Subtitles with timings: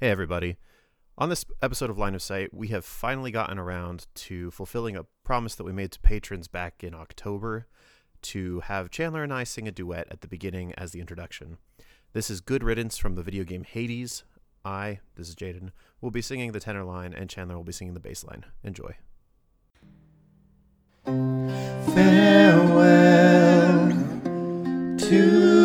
[0.00, 0.58] Hey, everybody.
[1.16, 5.06] On this episode of Line of Sight, we have finally gotten around to fulfilling a
[5.24, 7.66] promise that we made to patrons back in October
[8.22, 11.58] to have Chandler and I sing a duet at the beginning as the introduction.
[12.12, 14.22] This is Good Riddance from the video game Hades.
[14.64, 17.94] I, this is Jaden, will be singing the tenor line, and Chandler will be singing
[17.94, 18.44] the bass line.
[18.62, 18.94] Enjoy.
[21.96, 22.68] Farewell
[24.98, 25.57] to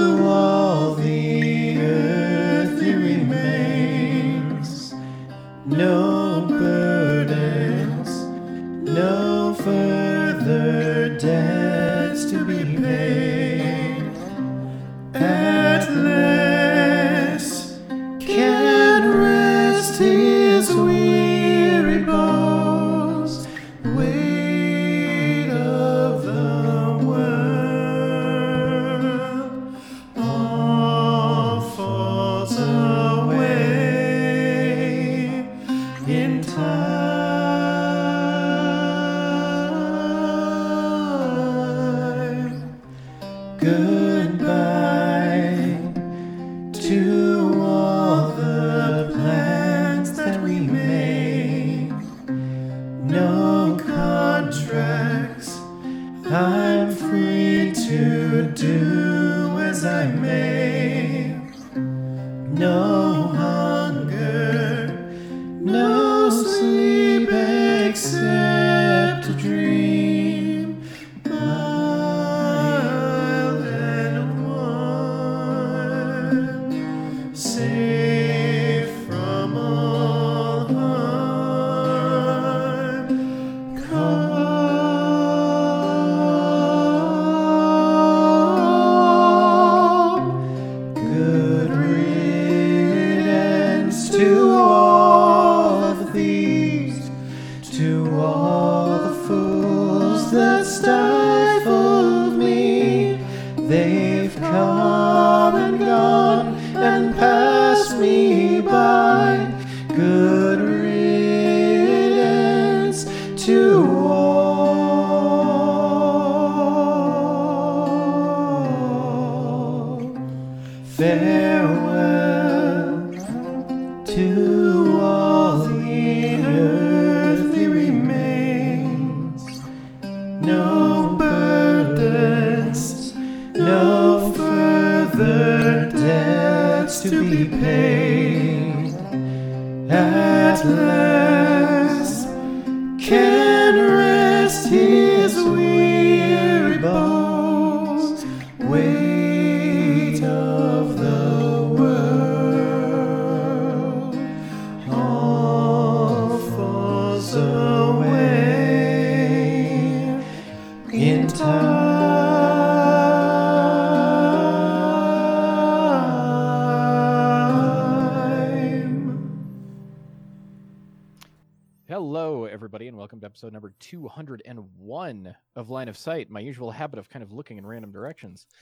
[171.93, 176.97] Hello, everybody, and welcome to episode number 201 of Line of Sight, my usual habit
[176.97, 178.47] of kind of looking in random directions.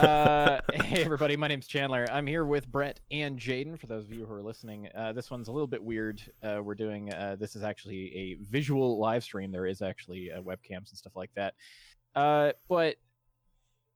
[0.00, 2.06] Uh, hey, everybody, my name's Chandler.
[2.10, 4.88] I'm here with Brett and Jaden, for those of you who are listening.
[4.94, 6.20] Uh, this one's a little bit weird.
[6.42, 9.52] Uh, we're doing, uh, this is actually a visual live stream.
[9.52, 11.54] There is actually uh, webcams and stuff like that.
[12.16, 12.96] Uh, but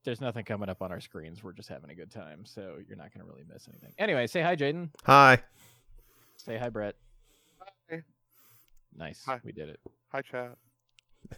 [0.05, 1.43] there's nothing coming up on our screens.
[1.43, 3.93] We're just having a good time, so you're not going to really miss anything.
[3.99, 4.91] Anyway, say hi, Jaden.
[5.05, 5.41] Hi.
[6.37, 6.95] Say hi, Brett.
[7.91, 8.03] Hi.
[8.97, 9.23] Nice.
[9.27, 9.41] Hi.
[9.43, 9.81] We did it.
[10.13, 10.57] Hi, chat.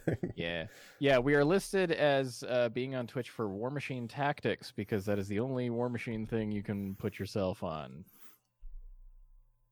[0.35, 0.65] Yeah.
[0.99, 5.19] Yeah, we are listed as uh, being on Twitch for War Machine Tactics because that
[5.19, 8.03] is the only War Machine thing you can put yourself on.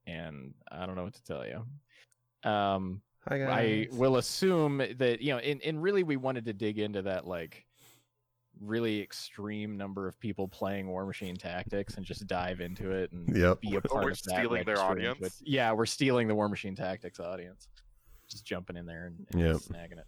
[0.06, 2.50] And I don't know what to tell you.
[2.50, 6.80] Um, Hi, I will assume that, you know, and, and really we wanted to dig
[6.80, 7.66] into that, like,
[8.60, 13.36] really extreme number of people playing War Machine Tactics and just dive into it and
[13.36, 13.62] Yep.
[13.62, 15.20] be a part we're of that stealing their audience?
[15.20, 17.68] with- yeah, we're stealing the War Machine Tactics audience.
[18.28, 19.56] Just jumping in there and, and Yep.
[19.58, 20.06] snagging it.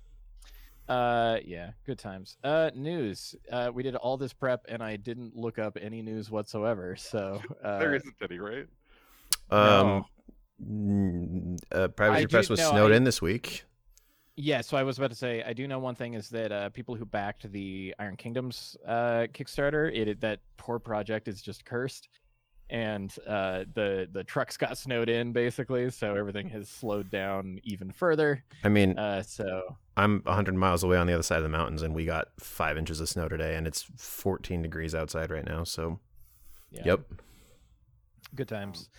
[0.87, 2.37] Uh, yeah, good times.
[2.43, 3.35] Uh, news.
[3.51, 6.95] Uh, we did all this prep and I didn't look up any news whatsoever.
[6.95, 8.67] So uh, there isn't any, right?
[9.49, 10.05] Um, mm,
[10.61, 13.65] uh, Privateer Press was no, snowed I- in this week.
[14.35, 16.69] Yeah, so I was about to say I do know one thing is that uh,
[16.69, 22.09] people who backed the Iron Kingdoms uh, Kickstarter, it that poor project is just cursed,
[22.71, 27.91] and uh, the the trucks got snowed in basically, so everything has slowed down even
[27.91, 28.43] further.
[28.63, 31.83] I mean, Uh, so I'm 100 miles away on the other side of the mountains,
[31.83, 35.63] and we got five inches of snow today, and it's 14 degrees outside right now.
[35.63, 35.99] So,
[36.71, 37.01] yeah, yep.
[38.33, 38.89] good times.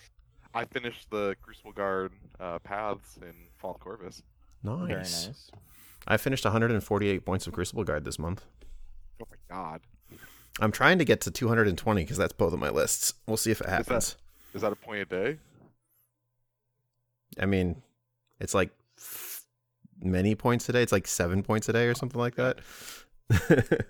[0.55, 4.23] I finished the Crucible Guard uh, paths in Fallen Corvus.
[4.63, 4.87] Nice.
[4.87, 5.51] Very nice.
[6.07, 8.45] I finished 148 points of Crucible Guard this month.
[9.23, 9.81] Oh my god.
[10.61, 13.15] I'm trying to get to 220 because that's both of my lists.
[13.27, 14.17] We'll see if it happens.
[14.55, 15.39] Is that a point a day?
[17.41, 17.83] I mean,
[18.39, 19.43] it's like f-
[20.01, 20.83] many points a day.
[20.83, 22.59] It's like seven points a day or something like that.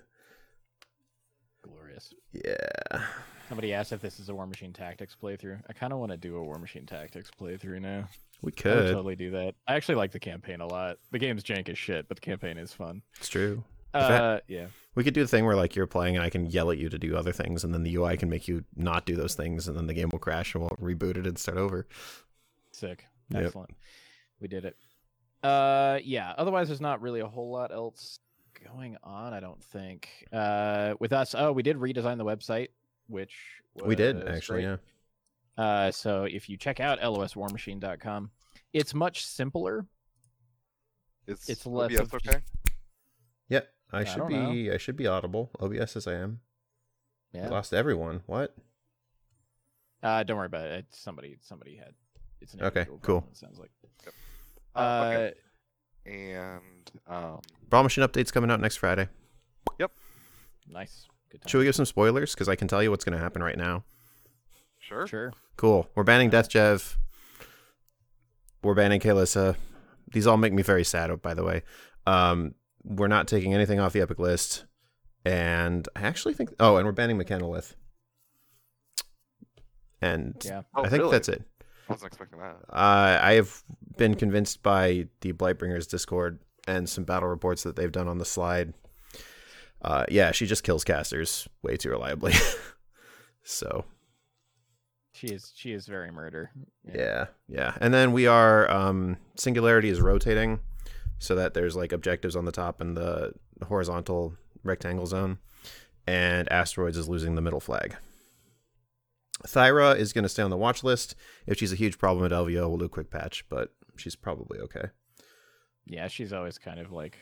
[1.61, 2.13] Glorious.
[2.33, 3.03] yeah.
[3.55, 5.61] Somebody asked if this is a War Machine Tactics playthrough.
[5.69, 8.09] I kind of want to do a War Machine Tactics playthrough now.
[8.41, 8.91] We could.
[8.91, 9.55] totally do that.
[9.65, 10.97] I actually like the campaign a lot.
[11.11, 13.01] The game's jank as shit, but the campaign is fun.
[13.15, 13.63] It's true.
[13.93, 14.65] Uh, yeah.
[14.95, 16.89] We could do the thing where like you're playing and I can yell at you
[16.89, 19.69] to do other things, and then the UI can make you not do those things,
[19.69, 21.87] and then the game will crash and we'll reboot it and start over.
[22.73, 23.05] Sick.
[23.29, 23.45] Yep.
[23.45, 23.71] Excellent.
[24.41, 24.75] We did it.
[25.41, 26.33] Uh, yeah.
[26.37, 28.19] Otherwise, there's not really a whole lot else
[28.65, 29.33] going on.
[29.33, 30.09] I don't think.
[30.33, 32.67] Uh, with us, oh, we did redesign the website,
[33.07, 33.35] which
[33.85, 34.79] we did actually, great.
[35.57, 35.63] yeah.
[35.63, 38.31] Uh, so if you check out loswarmachine.com,
[38.73, 39.85] it's much simpler.
[41.27, 42.39] Is It's less OBS of okay?
[43.49, 43.67] Yep.
[43.91, 44.71] I I should don't be.
[44.71, 45.51] I should be audible.
[45.59, 46.39] OBS as I am.
[47.33, 47.49] I Yeah.
[47.49, 48.21] lost everyone.
[48.25, 48.55] What?
[50.03, 50.85] Uh, don't worry about it.
[50.87, 51.93] It's somebody, somebody had.
[52.41, 52.97] It's an Okay, cool.
[52.99, 53.71] problem, It sounds like.
[54.75, 55.33] Uh, Uh, okay.
[56.05, 59.09] And um, Brawl Machine update's coming out next Friday.
[59.79, 59.91] Yep.
[60.67, 61.07] Nice.
[61.35, 61.49] Good time.
[61.49, 62.33] Should we give some spoilers?
[62.33, 63.83] Because I can tell you what's going to happen right now.
[64.79, 65.07] sure.
[65.07, 65.33] Sure.
[65.57, 65.89] Cool.
[65.95, 66.97] We're banning Death Jev.
[68.63, 69.55] We're banning Kaelyssa.
[70.11, 71.63] These all make me very sad, by the way.
[72.07, 74.65] Um, we're not taking anything off the Epic list.
[75.23, 76.53] And I actually think.
[76.59, 77.73] Oh, and we're banning Mechanolith.
[80.01, 80.61] And Yeah.
[80.75, 81.11] Oh, I think really?
[81.11, 81.43] that's it.
[81.89, 82.57] I wasn't expecting that.
[82.69, 83.63] Uh, I have
[83.97, 88.25] been convinced by the Blightbringers Discord and some battle reports that they've done on the
[88.25, 88.73] slide.
[89.85, 92.33] Uh, yeah, she just kills casters way too reliably.
[93.43, 93.85] so
[95.13, 95.53] She is.
[95.55, 96.49] She is very murder.
[96.91, 97.77] yeah, yeah.
[97.79, 100.59] And then we are um, Singularity is rotating
[101.19, 103.33] so that there's like objectives on the top and the
[103.67, 104.33] horizontal
[104.63, 105.37] rectangle zone,
[106.07, 107.95] and Asteroids is losing the middle flag.
[109.45, 111.13] Thyra is going to stay on the watch list.
[111.45, 114.57] If she's a huge problem at LVO, we'll do a quick patch, but she's probably
[114.61, 114.85] okay.
[115.85, 117.19] Yeah, she's always kind of like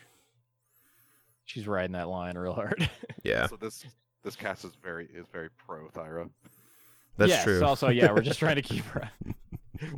[1.53, 2.89] she's riding that line real hard.
[3.23, 3.85] Yeah, So this
[4.23, 6.29] this cast is very is very pro Thyra.
[7.17, 7.63] that's yes, true.
[7.63, 9.09] Also, yeah, we're just trying to keep her.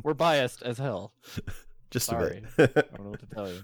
[0.04, 1.12] we're biased as hell.
[1.90, 2.44] Just sorry.
[2.58, 2.72] a bit.
[2.76, 3.62] I don't know what to tell you.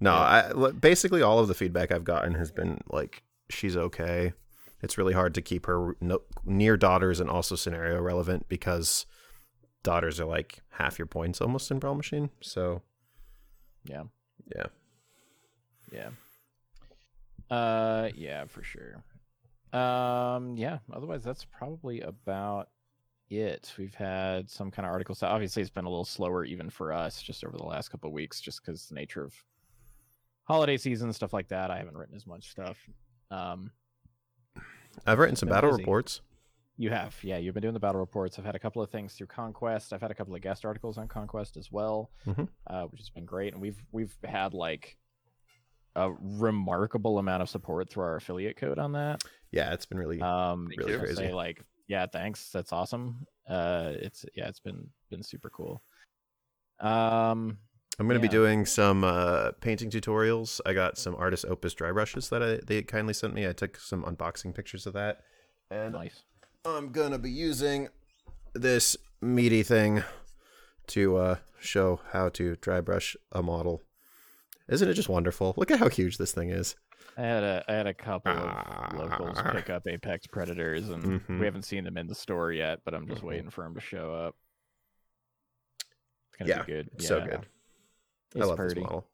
[0.00, 0.20] no, Yeah.
[0.20, 4.32] I l- basically all of the feedback I've gotten has been like she's okay.
[4.82, 9.06] It's really hard to keep her no, near daughters and also scenario relevant because
[9.84, 12.30] daughters are like half your points almost in Brawl Machine.
[12.40, 12.82] So
[13.84, 14.04] Yeah.
[14.54, 14.66] yeah,
[15.92, 16.10] Yeah.
[17.50, 19.02] Uh yeah, for sure.
[19.72, 22.68] Um yeah, otherwise that's probably about
[23.30, 23.72] it.
[23.78, 25.22] We've had some kind of articles.
[25.22, 28.14] Obviously it's been a little slower even for us just over the last couple of
[28.14, 29.34] weeks just cuz the nature of
[30.44, 31.70] holiday season stuff like that.
[31.70, 32.78] I haven't written as much stuff.
[33.30, 33.70] Um
[35.06, 35.82] I've written some battle busy.
[35.82, 36.20] reports.
[36.80, 37.38] You have, yeah.
[37.38, 38.38] You've been doing the battle reports.
[38.38, 39.92] I've had a couple of things through Conquest.
[39.92, 42.48] I've had a couple of guest articles on Conquest as well, Mhm.
[42.68, 43.52] uh, which has been great.
[43.52, 44.96] And we've we've had like
[45.98, 49.22] a remarkable amount of support through our affiliate code on that.
[49.50, 51.16] Yeah, it's been really Um, really crazy.
[51.16, 52.50] Say like, yeah, thanks.
[52.50, 53.26] That's awesome.
[53.48, 55.82] Uh, it's yeah, it's been been super cool.
[56.80, 57.58] Um,
[57.98, 58.30] I'm going to Yeah.
[58.30, 60.60] be doing some uh, painting tutorials.
[60.64, 63.48] I got some Artis Opus dry brushes that I, they kindly sent me.
[63.48, 65.22] I took some unboxing pictures of that.
[65.70, 66.22] And nice.
[66.64, 67.88] I'm going to be using
[68.54, 70.04] this meaty thing
[70.88, 73.82] to uh, show how to dry brush a model.
[74.68, 75.54] Isn't it just wonderful?
[75.56, 76.76] Look at how huge this thing is.
[77.16, 78.88] I had a I had a couple Ah.
[78.92, 81.38] of locals pick up Apex Predators, and Mhm.
[81.40, 82.80] we haven't seen them in the store yet.
[82.84, 83.26] But I'm just Mhm.
[83.28, 84.36] waiting for them to show up.
[86.30, 87.02] It's gonna Yeah, be good.
[87.02, 87.46] So good.
[88.34, 88.74] It's I love pretty.
[88.74, 89.08] this model.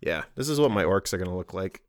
[0.00, 1.82] Yeah, this is what my orcs are going to look like.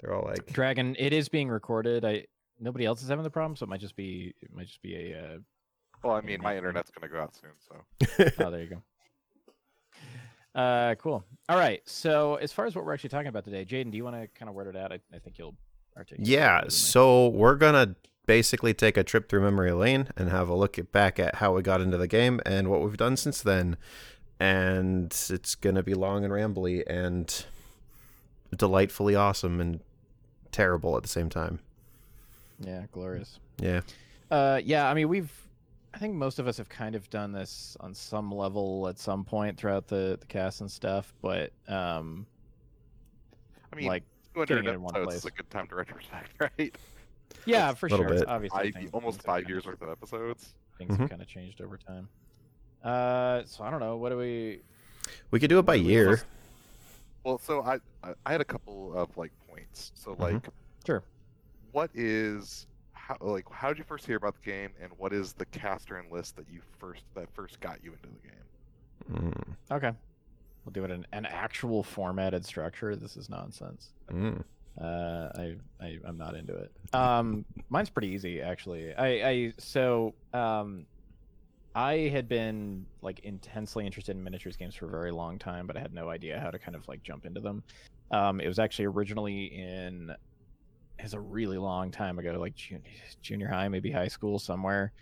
[0.00, 2.04] They're all like Dragon, it is being recorded.
[2.04, 2.26] I
[2.58, 4.96] nobody else is having the problem, so it might just be it might just be
[5.12, 5.18] a.
[5.34, 5.38] Uh,
[6.02, 7.84] Well, I mean, my internet's gonna go out soon, so
[8.46, 8.82] oh, there you go.
[10.54, 11.24] Uh, cool.
[11.48, 11.82] All right.
[11.88, 14.26] So as far as what we're actually talking about today, Jaden, do you want to
[14.28, 14.92] kind of word it out?
[14.92, 15.54] I, I think you'll
[15.96, 16.28] articulate.
[16.28, 16.70] Yeah, better than me.
[16.70, 20.92] so we're gonna basically take a trip through memory lane and have a look at,
[20.92, 23.76] back at how we got into the game and what we've done since then.
[24.38, 27.44] And it's gonna be long and rambly and
[28.54, 29.80] delightfully awesome and
[30.50, 31.60] terrible at the same time.
[32.60, 33.38] yeah, glorious.
[33.58, 33.80] Yeah.
[34.30, 34.88] Uh, yeah.
[34.88, 35.32] I mean, we've.
[35.94, 39.24] I think most of us have kind of done this on some level at some
[39.24, 42.26] point throughout the the cast and stuff, but um,
[43.72, 46.30] I mean, like 200 getting it in one episodes is a good time to retrospect,
[46.40, 46.74] right?
[47.44, 48.08] yeah, for sure.
[48.08, 48.26] bit.
[48.28, 50.54] Obviously, Five, almost five years worth of episodes.
[50.78, 51.00] things Mhm.
[51.00, 52.08] have kind of changed over time.
[52.82, 53.96] Uh, so I don't know.
[53.96, 54.62] What do we?
[55.30, 56.22] We could do it by Well, year.
[57.24, 59.92] Well, so I I- I had a couple of like points.
[59.94, 60.22] So Mm-hmm.
[60.22, 60.48] like,
[60.86, 61.02] Sure.
[61.72, 62.66] what is
[63.20, 65.96] how like how did you first hear about the game, and what is the caster
[65.96, 69.32] and list that you first that first got you into the game?
[69.32, 69.92] Mm, Okay.
[70.64, 72.94] We'll do it in an actual formatted structure.
[72.94, 73.90] This is nonsense.
[74.12, 74.42] mm.
[74.80, 76.72] Uh, I, I I'm not into it.
[76.94, 78.94] Um, mine's pretty easy actually.
[78.94, 80.86] I I so um,
[81.74, 85.76] I had been like intensely interested in miniatures games for a very long time, but
[85.76, 87.62] I had no idea how to kind of like jump into them.
[88.12, 90.14] Um, it was actually originally in
[91.02, 92.82] was a really long time ago, like junior,
[93.20, 94.92] junior high, maybe high school somewhere.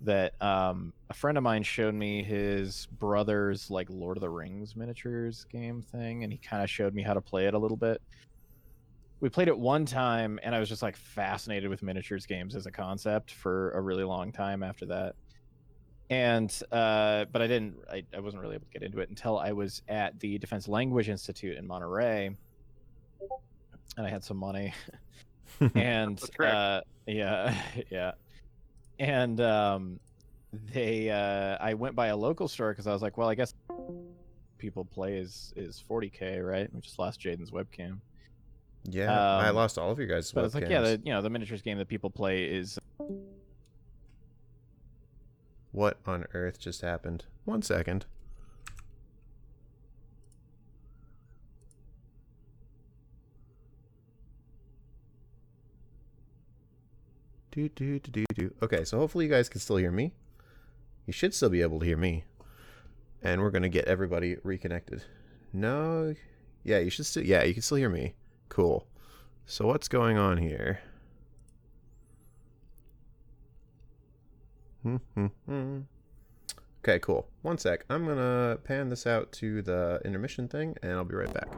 [0.00, 4.76] That um, a friend of mine showed me his brother's like Lord of the Rings
[4.76, 7.76] miniatures game thing, and he kind of showed me how to play it a little
[7.76, 8.00] bit
[9.20, 12.66] we played it one time and i was just like fascinated with miniatures games as
[12.66, 15.14] a concept for a really long time after that
[16.10, 19.38] and uh but i didn't I, I wasn't really able to get into it until
[19.38, 22.26] i was at the defense language institute in monterey
[23.96, 24.72] and i had some money
[25.74, 27.54] and uh yeah
[27.90, 28.12] yeah.
[28.98, 30.00] And um
[30.72, 33.52] they uh i went by a local store because i was like well i guess
[34.56, 36.68] people play is is 40k right?
[36.74, 38.00] We just lost jaden's webcam.
[38.90, 41.20] Yeah, I Um, lost all of you guys' but it's like, yeah, the you know
[41.22, 42.78] the miniatures game that people play is
[45.72, 47.24] What on earth just happened?
[47.44, 48.06] One second.
[57.58, 58.54] Do do do do do.
[58.62, 60.12] Okay, so hopefully you guys can still hear me.
[61.06, 62.22] You should still be able to hear me.
[63.20, 65.02] And we're gonna get everybody reconnected.
[65.52, 66.14] No,
[66.62, 67.24] yeah, you should still.
[67.24, 68.14] Yeah, you can still hear me.
[68.48, 68.86] Cool.
[69.44, 70.78] So what's going on here?
[74.84, 75.78] Hmm, hmm, hmm.
[76.84, 77.26] okay, cool.
[77.42, 77.84] One sec.
[77.90, 81.48] I'm gonna pan this out to the intermission thing, and I'll be right back.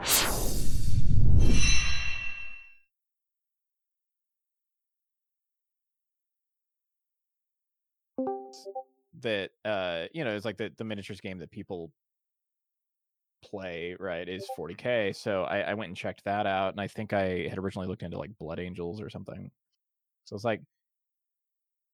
[9.20, 11.90] That uh you know it's like the, the miniatures game that people
[13.42, 17.12] play right is 40k so I, I went and checked that out and i think
[17.12, 19.50] i had originally looked into like blood angels or something.
[20.26, 20.60] So it's like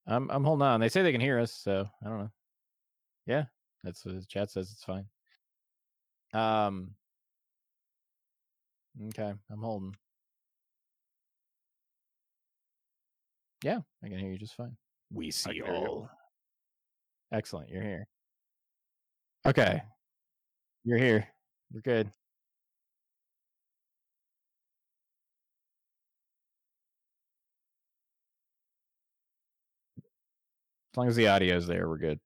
[0.07, 0.81] i'm i'm holding on.
[0.81, 2.31] They say they can hear us so i don't know.
[3.27, 3.45] Yeah
[3.85, 5.07] that's what the chat says it's fine.
[6.35, 6.91] Um
[9.09, 9.95] okay i'm holding.
[13.63, 14.77] Yeah i can hear you just fine.
[15.13, 16.09] We see all.
[16.11, 16.16] you.
[17.33, 17.69] Excellent.
[17.71, 18.07] You're here.
[19.47, 19.83] Okay.
[20.85, 21.29] You're here.
[21.73, 22.07] We're good.
[30.93, 32.21] As long as the audio is there, we're good.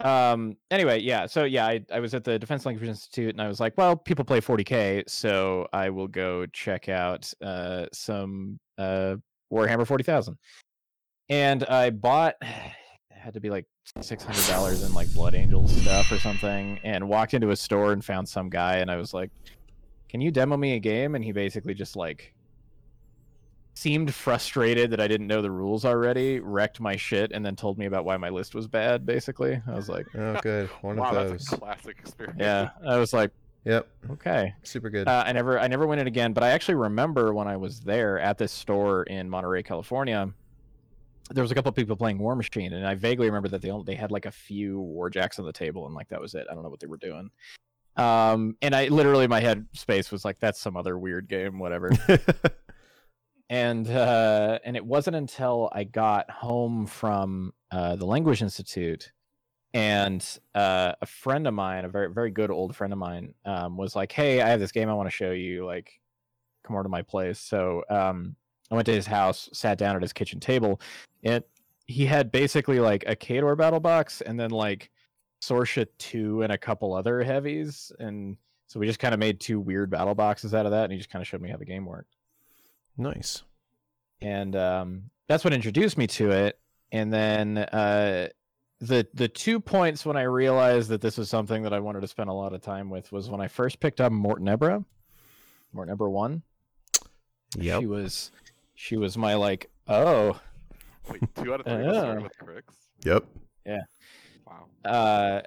[0.00, 1.26] Um anyway, yeah.
[1.26, 3.94] So yeah, I, I was at the Defense Language Institute and I was like, well,
[3.96, 9.16] people play 40K, so I will go check out uh some uh
[9.52, 10.38] Warhammer 40,000.
[11.28, 12.36] And I bought
[13.20, 13.66] had to be like
[14.00, 17.92] six hundred dollars in like Blood Angel stuff or something, and walked into a store
[17.92, 19.30] and found some guy, and I was like,
[20.08, 22.34] "Can you demo me a game?" And he basically just like
[23.74, 27.78] seemed frustrated that I didn't know the rules already, wrecked my shit, and then told
[27.78, 29.06] me about why my list was bad.
[29.06, 30.68] Basically, I was like, Oh, good.
[30.82, 31.30] One wow, of those.
[31.44, 32.38] that's a classic experience.
[32.40, 33.30] "Yeah," I was like,
[33.64, 33.86] Yep.
[34.12, 35.06] "Okay." Super good.
[35.08, 37.80] Uh, I never, I never went in again, but I actually remember when I was
[37.80, 40.30] there at this store in Monterey, California.
[41.32, 43.70] There was a couple of people playing War Machine, and I vaguely remember that they
[43.70, 46.46] only, they had like a few Warjacks on the table, and like that was it.
[46.50, 47.30] I don't know what they were doing.
[47.96, 51.90] Um, and I literally my head space was like, "That's some other weird game, whatever."
[53.50, 59.12] and uh, and it wasn't until I got home from uh, the Language Institute,
[59.74, 63.76] and uh, a friend of mine, a very very good old friend of mine, um,
[63.76, 65.66] was like, "Hey, I have this game I want to show you.
[65.66, 66.00] Like,
[66.64, 68.36] come over to my place." So um,
[68.70, 70.80] I went to his house, sat down at his kitchen table.
[71.22, 71.42] and
[71.86, 74.90] he had basically like a Khador battle box, and then like
[75.42, 78.36] Sorscha two and a couple other heavies, and
[78.68, 80.98] so we just kind of made two weird battle boxes out of that, and he
[80.98, 82.14] just kind of showed me how the game worked
[82.96, 83.42] nice.
[84.22, 86.58] and um, that's what introduced me to it.
[86.92, 88.28] And then uh,
[88.80, 92.08] the the two points when I realized that this was something that I wanted to
[92.08, 94.84] spend a lot of time with was when I first picked up Mortenebra,
[95.72, 96.42] Morton Ebra one.
[97.56, 98.30] Yeah, She was
[98.82, 100.40] she was my like oh
[101.10, 102.22] Wait, two out of three was started Ah.
[102.22, 102.74] with Cryx.
[103.04, 103.24] Yep.
[103.66, 103.82] Yeah.
[104.46, 104.66] Wow.
[104.84, 105.42] uh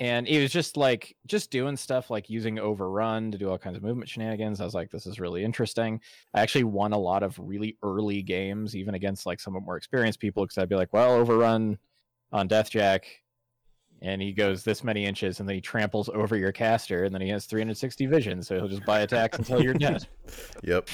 [0.00, 3.76] and it was just like just doing stuff like using overrun to do all kinds
[3.76, 6.00] of movement shenanigans i was like this is really interesting
[6.32, 10.18] i actually won a lot of really early games even against like somewhat more experienced
[10.18, 11.76] people because i'd be like well overrun
[12.32, 13.00] on Deathjack,
[14.02, 17.20] and he goes this many inches, and then he tramples over your caster, and then
[17.20, 20.06] he has 360 vision, so he'll just buy attacks until you're dead.
[20.62, 20.88] Yep.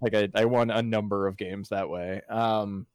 [0.00, 2.20] like I, I won a number of games that way.
[2.28, 2.86] Um,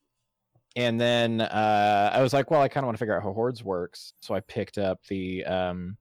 [0.76, 3.34] and then uh, I was like, well, I kind of want to figure out how
[3.34, 5.98] hordes works, so I picked up the um,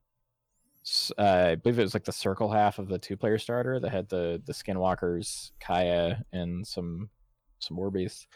[1.19, 3.91] uh, I believe it was like the circle half of the two player starter that
[3.91, 7.09] had the the skinwalkers, Kaya, and some
[7.59, 8.27] some war beasts.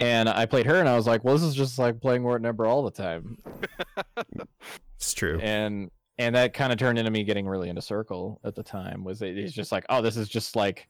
[0.00, 2.40] And I played her, and I was like, well, this is just like playing Wart
[2.42, 3.36] Number all the time
[4.96, 5.38] It's true.
[5.40, 9.04] and and that kind of turned into me getting really into circle at the time
[9.04, 10.88] was it, it's just like oh this is just like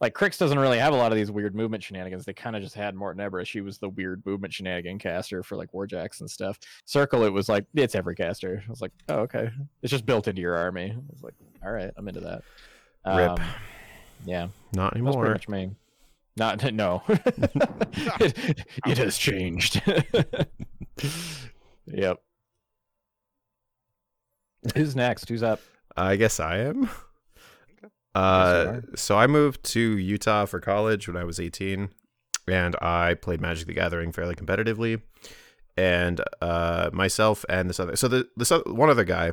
[0.00, 2.24] like Cryx doesn't really have a lot of these weird movement shenanigans.
[2.24, 3.46] They kind of just had Mortenebra.
[3.46, 6.58] She was the weird movement shenanigan caster for like warjacks and stuff.
[6.86, 8.64] Circle, it was like it's every caster.
[8.66, 9.50] I was like, oh okay,
[9.82, 10.90] it's just built into your army.
[10.96, 12.42] I was like, all right, I'm into that.
[13.06, 13.30] Rip.
[13.38, 13.46] Um,
[14.24, 15.28] yeah, Not that's pretty anymore.
[15.30, 15.70] much me.
[16.36, 19.82] Not no, it, it has changed.
[21.86, 22.18] yep.
[24.74, 25.28] Who's next?
[25.28, 25.60] Who's up?
[25.96, 26.88] I guess I am.
[27.82, 31.90] you Uh, so I moved to Utah for college when I was 18,
[32.48, 35.02] and I played Magic the Gathering fairly competitively.
[35.76, 39.32] And uh, myself and this other, so the this other, one other guy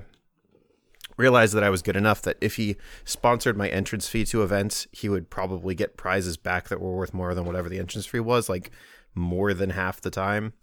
[1.20, 4.88] realized that I was good enough that if he sponsored my entrance fee to events,
[4.92, 8.22] he would probably get prizes back that were worth more than whatever the entrance fee
[8.22, 8.72] was, like
[9.14, 10.54] more than half the time.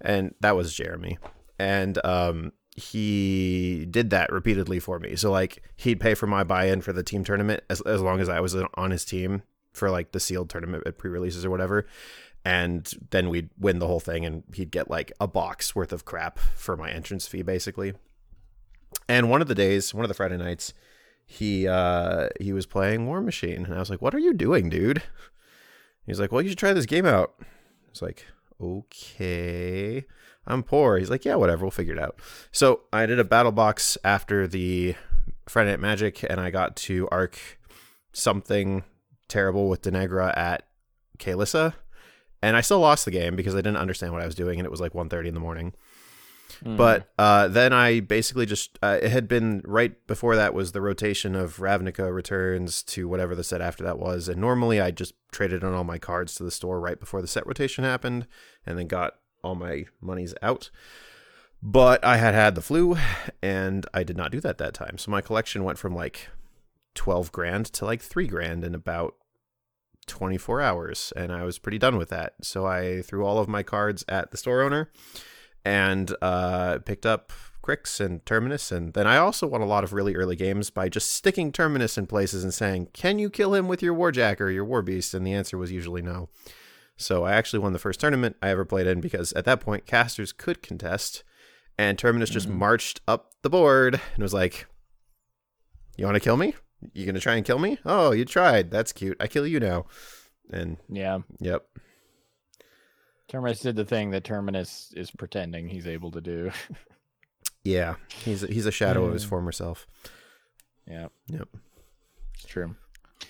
[0.00, 1.16] And that was Jeremy.
[1.58, 5.16] And um, he did that repeatedly for me.
[5.16, 8.28] So like he'd pay for my buy-in for the team tournament as as long as
[8.28, 11.86] I was on his team for like the sealed tournament at pre-releases or whatever.
[12.44, 16.04] And then we'd win the whole thing and he'd get like a box worth of
[16.04, 17.94] crap for my entrance fee basically.
[19.08, 20.74] And one of the days, one of the Friday nights,
[21.24, 24.68] he uh he was playing War Machine and I was like, "What are you doing,
[24.68, 25.02] dude?"
[26.06, 28.24] He's like, "Well, you should try this game out." I was like,
[28.60, 30.04] "Okay."
[30.46, 30.98] I'm poor.
[30.98, 31.64] He's like, yeah, whatever.
[31.64, 32.18] We'll figure it out.
[32.52, 34.94] So I did a battle box after the
[35.48, 37.38] Friday Night Magic, and I got to arc
[38.12, 38.84] something
[39.28, 40.66] terrible with Deneghra at
[41.18, 41.74] Kaelyssa,
[42.42, 44.66] and I still lost the game because I didn't understand what I was doing, and
[44.66, 45.74] it was like 1.30 in the morning.
[46.62, 46.76] Hmm.
[46.76, 50.80] But uh, then I basically just uh, it had been right before that was the
[50.80, 55.14] rotation of Ravnica returns to whatever the set after that was, and normally I just
[55.32, 58.26] traded on all my cards to the store right before the set rotation happened,
[58.64, 60.70] and then got all my monies out.
[61.62, 62.96] But I had had the flu,
[63.42, 66.28] and I did not do that that time, so my collection went from like
[66.94, 69.14] twelve grand to like three grand in about
[70.06, 72.34] 24 hours and I was pretty done with that.
[72.40, 74.88] So I threw all of my cards at the store owner
[75.66, 78.70] and uh, picked up Cryx and Terminus.
[78.70, 81.98] And then I also won a lot of really early games by just sticking Terminus
[81.98, 85.12] in places and saying, Can you kill him with your Warjack or your Warbeast?
[85.12, 86.28] And the answer was usually no.
[86.96, 89.84] So I actually won the first tournament I ever played in because at that point,
[89.86, 91.24] casters could contest.
[91.76, 92.52] And Terminus just Mhm.
[92.54, 94.66] marched up the board and was like,
[95.98, 96.54] You want to kill me?
[96.94, 97.78] You going to try and kill me?
[97.84, 98.70] Oh, you tried.
[98.70, 99.16] That's cute.
[99.18, 99.86] I kill you now.
[100.52, 101.66] And yeah, yep.
[103.28, 106.50] Terminus did the thing that Terminus is pretending he's able to do.
[107.64, 107.96] Yeah.
[108.08, 109.86] He's, he's a shadow of his former self.
[110.86, 111.48] yeah, Yep.
[112.34, 112.76] it's true.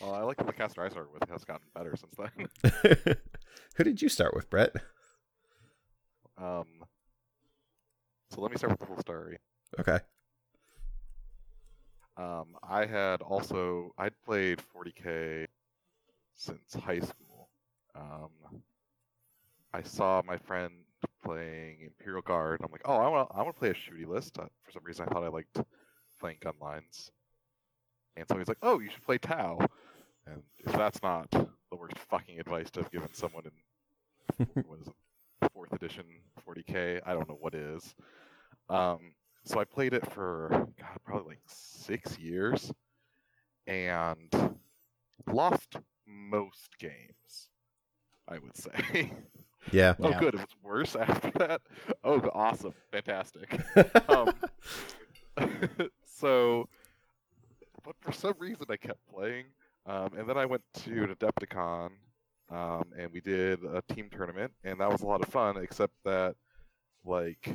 [0.01, 3.17] Well, I like that the caster I started with has gotten better since then.
[3.77, 4.75] Who did you start with, Brett?
[6.37, 6.67] Um,
[8.31, 9.39] so let me start with the whole story.
[9.81, 10.01] Okay.
[12.19, 15.47] Um, I had also I'd played 40k
[16.35, 17.49] since high school.
[17.95, 18.31] Um,
[19.77, 20.73] I saw my friend
[21.23, 22.63] playing Imperial Guard.
[22.65, 24.39] I'm like, oh, I want I want to play a shooty list.
[24.39, 25.61] Uh, for some reason, I thought I liked
[26.19, 27.11] playing gun lines.
[28.17, 29.59] And so he's like, oh, you should play Tau.
[30.27, 34.87] And if that's not the worst fucking advice to have given someone in what is
[34.87, 36.05] it, fourth edition
[36.49, 37.95] 40k, I don't know what is.
[38.71, 39.13] Um,
[39.45, 40.49] so I played it for
[40.81, 42.73] God, probably like six years,
[43.67, 44.57] and
[45.31, 47.51] lost most games.
[48.27, 49.13] I would say.
[49.73, 49.95] Yeah.
[50.01, 50.19] oh, Yeah.
[50.21, 50.35] good.
[50.35, 51.61] It was worse after that.
[52.05, 53.59] Oh, awesome, fantastic.
[54.09, 54.33] Um,
[56.07, 56.69] so,
[57.85, 59.47] but for some reason I kept playing,
[59.87, 61.91] um, and then I went to an Adepticon,
[62.51, 65.57] um, and we did a team tournament, and that was a lot of fun.
[65.59, 66.37] Except that,
[67.05, 67.49] like,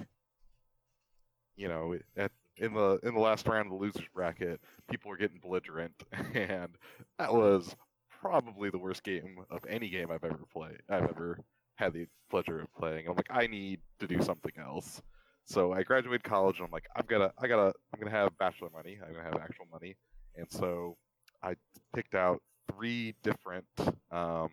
[1.56, 5.18] you know, at in the in the last round of the losers bracket, people were
[5.18, 5.94] getting belligerent,
[6.34, 6.70] and
[7.18, 7.76] that was
[8.22, 10.82] probably the worst game of any game I've ever played.
[10.90, 11.40] I've ever
[11.82, 13.08] had the pleasure of playing.
[13.08, 15.02] I'm like, I need to do something else.
[15.46, 18.70] So I graduated college, and I'm like, I've gotta, I gotta, I'm gonna have bachelor
[18.74, 19.00] money.
[19.04, 19.96] I'm gonna have actual money,
[20.36, 20.98] and so
[21.44, 21.56] I
[21.96, 22.42] picked out
[22.72, 23.66] three different
[24.12, 24.50] um,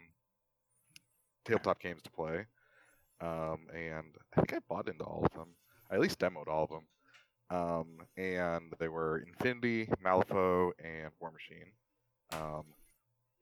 [1.44, 2.46] tabletop games to play.
[3.20, 5.54] um, and I think I bought into all of them.
[5.90, 6.86] I at least demoed all of them.
[7.50, 11.72] Um, and they were Infinity, Malifaux, and War Machine.
[12.32, 12.64] Um,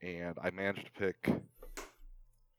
[0.03, 1.35] and I managed to pick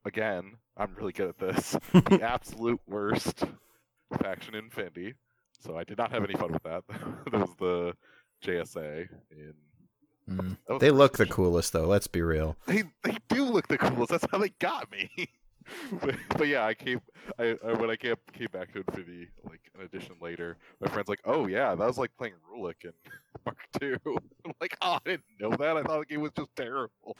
[0.07, 0.53] again.
[0.75, 1.77] I'm really good at this.
[1.93, 3.43] the absolute worst
[4.21, 5.15] faction in Infinity.
[5.59, 6.83] So I did not have any fun with that.
[7.31, 7.93] that was the
[8.43, 9.53] JSA in.
[10.29, 10.79] Mm.
[10.79, 11.87] They look the coolest though.
[11.87, 12.57] Let's be real.
[12.65, 14.11] They they do look the coolest.
[14.11, 15.09] That's how they got me.
[16.01, 17.01] but, but yeah, I came.
[17.39, 21.07] I, I when I came came back to Infinity like an edition later, my friend's
[21.07, 22.91] like, "Oh yeah, that was like playing Rulik in
[23.45, 23.95] Mark II."
[24.45, 25.77] I'm like, "Oh, I didn't know that.
[25.77, 27.17] I thought the game was just terrible."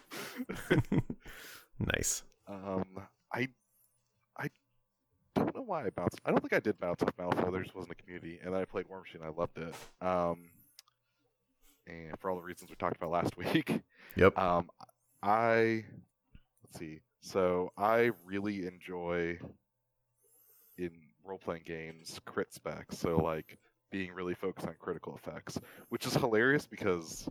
[1.80, 2.24] nice.
[2.48, 2.86] Um,
[3.34, 3.48] I
[4.38, 4.50] I
[5.36, 6.20] don't know why I bounced.
[6.26, 7.52] I don't think I did bounce off Malifaux.
[7.52, 9.22] There just wasn't a community, and then I played War Machine.
[9.24, 9.76] I loved it.
[10.06, 10.50] Um,
[11.88, 13.82] and for all the reasons we talked about last week.
[14.16, 14.38] Yep.
[14.38, 14.70] Um,
[15.22, 15.86] I
[16.64, 17.02] let's see.
[17.22, 19.40] So I really enjoy
[20.78, 20.92] in
[21.26, 22.98] role playing games crit specs.
[22.98, 23.58] So like
[23.92, 27.28] being really focused on critical effects, which is hilarious because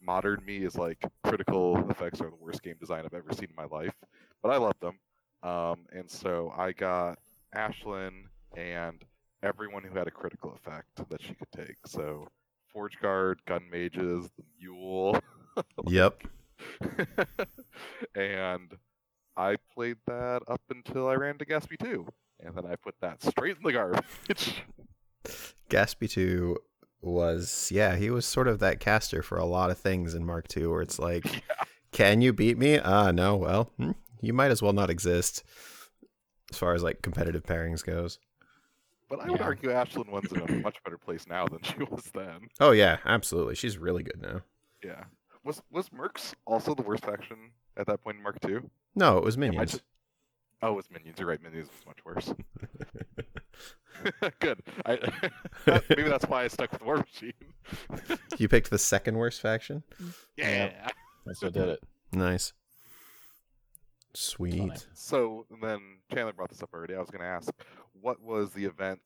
[0.00, 3.56] modern me is like critical effects are the worst game design I've ever seen in
[3.56, 3.94] my life,
[4.42, 4.98] but I love them.
[5.42, 7.18] Um, and so I got
[7.54, 8.24] Ashlynn
[8.56, 9.04] and
[9.42, 11.76] everyone who had a critical effect that she could take.
[11.86, 12.28] So
[12.72, 15.18] Forge Guard, Gun Mages, the Mule.
[15.88, 16.22] Yep.
[18.14, 18.76] and
[19.36, 22.06] I played that up until I ran to Gaspy 2.
[22.44, 24.62] And then I put that straight in the garbage.
[25.68, 26.58] Gaspy 2
[27.00, 30.46] was yeah, he was sort of that caster for a lot of things in Mark
[30.46, 31.42] 2 where it's like
[31.92, 32.78] can you beat me?
[32.78, 33.36] Ah, no.
[33.36, 35.42] Well, hmm, you might as well not exist
[36.50, 38.18] as far as like competitive pairings goes.
[39.08, 42.10] but I would argue Ashlynn one's in a much better place now than she was
[42.14, 42.48] then.
[42.60, 43.54] Oh yeah, absolutely.
[43.54, 44.40] She's really good now.
[44.84, 45.04] Yeah.
[45.44, 47.36] Was was Mercs also the worst faction
[47.76, 48.70] at that point in Mark Two?
[48.94, 49.72] No, it was I Minions.
[49.72, 49.84] just-
[50.60, 51.18] Oh, it was Minions.
[51.20, 51.40] You're right.
[51.40, 52.34] Minions was much worse.
[54.40, 54.60] Good.
[54.86, 54.96] I,
[55.66, 57.32] that- maybe that's why I stuck with War Machine.
[58.38, 59.82] you picked the second worst faction?
[60.36, 60.88] yeah.
[61.26, 61.82] That's what did it.
[62.12, 62.52] Nice.
[64.14, 64.58] Sweet.
[64.58, 64.74] Funny.
[64.94, 65.80] So then
[66.12, 66.94] Chandler brought this up already.
[66.94, 67.50] I was going to ask,
[68.00, 69.00] what was the event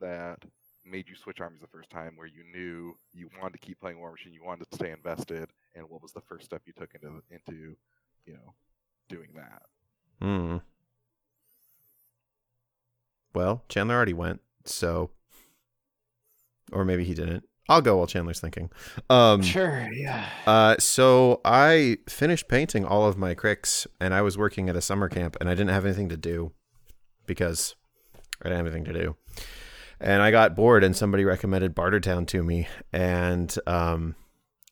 [0.00, 0.38] that
[0.84, 3.98] made you switch armies the first time, where you knew you wanted to keep playing
[3.98, 6.94] War Machine, you wanted to stay invested, and what was the first step you took
[6.94, 7.76] into into,
[8.24, 8.54] you know,
[9.08, 9.62] doing that?
[10.20, 10.56] Hmm.
[13.34, 15.10] Well, Chandler already went, so
[16.72, 17.44] or maybe he didn't.
[17.68, 18.70] I'll go while Chandler's thinking.
[19.10, 20.26] Um Sure, yeah.
[20.46, 24.80] Uh, so I finished painting all of my Cryx, and I was working at a
[24.80, 26.52] summer camp, and I didn't have anything to do
[27.26, 27.74] because
[28.42, 29.16] I didn't have anything to do.
[30.00, 34.14] And I got bored, and somebody recommended Bartertown to me, and um,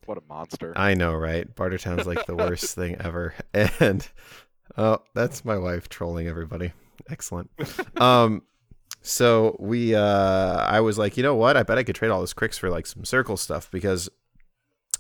[0.07, 0.73] What a monster!
[0.77, 1.53] I know, right?
[1.53, 3.35] Bartertown's like the worst thing ever,
[3.81, 4.09] and
[4.79, 6.73] oh, that's my wife trolling everybody.
[7.11, 7.51] Excellent.
[8.01, 8.43] Um,
[9.07, 11.57] so we, uh, I was like, you know what?
[11.57, 14.09] I bet I could trade all those Cryx for like some circle stuff because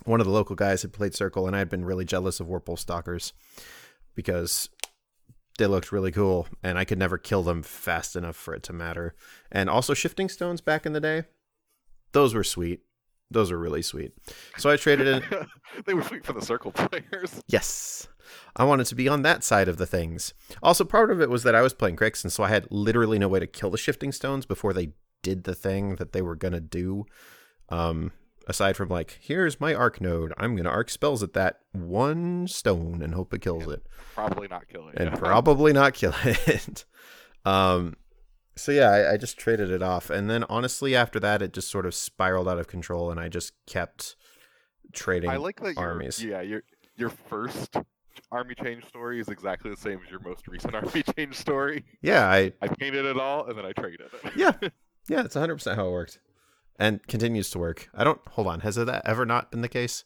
[0.04, 2.46] one of the local guys had played circle, and I had been really jealous of
[2.46, 3.32] Warpwolf stalkers
[4.14, 4.68] because
[5.58, 8.72] they looked really cool, and I could never kill them fast enough for it to
[8.72, 9.16] matter.
[9.50, 11.24] And also shifting stones back in the day,
[12.12, 12.82] those were sweet.
[13.32, 14.12] Those were really sweet.
[14.56, 15.46] So I traded in.
[15.84, 17.42] they were sweet for the circle players.
[17.48, 18.06] Yes.
[18.56, 20.34] I wanted to be on that side of the things.
[20.62, 23.18] Also, part of it was that I was playing Cryx, and so I had literally
[23.18, 26.36] no way to kill the shifting stones before they did the thing that they were
[26.36, 27.04] gonna do.
[27.68, 28.12] Um,
[28.46, 30.32] aside from like, here's my arc node.
[30.38, 33.82] I'm gonna arc spells at that one stone and hope it kills it
[34.14, 34.94] Probably not killing.
[34.96, 35.16] and yeah.
[35.16, 36.84] probably not kill it.
[37.44, 37.96] um,
[38.54, 41.68] so yeah, I, I just traded it off, and then honestly, after that, it just
[41.70, 44.16] sort of spiraled out of control, and I just kept
[44.92, 45.28] trading.
[45.28, 46.22] I like that armies.
[46.24, 46.62] yeah your
[46.96, 47.76] your first
[48.32, 51.84] army change story is exactly the same as your most recent army change story.
[52.02, 54.32] yeah, I I painted it all and then I traded it.
[54.36, 54.52] yeah,
[55.08, 56.18] yeah, it's 100 percent how it worked,
[56.78, 57.88] and continues to work.
[57.94, 58.60] I don't hold on.
[58.60, 60.04] Has that ever not been the case?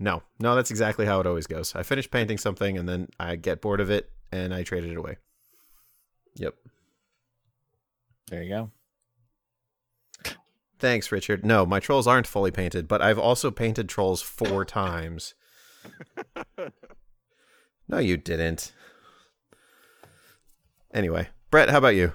[0.00, 1.74] No, no, that's exactly how it always goes.
[1.74, 4.96] I finish painting something, and then I get bored of it, and I traded it
[4.96, 5.16] away.
[6.36, 6.54] Yep.
[8.30, 8.70] There you go.
[10.78, 11.44] Thanks, Richard.
[11.44, 15.34] No, my trolls aren't fully painted, but I've also painted trolls four times.
[17.88, 18.72] No, you didn't.
[20.92, 22.12] Anyway, Brett, how about you?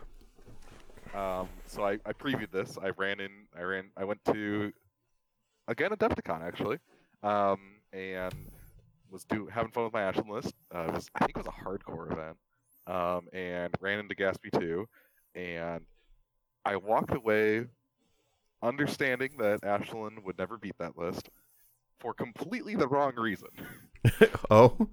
[1.15, 2.77] Um, so I, I previewed this.
[2.81, 3.31] I ran in.
[3.57, 3.89] I ran.
[3.97, 4.71] I went to
[5.67, 6.77] again Adepticon actually,
[7.23, 7.59] um,
[7.91, 8.33] and
[9.09, 10.53] was do having fun with my Ashen list.
[10.73, 12.37] Uh, was I think it was a hardcore event,
[12.85, 14.87] um, and ran into Gaspy two,
[15.33, 15.81] and
[16.65, 17.65] I walked away
[18.61, 21.29] understanding that Ashlynn would never beat that list
[22.03, 23.47] for completely the wrong reason.
[24.51, 24.89] oh,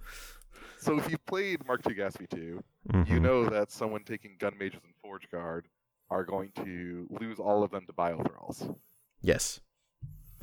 [0.79, 3.20] so if you've played Mark II Gaspy 2, you Mhm.
[3.20, 5.66] know that someone taking gun mages and forge guard
[6.09, 8.66] are going to lose all of them to bane thralls.
[9.20, 9.61] Yes.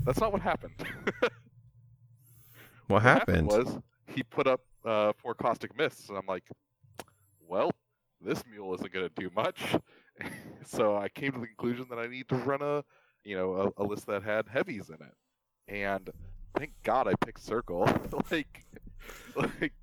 [0.03, 0.73] That's not what happened.
[1.19, 1.31] What,
[2.87, 3.47] what happened?
[3.47, 6.43] was he put up uh, four caustic mists, and I'm like,
[7.39, 7.71] well,
[8.21, 9.75] this mule isn't going to do much.
[10.65, 12.83] so I came to the conclusion that I need to run a,
[13.23, 15.15] you know, a, a list that had heavies in it,
[15.67, 16.09] and
[16.55, 17.87] thank God I picked circle.
[18.31, 18.65] like,
[19.35, 19.73] like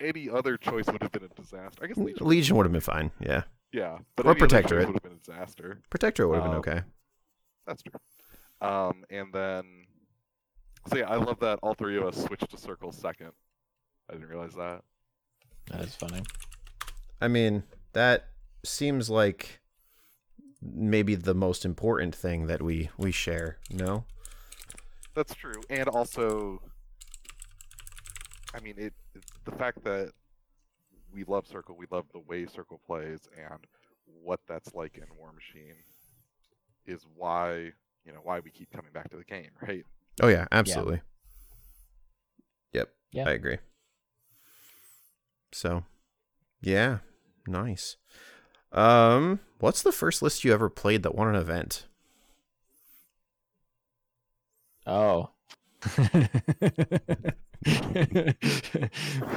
[0.00, 1.84] any other choice would have been a disaster.
[1.84, 2.26] I guess Legion.
[2.26, 3.10] Legion would have been fine.
[3.20, 3.42] Yeah.
[3.72, 4.86] yeah, but Or any other choice Protectorate.
[4.86, 5.80] would have been a disaster.
[5.90, 6.80] Protector would have been Um, okay.
[7.66, 8.00] That's true.
[8.66, 9.86] Um, and then,
[10.88, 13.32] so yeah, I love that all three of us switched to circle second.
[14.08, 14.82] I didn't realize that.
[15.70, 16.22] That is funny.
[17.20, 17.62] I mean,
[17.92, 18.28] that
[18.64, 19.60] seems like
[20.62, 23.58] maybe the most important thing that we we share.
[23.70, 24.04] No.
[25.20, 26.62] That's true, and also,
[28.54, 30.12] I mean, it, it the fact that
[31.12, 33.58] we love Circle, we love the way Circle plays, and
[34.06, 35.74] what that's like in War Machine
[36.86, 37.72] is why
[38.06, 39.84] you know why we keep coming back to the game, right?
[40.22, 41.02] Oh yeah, absolutely.
[42.72, 42.88] Yep.
[43.12, 43.28] Yeah.
[43.28, 43.58] I agree.
[45.52, 45.84] So,
[46.62, 47.00] yeah,
[47.46, 47.98] nice.
[48.72, 51.88] Um, what's the first list you ever played that won an event?
[54.90, 55.30] Oh.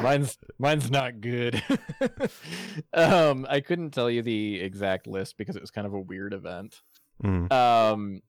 [0.02, 1.62] mine's mine's not good.
[2.94, 6.34] um, I couldn't tell you the exact list because it was kind of a weird
[6.34, 6.82] event.
[7.24, 7.52] Mm.
[7.52, 8.22] Um,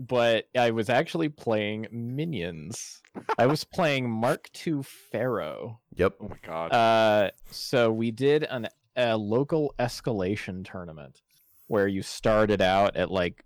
[0.00, 3.00] but I was actually playing minions.
[3.38, 5.78] I was playing Mark II Farrow.
[5.94, 6.14] Yep.
[6.20, 8.66] Oh my god, Uh, so we did an
[8.96, 11.22] a local escalation tournament
[11.68, 13.44] where you started out at like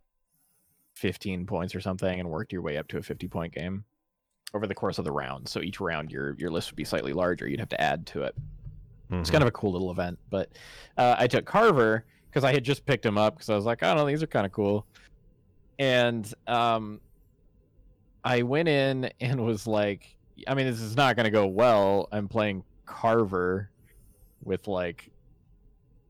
[1.01, 3.85] 15 points or something and worked your way up to a 50 point game
[4.55, 5.49] over the course of the round.
[5.49, 7.47] So each round your your list would be slightly larger.
[7.47, 8.35] You'd have to add to it.
[9.11, 9.33] It's Mhm.
[9.33, 10.19] kind of a cool little event.
[10.31, 10.51] But
[10.97, 13.83] uh, I took Carver because I had just picked him up because I was like,
[13.83, 14.87] I don't know, these are kind of cool.
[15.79, 17.01] And um,
[18.25, 20.17] I went in and was like,
[20.49, 22.09] I mean, this is not going to go well.
[22.13, 23.71] I'm playing Carver
[24.43, 25.11] with like,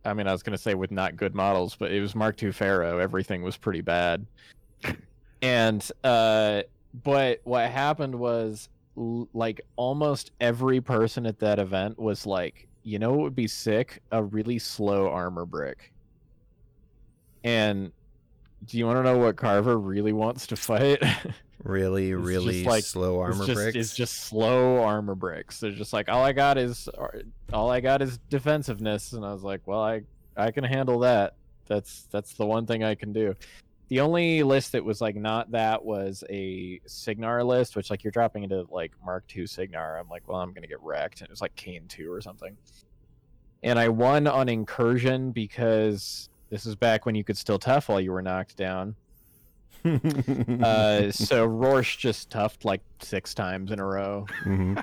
[0.05, 2.41] I mean, I was going to say with not good models, but it was Mark
[2.41, 2.99] II Farrow.
[2.99, 4.25] Everything was pretty bad.
[5.43, 6.63] And, uh,
[7.05, 12.99] but what happened was l- like almost every person at that event was like, you
[12.99, 14.03] know what would be sick?
[14.13, 15.93] A really slow armor brick.
[17.45, 17.93] And
[18.65, 21.03] do you want to know what Carver really wants to fight?
[21.65, 23.77] Really, really like- slow armor it's just, bricks.
[23.77, 25.59] It's just slow armor bricks.
[25.59, 26.89] They're just like all I got is
[27.53, 30.03] all I got is defensiveness, and I was like, well, I
[30.37, 31.35] I can handle that.
[31.67, 33.35] That's that's the one thing I can do.
[33.89, 38.11] The only list that was like not that was a Cygnar list, which like you're
[38.11, 39.97] dropping into like Mark II Cygnar.
[39.99, 41.21] I'm like, well, I'm gonna get wrecked.
[41.21, 42.57] And it was like Caine two or something.
[43.63, 48.01] And I won on incursion because this is back when you could still tough while
[48.01, 48.97] you were knocked down.
[49.87, 54.27] Uh, so Rorsch just toughed like six times in a row.
[54.45, 54.83] Mhm.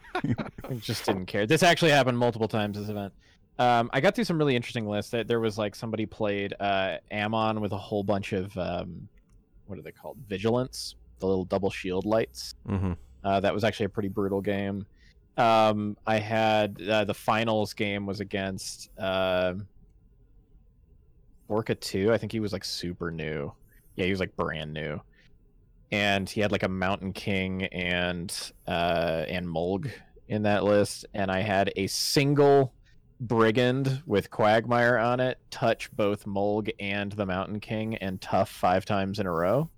[0.80, 1.46] Just didn't care.
[1.46, 3.12] This actually happened multiple times this event.
[3.60, 5.12] Um, I got through some really interesting lists.
[5.12, 9.08] There there was like somebody played uh, Amon with a whole bunch of um,
[9.68, 10.18] what are they called?
[10.28, 12.56] Vigilance, the little double shield lights.
[12.68, 12.98] Mhm.
[13.24, 14.86] Uh, that was actually a pretty brutal game.
[15.38, 19.54] Um, I had uh, the finals game was against uh,
[21.48, 22.12] Orca 2.
[22.12, 23.52] I think he was like super new.
[23.96, 25.00] Yeah, he was like brand new.
[25.92, 28.36] And he had like a Mountain King and
[28.68, 29.92] uh, and Mulg
[30.28, 31.06] in that list.
[31.14, 32.74] And I had a single
[33.28, 38.86] brigand with Quagmire on it touch both Mulg and the Mountain King and tough five
[38.86, 39.70] times in a row.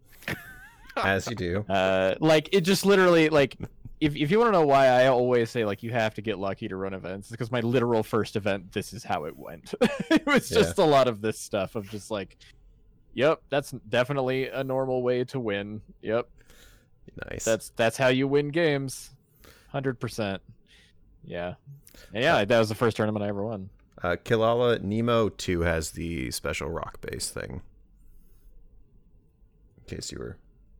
[0.97, 1.65] As you do.
[1.69, 3.57] Uh, like it just literally like
[4.01, 6.37] if if you want to know why I always say like you have to get
[6.39, 9.73] lucky to run events because my literal first event this is how it went.
[10.09, 10.59] it was Yeah.
[10.59, 12.37] just a lot of this stuff of just like,
[13.13, 15.81] yep, that's definitely a normal way to win.
[16.01, 16.27] Yep,
[17.29, 17.43] Nice.
[17.45, 19.11] that's that's how you win games,
[19.69, 20.41] hundred percent.
[21.25, 21.55] Yeah,
[22.13, 23.69] and yeah, that was the first tournament I ever won.
[24.03, 27.61] Uh, Kilala Nemo 2 has the special rock base thing.
[29.77, 30.37] In case you were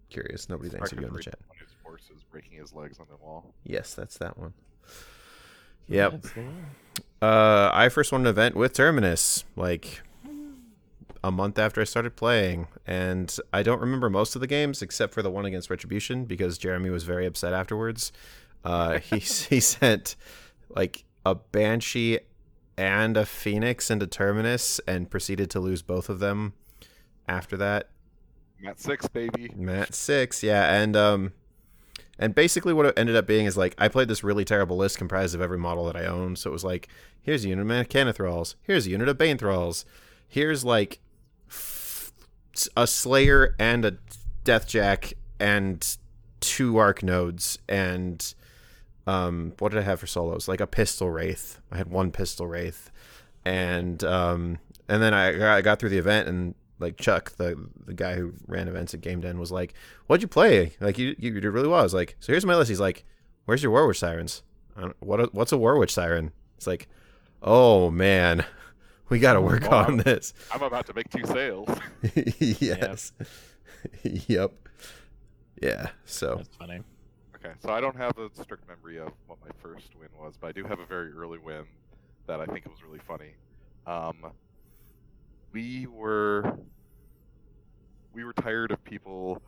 [0.09, 1.39] curious, nobody's answered you in the chat.
[1.47, 3.53] One whose horse is breaking his legs on the wall.
[3.63, 4.53] Yes, that's that one.
[5.87, 6.11] Yep.
[6.11, 6.65] That's the one.
[7.21, 10.01] Uh, I first won an event with Terminus like
[11.23, 15.13] a month after I started playing, and I don't remember most of the games except
[15.13, 18.11] for the one against Retribution because Jeremy was very upset afterwards.
[18.65, 20.15] Uh, he he sent
[20.69, 22.19] like a Banshee
[22.77, 26.53] and a Phoenix into Terminus and proceeded to lose both of them
[27.27, 27.89] after that.
[28.59, 29.51] Matt six, baby.
[29.55, 31.33] Matt six, yeah, and um,
[32.17, 34.97] And basically, what it ended up being is like I played this really terrible list
[34.97, 36.37] comprised of every model that I owned.
[36.39, 36.87] So it was like,
[37.21, 38.17] here's a unit of Mechanic
[38.63, 39.85] here's a unit of Bane Thralls,
[40.27, 40.99] here's like
[41.49, 42.11] f-
[42.75, 43.97] a Slayer and a
[44.43, 45.97] Deathjack and
[46.39, 48.33] two Arc Nodes and
[49.07, 50.47] um, what did I have for solos?
[50.47, 51.59] Like a Pistol Wraith.
[51.71, 52.89] I had one Pistol Wraith,
[53.43, 57.55] and um, and then I got, I got through the event and like Chuck, the
[57.85, 59.73] the guy who ran events at Game Den, was like,
[60.07, 60.73] "What'd you play?
[60.79, 63.05] Like you you did really well." I was like, "So here's my list." He's like,
[63.45, 64.41] "Where's your Warwitch sirens?
[64.99, 66.87] What what's a Warwitch siren?" It's like,
[67.41, 68.43] "Oh man,
[69.09, 71.69] we got to work Oh, on I'm- this." I'm about to make two sales.
[72.39, 73.13] yes.
[74.03, 74.51] yep.
[75.61, 75.89] Yeah.
[76.05, 76.81] So That's funny.
[77.45, 80.47] Okay, so I don't have a strict memory of what my first win was, but
[80.47, 81.65] I do have a very early win
[82.27, 83.35] that I think was really funny.
[83.85, 84.31] Um,
[85.51, 86.57] we were
[88.13, 89.41] we were tired of people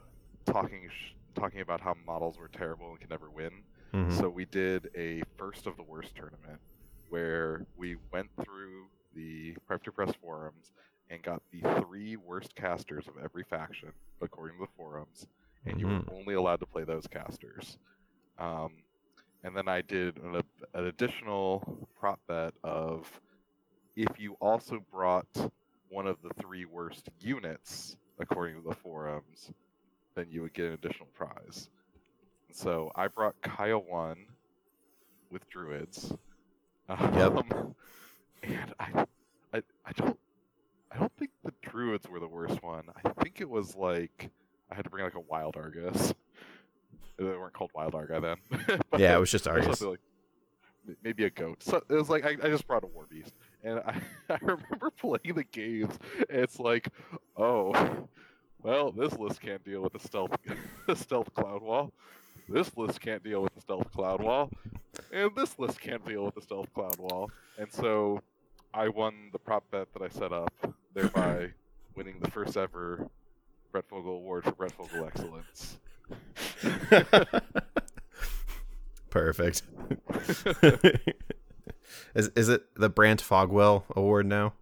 [0.45, 3.63] talking sh- talking about how models were terrible and could never win.
[3.93, 4.11] mhm.
[4.19, 6.59] So we did a first of the worst tournament
[7.09, 10.71] where we went through the Privateer Press forums
[11.09, 13.89] and got the three worst casters of every faction
[14.21, 15.25] according to the forums,
[15.65, 17.77] and you were only allowed to play those casters.
[18.37, 18.71] Um,
[19.43, 20.41] and then I did an,
[20.73, 23.09] an additional prop bet of
[23.95, 25.51] if you also brought
[25.89, 29.51] one of the three worst units according to the forums,
[30.15, 31.69] then you would get an additional prize.
[32.51, 34.25] So I brought Kyle one
[35.29, 36.13] with druids.
[36.89, 37.37] Yep.
[37.37, 37.75] Um,
[38.43, 39.05] and I,
[39.53, 40.17] I, I don't,
[40.91, 42.85] I don't think the druids were the worst one.
[43.03, 44.29] I think it was like
[44.71, 46.13] I had to bring like a wild Argus.
[47.17, 48.79] They weren't called wild Arga then.
[48.91, 49.81] But yeah, it was just Argus.
[49.81, 49.99] like
[51.03, 51.63] maybe a goat.
[51.63, 53.99] So it was like I, I just brought a war beast, and I,
[54.29, 55.97] I remember playing the games.
[56.29, 56.89] And it's like,
[57.35, 58.07] oh,
[58.61, 60.35] well, this list can't deal with the stealth,
[60.87, 61.91] the stealth cloud wall.
[62.49, 64.49] This list can't deal with the stealth cloud wall,
[65.11, 67.29] and this list can't deal with the stealth cloud wall.
[67.57, 68.21] And so,
[68.73, 70.53] I won the prop bet that I set up,
[70.93, 71.49] thereby
[71.95, 73.09] winning the first ever
[73.77, 75.77] Brett Fogel Award for Brett Fogel excellence.
[79.11, 79.61] Perfect.
[82.15, 84.53] is is it the Brant Fogwell Award now?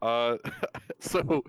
[0.00, 0.36] Uh,
[1.00, 1.42] so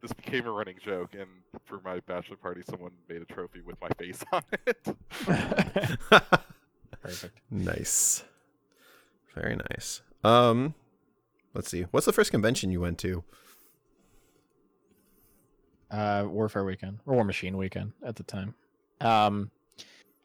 [0.00, 1.26] this became a running joke, and
[1.64, 4.96] for my bachelor party, someone made a trophy with my face on it.
[7.02, 7.40] Perfect.
[7.50, 8.22] nice.
[9.34, 10.02] Very nice.
[10.22, 10.76] Um
[11.52, 11.82] let's see.
[11.90, 13.24] What's the first convention you went to?
[15.94, 18.54] Uh, Warfare Weekend or War Machine Weekend at the time.
[19.00, 19.50] Um,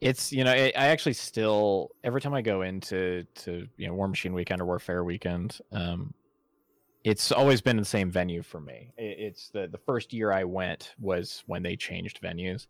[0.02, 3.94] it's you know I I actually still every time I go into to you know
[3.94, 6.14] War Machine Weekend or Warfare Weekend, um,
[7.04, 8.92] it's always been the same venue for me.
[8.98, 12.68] I- It's the the first year I went was when they changed venues.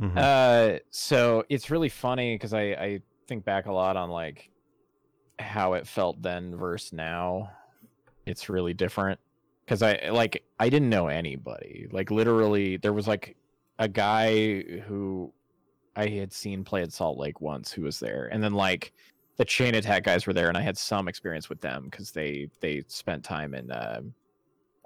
[0.00, 0.16] Mhm.
[0.16, 4.50] Uh, so it's really funny because I I think back a lot on like
[5.38, 7.50] how it felt then versus now.
[8.26, 9.20] It's really different
[9.64, 11.86] because I like I didn't know anybody.
[11.90, 13.36] Like literally, there was like
[13.78, 15.32] a guy who
[15.96, 18.92] I had seen play at Salt Lake once who was there, and then like
[19.36, 22.48] the chain attack guys were there, and I had some experience with them because they
[22.60, 23.70] they spent time in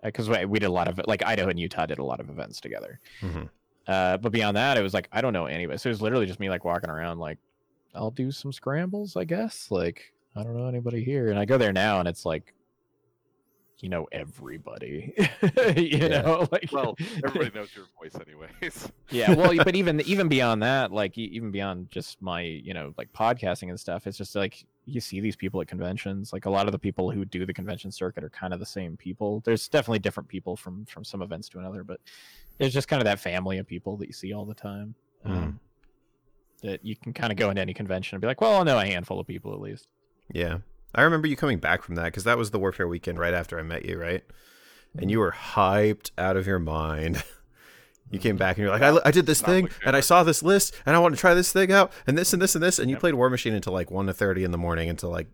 [0.03, 2.31] because we, we did a lot of like Idaho and Utah did a lot of
[2.31, 3.01] events together.
[3.21, 3.49] Mhm.
[3.87, 5.79] Uh, but beyond that, it was like I don't know anybody.
[5.79, 7.39] So it was literally just me like walking around, like
[7.95, 9.71] I'll do some scrambles, I guess.
[9.71, 12.55] Like I don't know anybody here, and I go there now, and it's like,
[13.81, 15.15] you know, everybody.
[15.77, 16.09] you Yeah.
[16.23, 18.89] know, like well, everybody knows your voice, anyways.
[19.11, 19.35] yeah.
[19.35, 23.69] Well, but even even beyond that, like even beyond just my you know like podcasting
[23.71, 26.33] and stuff, it's just like you see these people at conventions.
[26.33, 28.67] Like a lot of the people who do the convention circuit are kind of the
[28.67, 29.41] same people.
[29.45, 32.01] There's definitely different people from from some events to another, but
[32.59, 34.95] there's just kind of that family of people that you see all the time.
[35.27, 35.31] Mhm.
[35.31, 35.61] Um,
[36.63, 38.79] that you can kind of go into any convention and be like, well, I'll know
[38.81, 39.87] a handful of people at least.
[40.33, 40.59] Yeah.
[40.95, 43.59] I remember you coming back from that because that was the Warfare weekend right after
[43.59, 44.25] I met you, right?
[44.99, 47.23] And you were hyped out of your mind.
[48.11, 50.23] You came back and you're like, I, I did this Not thing and I saw
[50.23, 52.65] this list and I want to try this thing out and this and this and
[52.65, 53.01] this and you Yep.
[53.01, 55.27] played War Machine until like one to thirty in the morning until like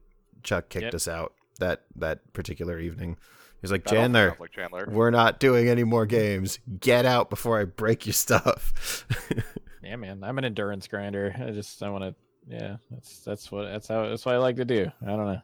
[0.42, 0.94] Chuck kicked Yep.
[0.94, 3.16] us out that that particular evening.
[3.60, 4.88] He's like, That also Chandler, like Chandler.
[4.90, 6.58] we're not doing any more games.
[6.80, 9.06] Get out before I break your stuff.
[9.84, 11.32] Yeah, man, I'm an endurance grinder.
[11.38, 12.14] I just I want to.
[12.46, 14.90] Yeah, that's that's what that's how that's what I like to do.
[15.02, 15.40] I don't know.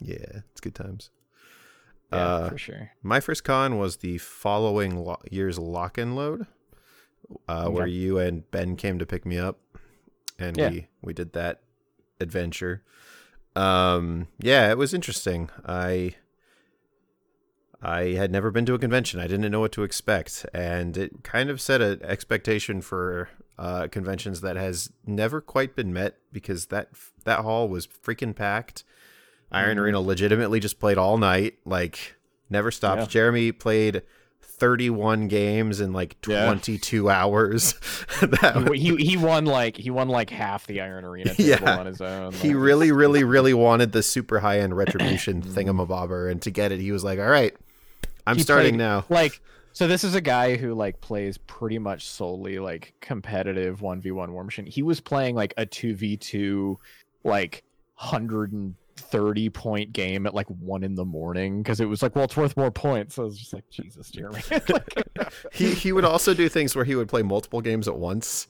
[0.00, 1.10] yeah, it's good times.
[2.12, 2.90] Yeah, Uh, for sure.
[3.02, 6.46] My first con was the following lo- year's lock and load,
[7.48, 9.58] uh, where you and Ben came to pick me up,
[10.38, 10.70] and Yeah.
[10.70, 11.62] we we did that
[12.20, 12.82] adventure.
[13.54, 15.50] Um, yeah, it was interesting.
[15.66, 16.14] I
[17.82, 19.20] I had never been to a convention.
[19.20, 23.88] I didn't know what to expect, and it kind of set an expectation for uh,
[23.88, 26.88] conventions that has never quite been met because that
[27.24, 28.84] that hall was freaking packed.
[29.52, 29.78] Iron.
[29.78, 32.16] Arena legitimately just played all night, like
[32.50, 33.00] never stopped.
[33.02, 33.06] Yeah.
[33.06, 34.02] Jeremy played
[34.42, 36.46] 31 games in like Yeah.
[36.46, 37.74] 22 hours.
[38.20, 41.78] that he he won like he won like half the Iron Arena table Yeah.
[41.78, 42.32] on his own.
[42.32, 46.80] he really, really, really wanted the super high end retribution thingamabobber, and to get it,
[46.80, 47.54] he was like, "All right,
[48.26, 49.40] I'm He starting played- now." like
[49.76, 54.42] so this is a guy who like plays pretty much solely like competitive 1v1 war
[54.42, 56.76] machine he was playing like a 2v2
[57.24, 57.62] like
[57.98, 62.36] 130 point game at like one in the morning because it was like well it's
[62.36, 65.06] worth more points so i was just like jesus jeremy like,
[65.52, 68.46] He he would also do things where he would play multiple games at once,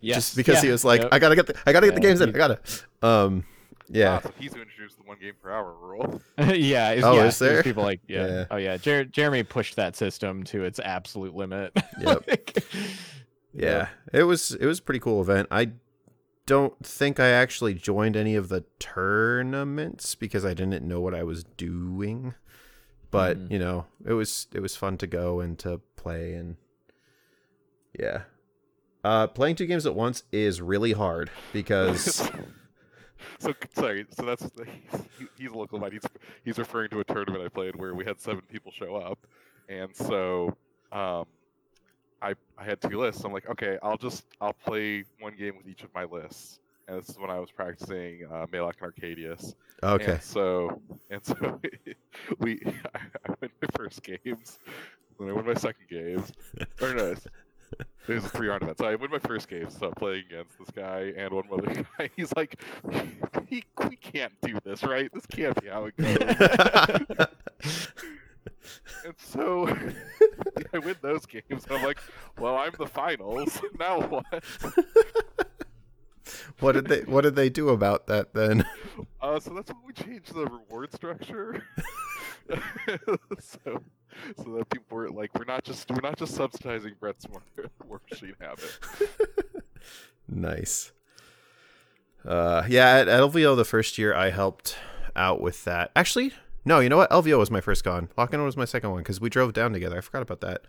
[0.00, 1.08] yes, just because he was like, yep.
[1.12, 2.28] "I gotta get the I gotta get the Yeah, games in.
[2.30, 2.60] I gotta."
[3.02, 3.44] Um,
[3.88, 4.16] yeah.
[4.16, 6.20] Ah, so he's who introduced the one game per hour rule.
[6.38, 7.62] yeah, it's, Oh, yeah, is there?
[7.62, 8.26] people like yeah.
[8.26, 8.44] Yeah.
[8.50, 11.72] Oh yeah, Jer- Jeremy pushed that system to its absolute limit.
[12.00, 12.24] Yep.
[12.28, 12.64] Like,
[13.52, 15.48] Yeah, it was it was a pretty cool event.
[15.50, 15.70] I
[16.46, 21.22] don't think I actually joined any of the tournaments because I didn't know what I
[21.24, 22.34] was doing.
[23.10, 23.50] But Mhm.
[23.52, 26.56] you know, it was it was fun to go and to play and
[27.98, 28.22] yeah.
[29.04, 32.28] Uh, playing two games at once is really hard because
[33.38, 34.06] so sorry.
[34.10, 34.42] So that's
[35.18, 35.82] he's, he's a local.
[35.90, 36.02] He's
[36.44, 39.18] he's referring to a tournament I played where we had seven people show up,
[39.68, 40.56] and so
[40.92, 41.26] um,
[42.22, 43.24] I I had two lists.
[43.24, 46.60] I'm like, okay, I'll just I'll play one game with each of my lists.
[46.88, 49.54] And this is when I was practicing uh, Maelok and Arkadius.
[49.82, 50.12] okay.
[50.12, 51.60] And so and so
[52.38, 52.60] we
[52.94, 52.98] I,
[53.28, 54.58] I win my first games,
[55.18, 56.32] then I won my second games.
[56.80, 57.14] or no,
[58.08, 58.78] was a three round event.
[58.78, 61.84] So I win my first game, so I'm playing against this guy and one other
[61.98, 62.10] guy.
[62.16, 65.10] He's like, we, we can't do this, right?
[65.12, 67.26] This can't be how it goes.
[69.04, 69.68] and so
[70.72, 71.66] I win those games.
[71.66, 71.98] And I'm like,
[72.38, 73.60] well, I'm the finals.
[73.78, 74.44] Now what?
[76.60, 78.64] what did they what did they do about that then?
[79.20, 81.62] Uh, so that's when we changed the reward structure.
[83.38, 83.82] so,
[84.36, 88.34] so that people were like, we're not just we're not just subsidizing Brett's war, machine
[88.40, 88.78] habit.
[90.28, 90.90] Nice.
[92.24, 94.76] Uh, yeah, at, LVO the first year I helped
[95.14, 95.92] out with that.
[95.94, 96.32] Actually,
[96.64, 97.10] no, you know what?
[97.10, 98.08] LVO was my first con.
[98.18, 99.98] Lock-in was my second one because we drove down together.
[99.98, 100.62] I forgot about that.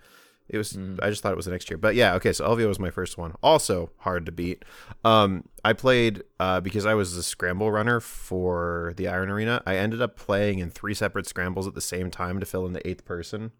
[0.50, 1.00] It was Mhm.
[1.04, 1.78] I just thought it was the next year.
[1.78, 3.34] But yeah, okay, so LVO was my first one.
[3.44, 4.64] Also hard to beat.
[5.04, 9.62] Um, I played uh, because I was the scramble runner for the Iron Arena.
[9.66, 12.72] I ended up playing in three separate scrambles at the same time to fill in
[12.74, 13.52] the eighth person.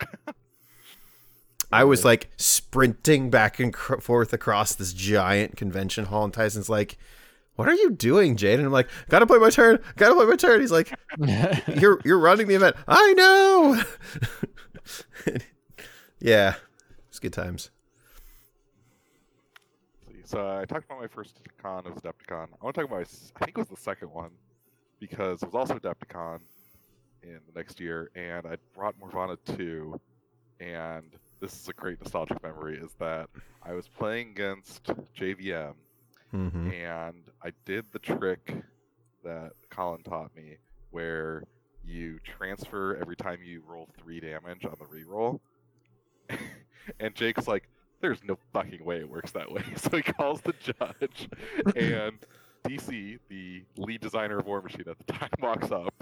[1.72, 6.68] I was like sprinting back and cr- forth across this giant convention hall, and Tyson's
[6.68, 6.98] like,
[7.56, 9.78] "What are you doing, Jade?" And I'm like, "Gotta play my turn.
[9.96, 10.92] Gotta play my turn." He's like,
[11.80, 12.76] "You're you're running the event.
[12.86, 13.82] I know."
[16.22, 16.54] yeah,
[17.08, 17.70] it's good times.
[20.24, 22.48] So I talked about my first con as Adepticon.
[22.60, 24.30] I want to talk about I think it was the second one
[25.00, 26.38] because it was also Adepticon
[27.24, 30.00] in the next year, and I brought Morvahna 2,
[30.60, 31.04] and
[31.40, 33.28] this is a great nostalgic memory, is that
[33.62, 34.84] I was playing against
[35.18, 35.74] JVM,
[36.30, 38.54] hmm and I did the trick
[39.24, 40.56] that Colin taught me,
[40.90, 41.44] where
[41.84, 45.40] you transfer every time you roll three damage on the reroll.
[47.00, 47.68] and Jake's like,
[48.00, 51.28] "There's no fucking way it works that way." So he calls the judge,
[51.76, 52.18] and
[52.66, 55.94] DC, the lead designer of War Machine at the time, walks up.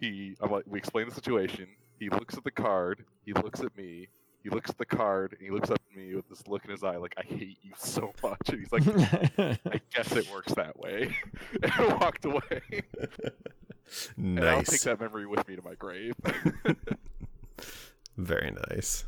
[0.00, 1.68] He, I'm like, we explain the situation.
[1.98, 3.04] He looks at the card.
[3.24, 4.08] He looks at me.
[4.42, 6.70] He looks at the card, and he looks up at me with this look in
[6.70, 8.82] his eye, like, "I hate you so much." And he's like,
[9.38, 11.14] I guess it works that way.
[11.62, 12.62] and I walked away.
[14.16, 16.14] And I'll take that memory with me to my grave.
[18.16, 19.04] very nice.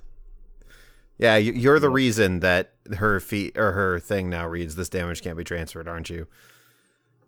[1.22, 5.22] Yeah, you- you're the reason that her feat or her thing now reads this damage
[5.22, 6.26] can't be transferred, aren't you?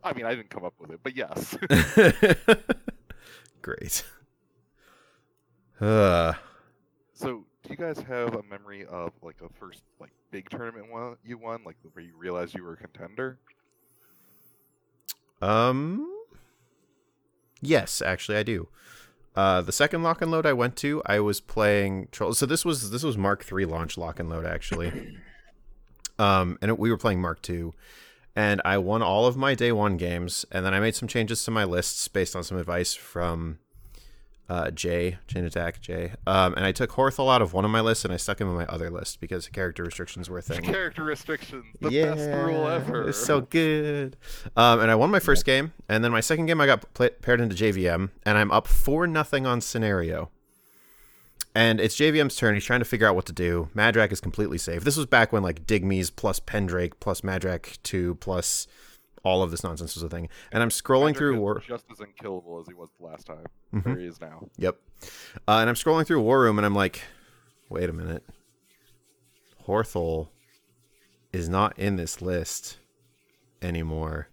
[0.03, 1.57] I mean, I didn't come up with it, but yes.
[3.62, 4.05] Great.
[5.80, 6.32] Uh,
[7.12, 11.14] so, do you guys have a memory of like a first like big tournament one
[11.24, 13.38] you won, like where you realized you were a contender?
[15.40, 16.11] um,
[17.61, 18.66] yes, actually, I do.
[19.35, 22.35] Uh, the second lock and load I went to, I was playing troll.
[22.35, 25.16] So this was this was Mark three launch lock and load actually.
[26.16, 27.74] Um, and it, we were playing Mark two,
[28.37, 31.43] and I won all of my day one games, and then I made some changes
[31.43, 33.59] to my lists based on some advice from
[34.49, 36.12] uh, Jay, Chain Attack Jay.
[36.26, 38.49] Um, and I took Horthol out of one of my lists and I stuck him
[38.49, 40.62] in my other list because character restrictions were a thing.
[40.62, 43.09] Character restrictions, the best rule ever.
[43.09, 44.16] It's so good.
[44.57, 47.09] Um, and I won my first game, and then my second game I got pla
[47.22, 50.30] paired into JVM, and I'm up four nothing on scenario.
[51.55, 52.55] and it's JVM's turn.
[52.55, 53.68] He's trying to figure out what to do.
[53.74, 54.84] Madrak is completely safe.
[54.84, 58.66] This was back when like Digme's plus Pendrake plus Madrak two plus
[59.25, 60.29] all of this nonsense was a thing.
[60.53, 61.62] And I'm scrolling Patrick through War.
[61.66, 63.47] just as unkillable as he was the last time.
[63.75, 63.85] Mhm.
[63.85, 64.49] There he is now.
[64.59, 64.77] Yep.
[65.49, 67.03] Uh, and I'm scrolling through War Room, and I'm like,
[67.68, 68.22] wait a minute.
[69.66, 70.29] Horthol
[71.33, 72.79] is not in this list
[73.62, 74.29] anymore.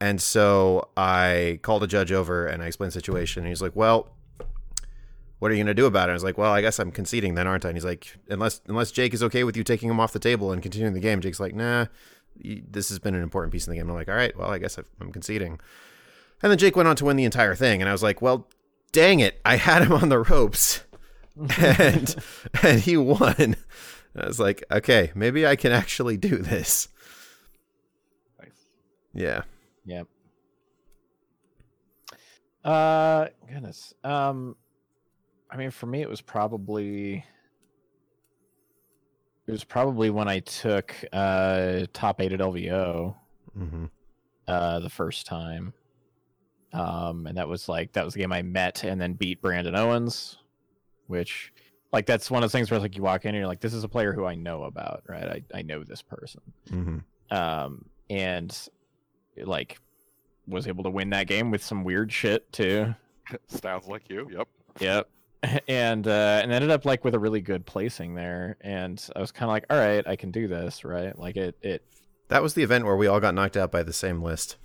[0.00, 3.42] And so I called a judge over and I explained the situation.
[3.42, 4.14] And he's like, well,
[5.38, 6.12] what are you going to do about it?
[6.12, 7.68] I was like, well, I guess I'm conceding then, aren't I?
[7.68, 10.52] And he's like, unless unless Jake is okay with you taking him off the table
[10.52, 11.20] and continuing the game.
[11.20, 11.86] Jake's like, nah,
[12.42, 13.88] this has been an important piece in the game.
[13.88, 15.58] I'm like, all right, well, I guess I'm conceding.
[16.42, 17.80] And then Jake went on to win the entire thing.
[17.80, 18.48] And I was like, well,
[18.92, 20.84] dang it, I had him on the ropes.
[21.58, 22.16] and
[22.62, 23.56] and he won.
[24.16, 26.88] I was like, okay, maybe I can actually do this.
[28.40, 28.66] Nice.
[29.14, 29.42] Yeah.
[29.84, 30.08] Yep.
[32.64, 33.94] Uh, goodness.
[34.04, 34.56] Um,
[35.50, 37.24] I mean, for me, it was probably
[39.48, 43.16] it was probably when I took uh top eight at LVO
[43.56, 43.84] hmm
[44.46, 45.72] uh the first time.
[46.72, 49.74] Um, and that was like that was the game I met and then beat Brandon
[49.74, 50.36] Owens,
[51.06, 51.52] which
[51.92, 53.72] like that's one of those things where like you walk in and you're like, this
[53.72, 55.42] is a player who I know about, right?
[55.52, 56.98] I I know this person hmm
[57.30, 58.56] um, and
[59.36, 59.78] like
[60.46, 62.94] was able to win that game with some weird shit too.
[63.48, 64.28] Sounds like you.
[64.30, 64.48] Yep.
[64.80, 65.08] Yep.
[65.68, 69.30] And uh, and ended up like with a really good placing there, and I was
[69.30, 71.16] kind of like, all right, I can do this, right?
[71.16, 71.82] Like it, it.
[72.28, 74.56] That was the event where we all got knocked out by the same list.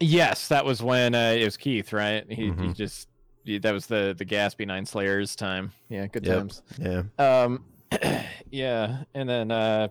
[0.00, 2.24] Yes, that was when uh, it was Keith, right?
[2.28, 2.74] He, he Mhm.
[2.74, 3.08] just
[3.44, 5.72] he- that was the the Gaspy Nine Slayers time.
[5.88, 6.38] Yeah, good Yep.
[6.38, 6.62] times.
[6.78, 7.02] Yeah.
[7.18, 7.64] Um,
[8.50, 9.88] yeah, and then uh,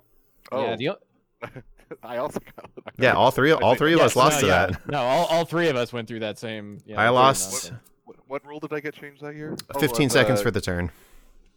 [0.51, 0.99] Oh, yeah, the, o-
[2.03, 2.69] I also got.
[2.85, 4.65] I Yeah, all three all three of yes, us lost no, to yeah.
[4.67, 4.87] that.
[4.89, 6.79] No, all, all three of us went through that same.
[6.85, 7.81] Yeah, I lost nonsense.
[8.29, 9.57] What, what rule did I get changed that year?
[9.73, 10.91] Oh, 15 uh, seconds for the turn.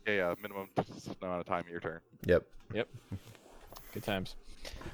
[0.06, 0.68] Yeah, yeah, minimum
[1.20, 2.00] amount of time your turn.
[2.26, 2.44] Yep.
[2.74, 2.88] Yep.
[3.92, 4.36] Good times.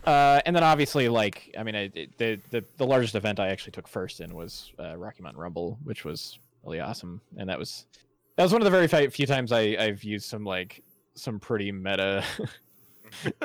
[0.04, 3.72] Uh, and then obviously, like, I mean, I, the, the the largest event I actually
[3.72, 7.86] took first in was uh, Rocky Mountain Rumble, which was really awesome, and that was
[8.36, 10.82] that was one of the very few times I I've used some like
[11.14, 12.24] some pretty meta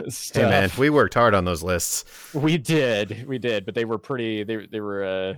[0.09, 0.43] stuff.
[0.43, 2.05] Hey man, we worked hard on those lists.
[2.33, 4.43] We did, we did, but they were pretty.
[4.43, 5.33] They they were uh,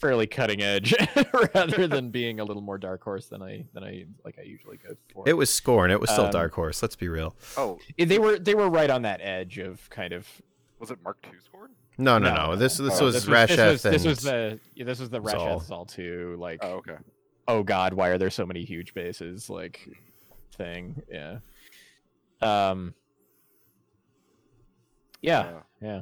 [0.00, 0.94] fairly cutting edge,
[1.54, 4.76] rather than being a little more dark horse than I than I like I usually
[4.78, 5.28] go for.
[5.28, 5.90] It was Skorne.
[5.90, 6.82] It was still Um, dark horse.
[6.82, 7.36] Let's be real.
[7.56, 10.26] Oh, they were they were right on that edge of kind of
[10.78, 11.70] was it Mark II scored?
[11.98, 12.56] No, no, no, no.
[12.56, 15.20] This this Oh, was this Rasheth this was, this was the yeah, this was the
[15.20, 15.34] Zaal.
[15.60, 16.36] Rasheth Zaal too.
[16.38, 16.96] Like, Oh, okay.
[17.46, 19.50] oh god, why are there so many huge bases?
[19.50, 19.86] Like,
[20.56, 21.02] thing.
[21.10, 21.38] Yeah.
[22.40, 22.94] Um.
[25.20, 25.40] Yeah.
[25.40, 26.00] Uh, Yeah.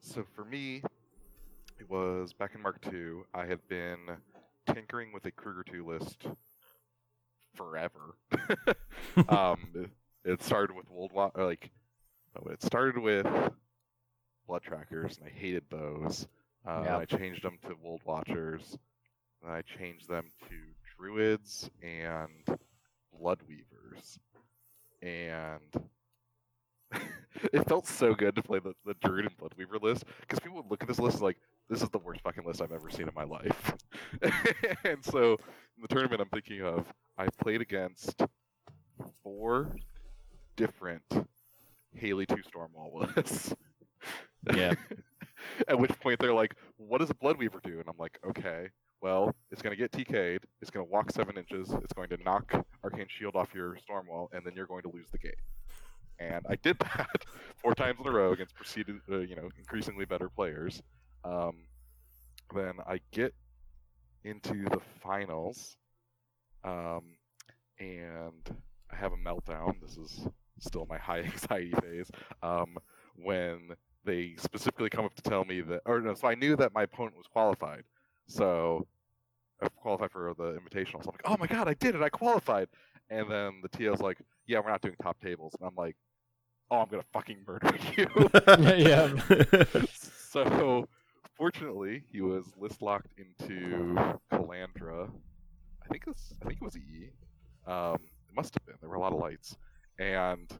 [0.00, 0.84] So for me, it
[1.94, 3.22] was back in Mark II.
[3.32, 3.98] I had been
[4.66, 6.26] tinkering with a Krueger 2 list
[7.54, 8.16] forever.
[9.28, 9.88] um,
[10.24, 11.70] it, started with World Wa- or like,
[12.50, 13.28] it started with
[14.48, 16.26] Blood Trackers, and I hated those.
[16.66, 16.98] Uh, Yeah.
[16.98, 18.76] I changed them to Wold Watchers.
[19.42, 20.56] And I changed them to
[20.98, 22.58] Druids and
[23.16, 24.18] Blood Weavers.
[25.00, 25.88] And
[27.52, 30.70] it felt so good to play the, the Druid and Bloodweaver list because people would
[30.70, 31.38] look at this list and like
[31.68, 33.74] this is the worst fucking list I've ever seen in my life.
[34.84, 35.32] and so
[35.76, 36.86] in the tournament I'm thinking of,
[37.16, 38.22] I played against
[39.22, 39.74] four
[40.56, 41.02] different
[41.94, 43.54] Haley two Stormwall lists.
[44.54, 44.74] Yeah.
[45.68, 48.68] At which point they're like, "What does a Bloodweaver do?" And I'm like, "Okay,
[49.00, 50.44] well, it's gonna get TK'd.
[50.62, 51.70] It's gonna walk seven inches.
[51.82, 55.10] It's going to knock Arcane Shield off your Stormwall, and then you're going to lose
[55.10, 55.32] the game."
[56.18, 57.24] And I did that
[57.56, 60.82] four times in a row against proceeded, uh, you know, increasingly better players.
[61.24, 61.66] Um,
[62.54, 63.34] then I get
[64.24, 65.76] into the finals,
[66.64, 67.16] um,
[67.78, 68.56] and
[68.90, 69.80] I have a meltdown.
[69.80, 70.26] This is
[70.58, 72.10] still my high anxiety phase.
[72.42, 72.76] Um,
[73.16, 73.70] when
[74.04, 76.82] they specifically come up to tell me that, or no, so I knew that my
[76.82, 77.84] opponent was qualified.
[78.26, 78.86] So
[79.62, 81.02] I qualified for the invitational.
[81.04, 82.02] So I'm like, oh my god, I did it!
[82.02, 82.68] I qualified.
[83.10, 85.54] And then the TO's like, yeah, we're not doing top tables.
[85.58, 85.96] And I'm like,
[86.70, 88.06] oh, I'm gonna fucking murder you.
[88.76, 89.12] yeah.
[90.32, 90.88] so
[91.36, 93.94] fortunately, he was list locked into
[94.32, 95.10] Calandra.
[95.82, 97.10] I think I think it was E.
[97.66, 97.96] Um,
[98.28, 98.76] it must have been.
[98.80, 99.56] There were a lot of lights,
[99.98, 100.50] and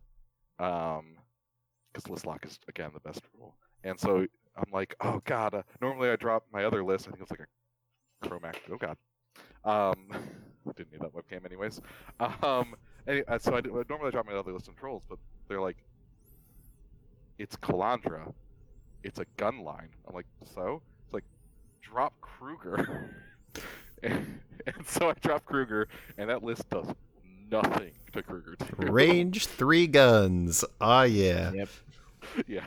[0.58, 1.16] um,
[1.92, 3.56] because list lock is again the best rule.
[3.82, 5.54] And so I'm like, oh god.
[5.54, 7.06] Uh, normally I drop my other list.
[7.06, 8.56] I think it was like a Kromac.
[8.70, 8.96] Oh god.
[9.64, 10.08] Um,
[10.76, 11.80] didn't need that webcam anyways.
[12.42, 12.74] Um,
[13.06, 15.18] any, uh, so I did, normally I drop my other list in trolls, but
[15.48, 15.76] they're like,
[17.38, 18.32] it's Calandra
[19.04, 19.88] it's a gun line.
[20.08, 20.82] I'm like, so?
[21.04, 21.24] It's like,
[21.82, 23.10] drop Krueger.
[24.02, 25.88] and, and so I dropped Krueger,
[26.18, 26.86] and that list does
[27.50, 28.86] nothing to Krueger too.
[28.90, 30.64] Range three guns.
[30.80, 31.52] Ah, yeah.
[31.52, 31.68] Yep.
[32.48, 32.66] yeah.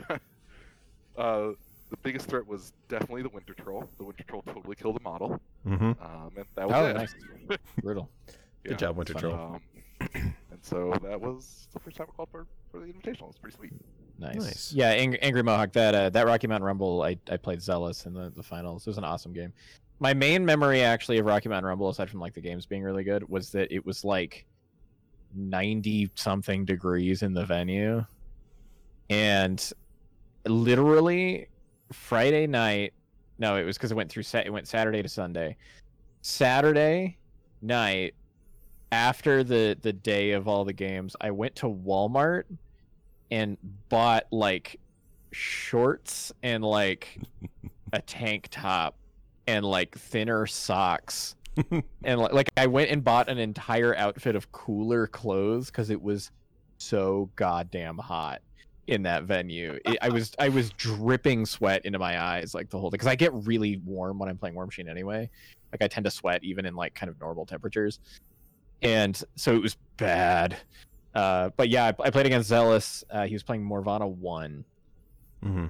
[1.16, 1.50] Uh,
[1.90, 3.88] the biggest threat was definitely the Winter Troll.
[3.98, 5.84] The Winter Troll totally killed the model, Mm-hmm.
[6.02, 6.94] um, and that was Oh, it.
[6.94, 7.14] nice.
[7.82, 8.08] Brutal.
[8.62, 8.76] Good Yeah.
[8.76, 9.34] job, Winter Troll.
[9.34, 9.60] Um,
[10.14, 13.26] and so that was the first time I called for, for the invitational.
[13.28, 13.72] was pretty sweet.
[14.18, 14.36] Nice.
[14.36, 14.72] Nice.
[14.72, 15.72] Yeah, Ang- Angry Mohawk.
[15.72, 18.86] That uh, that Rocky Mountain Rumble, I, I played Zealous in the, the finals.
[18.86, 19.52] It was an awesome game.
[20.00, 23.04] My main memory actually of Rocky Mountain Rumble, aside from like the games being really
[23.04, 24.44] good, was that it was like
[25.34, 28.04] ninety something degrees in the venue,
[29.08, 29.72] and
[30.46, 31.46] literally
[31.92, 32.94] Friday night.
[33.38, 34.24] No, it was because it went through.
[34.24, 35.56] Sa- it went Saturday to Sunday.
[36.22, 37.18] Saturday
[37.62, 38.14] night
[38.90, 42.44] after the the day of all the games, I went to Walmart
[43.30, 43.56] and
[43.88, 44.78] bought like
[45.32, 47.20] shorts and like
[47.92, 48.96] a tank top
[49.46, 51.34] and like thinner socks
[52.04, 56.00] and like, like I went and bought an entire outfit of cooler clothes because it
[56.00, 56.30] was
[56.78, 58.40] so goddamn hot
[58.86, 59.78] in that venue.
[59.84, 63.14] It, I was I was dripping sweat into my eyes like the whole because I
[63.14, 65.28] get really warm when I'm playing War Machine anyway.
[65.72, 68.00] Like I tend to sweat even in like kind of normal temperatures,
[68.82, 70.56] and so it was bad.
[71.14, 73.02] Uh, but yeah, I, I played against Zealous.
[73.10, 74.64] Uh, he was playing Morvahna one
[75.44, 75.66] Mm-hmm.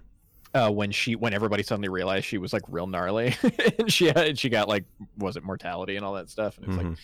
[0.54, 3.36] uh, when she when everybody suddenly realized she was like real gnarly,
[3.78, 4.84] and she had, she got like
[5.18, 6.96] was it mortality and all that stuff, and it was like,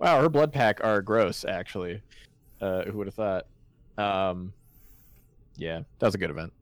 [0.00, 2.02] wow, her blood pack are gross actually.
[2.60, 3.46] Uh, who would have thought?
[3.98, 4.52] Um,
[5.56, 6.52] yeah, that was a good event.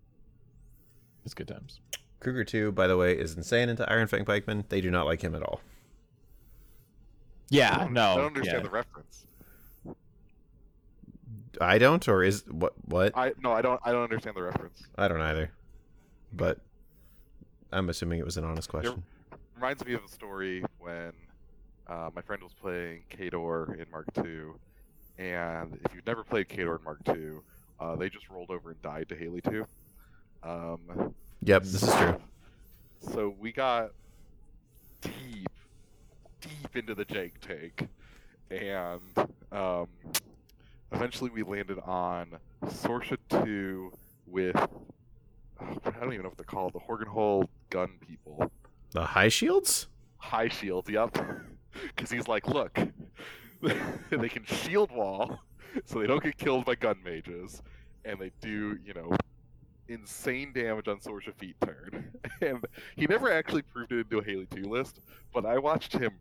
[1.25, 1.81] It's good times.
[2.21, 4.69] Krueger 2, by the way, is insane into Iron Fang Pikeman.
[4.69, 5.61] They do not like him at all.
[5.63, 8.63] I Yeah, don't, no, I don't understand yeah.
[8.63, 9.27] the reference.
[11.63, 12.73] I don't, or is what?
[12.87, 13.17] What?
[13.17, 13.81] I no, I don't.
[13.85, 14.83] I don't understand the reference.
[14.97, 15.51] I don't either.
[16.33, 16.59] But
[17.73, 19.03] I'm assuming it was an honest question.
[19.57, 21.13] Reminds me of a story when
[21.87, 24.53] uh, my friend was playing Khador in Mark II,
[25.19, 27.41] and if you've never played Khador in Mark II,
[27.79, 29.67] uh, they just rolled over and died to Haley 2.
[30.43, 32.21] Um, Yep, this is true.
[33.15, 33.93] So we got
[35.01, 35.49] deep,
[36.41, 37.89] deep into the Jake tank,
[38.51, 39.01] and
[39.51, 39.89] um,
[40.93, 43.93] eventually we landed on Sorscha 2
[44.26, 44.57] with
[45.61, 48.51] I don't even know what they're called, the Horgenhold gun people.
[48.93, 49.88] The high shields?
[50.16, 51.16] High shields, yep.
[51.95, 52.76] Because he's like, look,
[54.11, 55.38] they can shield wall,
[55.84, 57.62] so they don't get killed by gun mages,
[58.05, 59.12] and they do, you know,
[59.88, 62.11] insane damage on Sorscha feat turn.
[62.43, 62.64] And
[62.97, 65.01] he never actually proved it into a Haley 2 list,
[65.32, 66.12] but I watched him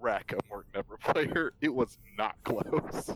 [0.00, 1.52] wreck a Mortenebra player.
[1.60, 3.10] It was not close.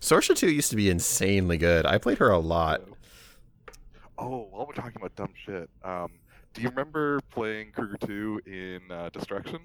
[0.00, 1.86] Sorscha 2 used to be insanely good.
[1.86, 2.82] I played her a lot.
[4.18, 6.12] Oh, while we're talking about dumb shit, um,
[6.54, 9.58] do you remember playing Krueger 2 in uh, Destruction?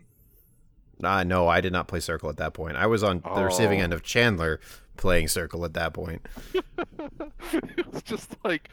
[1.03, 2.75] Ah, no, I did not play Circle at that point.
[2.77, 3.83] I was on the receiving Oh.
[3.85, 4.59] end of Chandler
[4.97, 6.25] playing Circle at that point.
[6.53, 8.69] it was just like,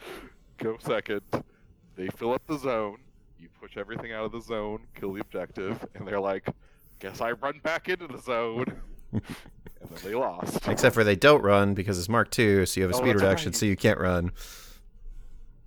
[0.57, 1.21] go second.
[1.95, 2.97] They fill up the zone.
[3.39, 6.45] You push everything out of the zone, kill the objective, and they're like,
[6.99, 8.65] guess I run back into the zone.
[9.11, 9.21] and
[9.89, 10.67] then they lost.
[10.67, 13.15] Except for they don't run because it's Mark II, so you have a Oh, speed
[13.15, 13.55] reduction, right.
[13.55, 14.31] so you can't run.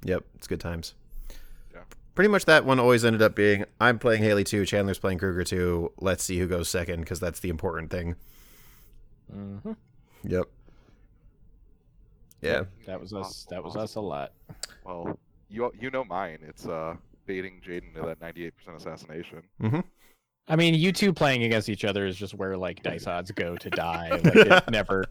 [0.05, 0.95] Yep, it's good times.
[1.73, 1.81] Yeah.
[2.15, 5.45] Pretty much that one always ended up being I'm playing Haley 2, Chandler's playing Krueger
[5.45, 5.93] 2.
[6.01, 8.17] Let's see who goes second because that's the important thing.
[9.35, 9.77] Mhm.
[10.25, 10.45] Yep.
[12.43, 12.65] Yeah.
[12.87, 13.47] That was us.
[13.51, 14.33] That was us a lot.
[14.85, 15.19] Well,
[15.49, 16.39] you you know mine.
[16.43, 19.43] It's uh baiting Jaden to that 98% assassination.
[20.49, 23.57] I mean, you two playing against each other is just where like dice odds go
[23.57, 24.11] to die.
[24.25, 25.05] Like it never,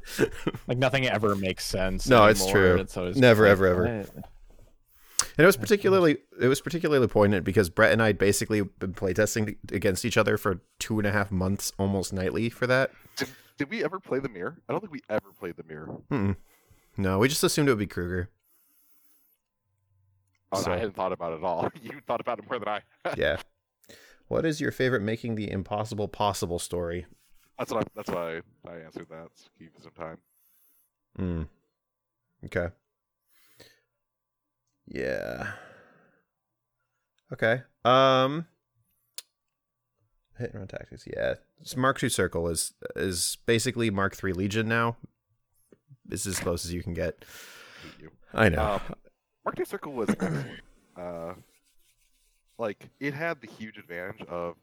[0.68, 2.08] like nothing ever makes sense.
[2.08, 2.80] No, it's true.
[2.80, 3.84] and so it's Never, ever, ever.
[4.14, 4.26] what?
[5.38, 8.94] And it was particularly it was particularly poignant because Brett and I had basically been
[8.94, 12.92] playtesting against each other for two and a half months, almost nightly for that.
[13.16, 14.58] Did, did we ever play the mirror?
[14.68, 15.88] I don't think we ever played the mirror.
[16.12, 16.36] Mm-mm.
[16.98, 18.30] No, we just assumed it would be Krueger.
[20.52, 21.70] Oh, no, So- I hadn't thought about it at all.
[21.82, 22.82] You thought about it more than I.
[23.18, 23.38] Yeah.
[24.32, 27.06] What is your favorite making the impossible possible story?
[27.60, 29.28] That's what I, that's why I, I answered that.
[29.36, 30.18] So keep some time.
[31.20, 31.48] Mm.
[32.46, 32.74] Okay.
[34.88, 35.52] Yeah.
[37.34, 37.64] Okay.
[37.84, 38.48] Um.
[40.38, 41.06] Hit and run tactics.
[41.06, 41.34] Yeah.
[41.64, 44.96] So Mark II Circle is is basically Mark III Legion now.
[46.06, 47.26] This is as close as you can get.
[48.34, 48.64] I know.
[48.64, 48.96] Um,
[49.44, 50.48] Mark II Circle was excellent.
[50.98, 51.34] uh,
[52.62, 54.56] like it had the huge advantage of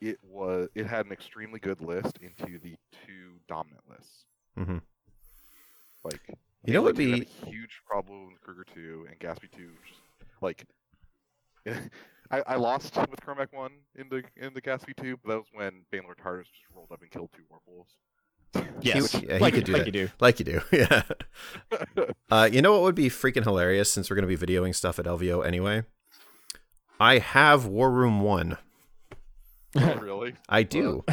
[0.00, 4.26] it was it had an extremely good list into the two dominant lists.
[4.58, 4.78] Mm-hmm.
[6.04, 6.20] Like
[6.64, 9.18] You know what would Halo 2 had be a huge problem with Krueger two and
[9.18, 9.70] Gaspy two.
[9.88, 10.00] Just,
[10.42, 10.66] like
[12.30, 15.46] I, I lost with Kromac one in the in the Gaspy two, but that was
[15.54, 17.94] when Banelord Tartarus just rolled up and killed two werewolves.
[18.82, 19.86] Yes, yeah, he like, could do like that.
[19.86, 20.10] you do.
[20.20, 21.02] Like you do, yeah.
[22.30, 24.98] Uh, you know what would be freaking hilarious since we're going to be videoing stuff
[24.98, 25.82] at LVO anyway?
[26.98, 28.56] I have War Room 1.
[29.78, 30.34] Oh, really?
[30.48, 31.04] I do.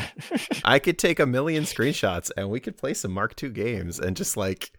[0.64, 4.16] I could take a million screenshots and we could play some Mark II games and
[4.16, 4.72] just like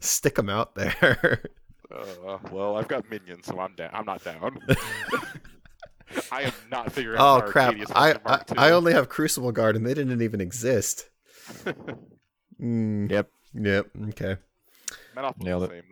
[0.00, 1.42] stick them out there.
[1.90, 3.88] Uh, well, I've got minions, so I'm down.
[3.94, 4.58] I'm not down.
[6.30, 7.44] I am not figuring oh out.
[7.44, 7.74] how crap!
[7.74, 11.08] Arkadius I, I I only have Crucible Guard and they didn't even exist.
[12.60, 13.30] Mm, Yep.
[13.54, 13.86] Yep.
[14.10, 14.36] Okay.
[15.16, 15.84] Menoth Nailed was the same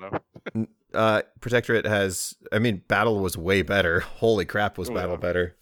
[0.54, 0.66] though.
[0.94, 2.34] Uh, Protectorate has.
[2.52, 4.00] I mean, Battle was way better.
[4.18, 5.16] Holy crap, was Oh, Battle yeah.
[5.20, 5.56] better?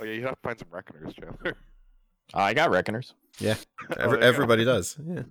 [0.00, 1.56] Oh yeah, you have to find some reckoners, Chandler.
[2.34, 3.14] I got reckoners.
[3.40, 3.54] Every,
[3.90, 4.26] Oh, there you go.
[4.26, 4.98] everybody does.
[5.06, 5.22] Yeah.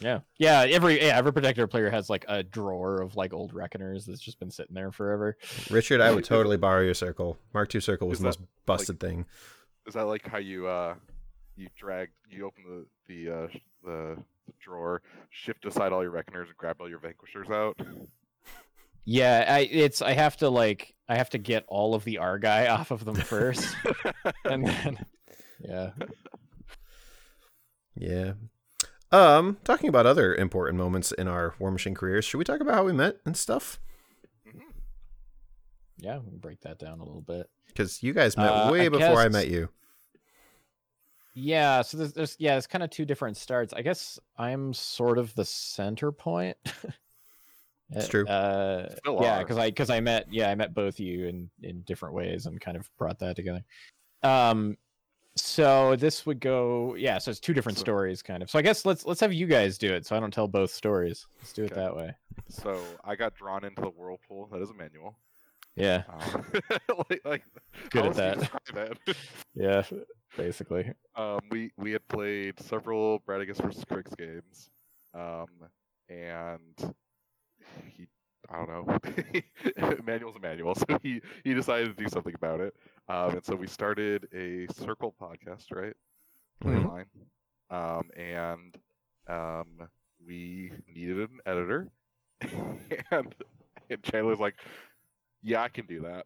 [0.00, 0.60] Yeah, yeah.
[0.68, 4.38] Every yeah, every protector player has like a drawer of like old reckoners that's just
[4.38, 5.36] been sitting there forever.
[5.70, 7.36] Richard, I would totally borrow your circle.
[7.52, 9.26] Mark II circle was Is the most that, busted thing.
[9.88, 10.94] Is that like how you uh
[11.56, 12.86] you drag you open the
[13.26, 13.46] the uh
[13.84, 14.16] the,
[14.46, 17.76] the drawer, shift aside all your reckoners, and grab all your vanquishers out?
[19.04, 22.70] Yeah, I it's I have to like I have to get all of the Argai
[22.78, 23.74] off of them first,
[24.44, 25.06] and then
[25.60, 25.90] yeah,
[27.96, 28.32] Yeah.
[29.10, 32.74] Um, talking about other important moments in our War Machine careers, should we talk about
[32.74, 33.80] how we met and stuff?
[34.46, 34.60] Mhm.
[35.96, 37.48] yeah, we can break that down a little bit.
[37.68, 39.70] Because you guys met Uh, way I before I met you.
[41.34, 43.72] Yeah, so there's, there's yeah, it's kind of two different starts.
[43.72, 46.56] I guess I'm sort of the center point.
[47.90, 48.26] It's Uh, true.
[48.26, 51.80] Uh, Still yeah, because I because I met yeah I met both you in in
[51.82, 53.64] different ways and kind of brought that together.
[54.22, 54.76] Um,
[55.36, 58.50] so this would go yeah, so it's two different So- stories kind of.
[58.50, 60.70] So I guess let's let's have you guys do it so I don't tell both
[60.70, 61.26] stories.
[61.40, 61.80] Let's do it Okay.
[61.80, 62.14] that way.
[62.48, 64.48] So I got drawn into the whirlpool.
[64.52, 65.16] That is a manual.
[65.76, 66.44] Yeah, Um,
[67.08, 67.44] like, like,
[67.90, 69.16] Good at else do you that.
[69.54, 69.82] yeah,
[70.36, 70.92] basically.
[71.14, 74.70] um, we we had played several Bradigus versus Cryx games,
[75.14, 75.46] um,
[76.08, 76.94] and
[77.96, 78.06] he
[78.50, 79.98] I don't know.
[80.06, 82.74] Manual's a manual, so he he decided to do something about it.
[83.08, 85.94] Um, and so we started a circle podcast, right?
[86.64, 86.88] Mhm.
[86.88, 87.06] Line.
[87.70, 88.76] Um, and
[89.28, 89.88] um,
[90.24, 91.88] we needed an editor,
[93.10, 93.34] and
[93.90, 94.54] and Chandler's like,
[95.42, 96.24] "Yeah, I can do that."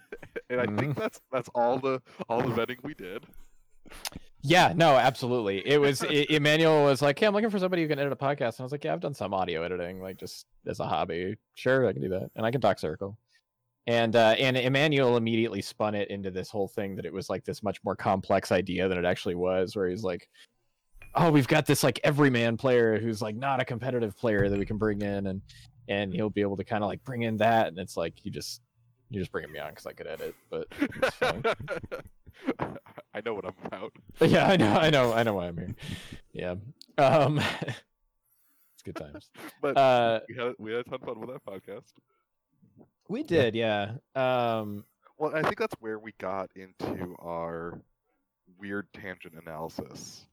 [0.50, 3.24] and I think that's that's all the all the vetting we did.
[4.42, 5.66] Yeah, no, absolutely.
[5.66, 8.16] It was I Emmanuel was like, "Hey, I'm looking for somebody who can edit a
[8.16, 10.84] podcast," and I was like, "Yeah, I've done some audio editing, like just as a
[10.84, 11.36] hobby.
[11.54, 13.16] Sure, I can do that, and I can talk circle."
[13.86, 17.44] And uh, and Emmanuel immediately spun it into this whole thing that it was like
[17.44, 19.76] this much more complex idea than it actually was.
[19.76, 20.28] Where he's like,
[21.14, 24.66] "Oh, we've got this like everyman player who's like not a competitive player that we
[24.66, 25.42] can bring in, and
[25.88, 28.32] and he'll be able to kind of like bring in that." And it's like you
[28.32, 28.60] just
[29.08, 30.66] you just bringing me on because I could edit, but.
[33.14, 33.92] I know what I'm about.
[34.20, 35.74] yeah, I know, I know, I know why I'm here.
[36.32, 36.54] Yeah,
[36.98, 39.30] um, it's good times.
[39.60, 41.92] But Uh, we had we had a ton of fun with that podcast.
[43.08, 43.92] we did, yeah.
[44.14, 44.84] Um,
[45.18, 47.80] Well, I think that's where we got into our
[48.58, 50.26] weird tangent analysis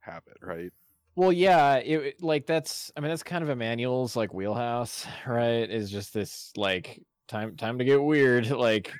[0.00, 0.72] habit, right?
[1.14, 5.68] well, yeah, it it- like that's, I mean, that's kind of Emmanuel's like wheelhouse, right?
[5.70, 8.90] Is just this like time time to get weird, like,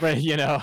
[0.00, 0.62] but you know,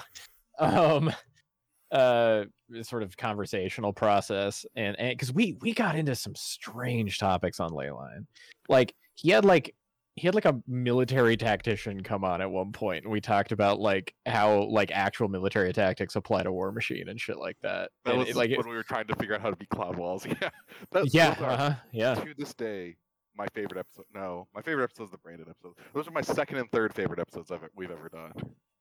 [0.61, 1.11] um,
[1.91, 2.45] uh,
[2.83, 7.71] sort of conversational process, and and because we we got into some strange topics on
[7.71, 8.25] Leyline,
[8.69, 9.75] like he had like
[10.15, 13.79] he had like a military tactician come on at one point and we talked about
[13.79, 18.11] like how like actual military tactics apply to war machine and shit like that, That
[18.11, 19.69] And was it- like it- when we were trying to figure out how to beat
[19.69, 20.25] cloud walls.
[20.41, 20.49] Yeah,
[20.91, 22.97] that, yeah those uh-huh, yeah To this day,
[23.37, 24.03] my favorite episode.
[24.13, 25.75] No, my favorite episode is the branded episode.
[25.93, 28.33] Those are my second and third favorite episodes I've, we've ever done.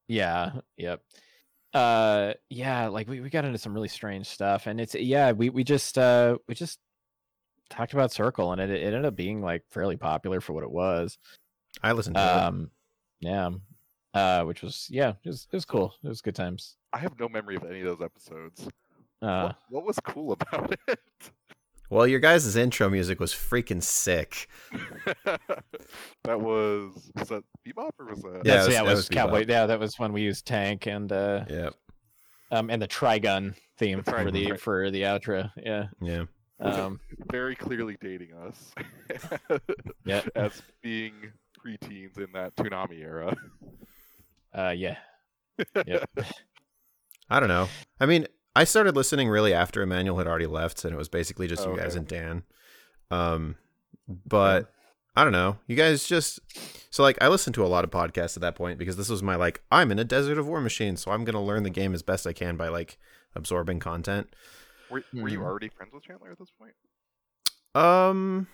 [0.08, 1.00] yeah yep
[1.74, 5.50] uh yeah like we, we got into some really strange stuff and it's yeah we
[5.50, 6.80] we just uh we just
[7.68, 10.70] talked about circle and it, it ended up being like fairly popular for what it
[10.70, 11.18] was
[11.82, 12.26] I listened to it.
[12.26, 12.70] um
[13.20, 13.50] yeah
[14.14, 17.18] uh which was yeah it was, it was cool it was good times I have
[17.20, 18.68] no memory of any of those episodes.
[19.22, 20.98] uh what, what was cool about it?
[21.90, 24.48] Well, your guys' intro music was freaking sick.
[25.24, 28.42] that was was that Bebop or was that?
[28.44, 29.14] Yeah, that's- it was- yeah, that it was, was Bebop.
[29.14, 31.70] cowboy yeah that was when we used tank and uh Yeah.
[32.52, 34.60] um and the trigun theme The for the right.
[34.60, 36.24] for the outro yeah Yeah.
[36.60, 37.00] um
[37.32, 38.72] very clearly dating us.
[40.04, 40.22] Yeah.
[40.34, 41.14] As being
[41.58, 43.34] preteens in that Toonami era.
[44.54, 44.96] uh yeah
[45.86, 46.04] yeah.
[47.32, 47.68] I don't know.
[48.00, 48.26] I mean,
[48.56, 51.76] I started listening really after Emmanuel had already left, and it was basically just you
[51.76, 51.98] guys Okay.
[51.98, 52.42] and Dan.
[53.10, 53.56] Um,
[54.08, 54.72] but
[55.16, 55.58] I don't know.
[55.66, 56.40] You guys just
[56.92, 59.22] so like I listened to a lot of podcasts at that point because this was
[59.22, 61.94] my like I'm in a desert of War Machine, so I'm gonna learn the game
[61.94, 62.98] as best I can by like
[63.36, 64.34] absorbing content.
[64.90, 65.44] Were, were you Mhm.
[65.44, 66.72] already friends with Chandler at this point,
[67.76, 68.48] Um,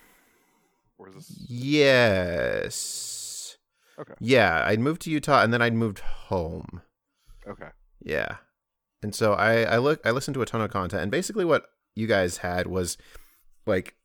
[0.99, 1.45] or is this?
[1.49, 3.57] yes,
[3.99, 4.13] Okay.
[4.19, 4.63] yeah.
[4.65, 6.81] I'd moved to Utah and then I'd moved home.
[7.47, 7.69] Okay.
[8.03, 8.37] Yeah.
[9.03, 11.65] And so I I look I listened to a ton of content and basically what
[11.95, 12.97] you guys had was
[13.65, 13.95] like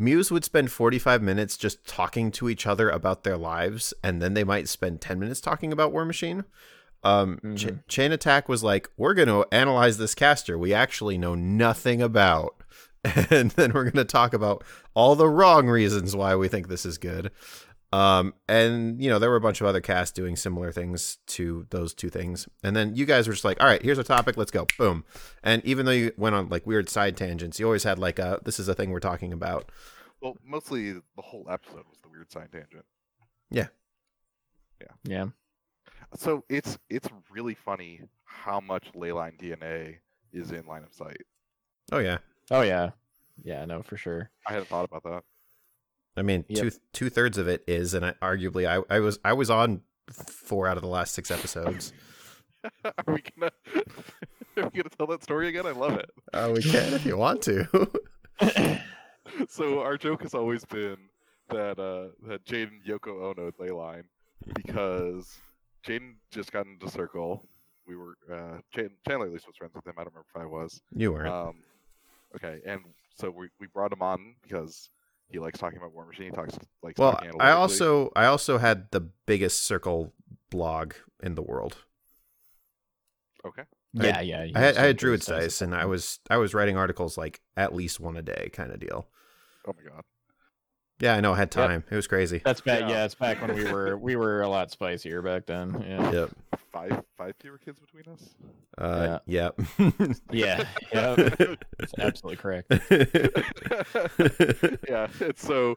[0.00, 4.34] Muse would spend 45 minutes just talking to each other about their lives and then
[4.34, 6.44] they might spend 10 minutes talking about War Machine.
[7.04, 7.86] Um Ch- Mhm.
[7.88, 12.54] Chain Attack was like we're going to analyze this caster we actually know nothing about
[13.30, 14.64] and then we're going to talk about
[14.94, 17.30] all the wrong reasons why we think this is good.
[17.92, 21.66] Um, and you know, there were a bunch of other casts doing similar things to
[21.70, 22.46] those two things.
[22.62, 24.66] And then you guys were just like, all right, here's a topic, let's go.
[24.76, 25.04] Boom.
[25.42, 28.40] And even though you went on like weird side tangents, you always had like a
[28.44, 29.70] this is a thing we're talking about.
[30.20, 32.84] Well, mostly the whole episode was the weird side tangent.
[33.50, 33.68] Yeah.
[34.80, 34.92] Yeah.
[35.04, 35.26] Yeah.
[36.16, 39.96] So it's it's really funny how much Leyline DNA
[40.32, 41.22] is in line of sight.
[41.90, 42.18] Oh yeah.
[42.50, 42.90] Oh yeah.
[43.42, 44.30] Yeah, no, for sure.
[44.46, 45.22] I hadn't thought about that.
[46.16, 46.62] I mean, Yep.
[46.62, 49.82] two two thirds of it is, and I, arguably, I, I was I was on
[50.10, 51.92] four out of the last six episodes.
[52.84, 53.52] are we gonna
[54.56, 55.66] are we gonna tell that story again?
[55.66, 56.10] I love it.
[56.34, 57.88] Oh, we can if you want to.
[59.48, 60.96] so our joke has always been
[61.50, 64.04] that uh that Jaden Yoko Ono Leyline
[64.54, 65.38] because
[65.86, 67.44] Jaden just got into circle.
[67.86, 69.94] We were uh Jaden, Chandler at least was friends with him.
[69.96, 70.82] I don't remember if I was.
[70.94, 71.28] you weren't.
[71.28, 71.62] Um
[72.34, 72.80] okay, and
[73.14, 74.90] so we, we brought him on because
[75.30, 76.26] he likes talking about War Machine.
[76.26, 80.12] He talks like well, I also I also had the biggest circle
[80.50, 81.76] blog in the world.
[83.46, 83.62] Okay.
[83.92, 84.46] yeah, yeah.
[84.54, 87.40] I had, I had Druid's Druid's Dice, and I was I was writing articles like
[87.56, 89.08] at least one a day, kind of deal.
[89.66, 90.02] Oh my god.
[91.00, 91.32] Yeah, I know.
[91.32, 91.68] I had Yep.
[91.68, 91.84] time.
[91.90, 92.42] It was crazy.
[92.44, 92.80] That's back.
[92.80, 92.88] Yeah.
[92.88, 95.82] Yeah, it's back when we were we were a lot spicier back then.
[95.88, 96.10] Yeah.
[96.12, 96.30] Yep.
[96.72, 98.34] Five five fewer kids between us?
[98.76, 99.58] Uh, yep.
[100.30, 100.64] Yeah.
[100.92, 101.14] Yeah.
[101.78, 102.70] That's absolutely correct.
[104.88, 105.76] yeah, and so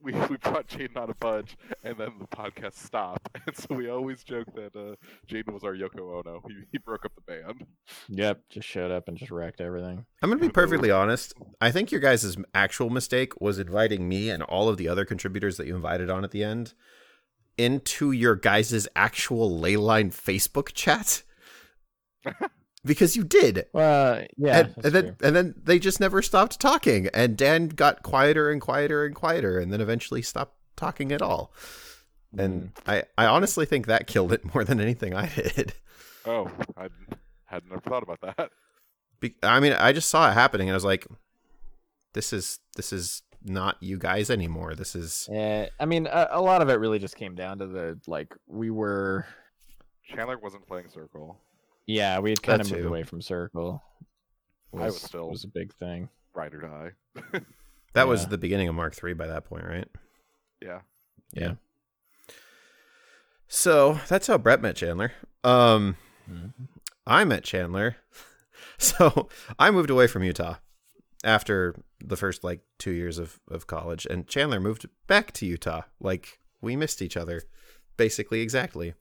[0.00, 3.90] we we brought Jaden on a bunch, and then the podcast stopped, and so we
[3.90, 4.96] always joke that uh,
[5.28, 6.42] Jaden was our Yoko Ono.
[6.48, 7.66] He, he broke up the band.
[8.08, 8.42] Yep.
[8.48, 10.06] Just showed up and just wrecked everything.
[10.22, 11.34] I'm gonna be perfectly honest.
[11.60, 15.58] I think your guys' actual mistake was inviting me and all of the other contributors
[15.58, 16.74] that you invited on at the end
[17.58, 21.22] into your guys' actual Leyline Facebook chat.
[22.84, 23.66] because you did.
[23.72, 24.60] Well, yeah.
[24.60, 25.16] and, and then true.
[25.22, 29.58] and then they just never stopped talking and Dan got quieter and quieter and quieter
[29.58, 31.52] and then eventually stopped talking at all.
[32.36, 32.90] And Mm-hmm.
[32.90, 35.74] I, I honestly think that killed it more than anything I did.
[36.24, 36.88] Oh, I
[37.46, 38.50] had never thought about that.
[39.18, 41.06] Be- I mean, I just saw it happening and I was like,
[42.14, 44.74] this is this is not you guys anymore.
[44.74, 47.66] This is Yeah, I mean, a, a lot of it really just came down to
[47.66, 49.26] the like we were.
[50.08, 51.38] Chandler wasn't playing Circle.
[51.86, 52.88] Yeah, we had kind That of moved too.
[52.88, 53.82] away from Circle.
[54.76, 56.08] I was still- was a big thing.
[56.34, 57.40] Ride or die.
[57.94, 59.88] that was the beginning of Mark Three by that point, right?
[60.62, 60.80] Yeah.
[61.32, 61.54] Yeah.
[63.48, 65.12] So that's how Brett met Chandler.
[65.42, 65.96] Um,
[66.30, 66.52] Mhm.
[67.06, 67.96] I met Chandler.
[68.78, 69.28] So
[69.58, 70.54] I moved away from Utah
[71.22, 71.74] after
[72.04, 75.82] the first like two years of, of college, and Chandler moved back to Utah.
[76.00, 77.42] Like we missed each other,
[77.96, 78.94] basically exactly.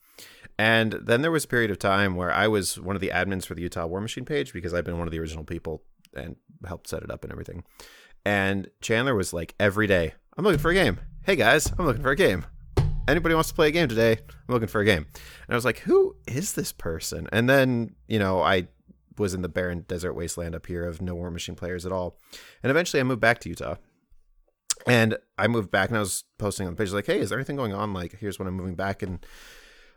[0.58, 3.46] And then there was a period of time where I was one of the admins
[3.46, 5.84] for the Utah War Machine page because I've been one of the original people
[6.14, 6.36] and
[6.68, 7.64] helped set it up and everything.
[8.26, 11.00] And Chandler was like every day, I'm looking for a game.
[11.24, 12.46] Hey guys, I'm looking for a game.
[13.08, 14.20] Anybody wants to play a game today?
[14.30, 15.08] I'm looking for a game.
[15.16, 17.28] And I was like, who is this person?
[17.32, 18.68] And then, you know, I
[19.20, 22.18] was in the barren desert wasteland up here of no War Machine players at all.
[22.64, 23.76] And eventually I moved back to Utah.
[24.88, 27.38] And I moved back and I was posting on the page like, hey, is there
[27.38, 27.94] anything going on?
[27.94, 29.04] Like, here's when I'm moving back.
[29.04, 29.26] And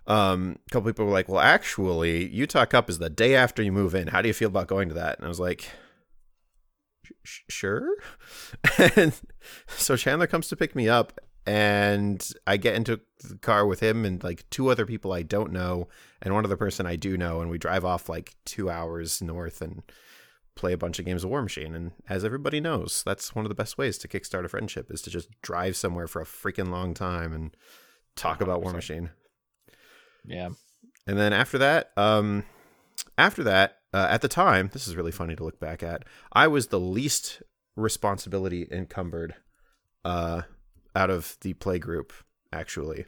[0.07, 3.71] um, a couple people were like, well, actually, Utah Cup is the day after you
[3.71, 4.09] move in.
[4.09, 5.19] How do you feel about going to that?
[5.19, 5.71] And I was like,
[7.25, 7.95] sure.
[8.97, 9.13] and
[9.69, 14.05] so Chandler comes to pick me up and I get into the car with him
[14.05, 15.89] and like two other people I don't know
[16.23, 19.61] and one other person I do know and we drive off like 2 hours north
[19.61, 19.83] and
[20.55, 23.49] play a bunch of games of War Machine and as everybody knows that's one of
[23.49, 26.71] the best ways to kickstart a friendship is to just drive somewhere for a freaking
[26.71, 27.57] long time and
[28.17, 29.11] talk about War Machine.
[30.25, 30.51] Yeah.
[31.07, 32.45] And then after that, um,
[33.19, 36.05] after that, uh, at the time, this is really funny to look back at.
[36.33, 37.43] I was the least
[37.77, 39.35] responsibility encumbered
[40.05, 40.43] uh,
[40.95, 42.13] out of the play group.
[42.53, 43.07] Actually,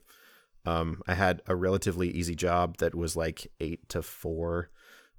[0.66, 4.70] um, I had a relatively easy job that was like eight to four,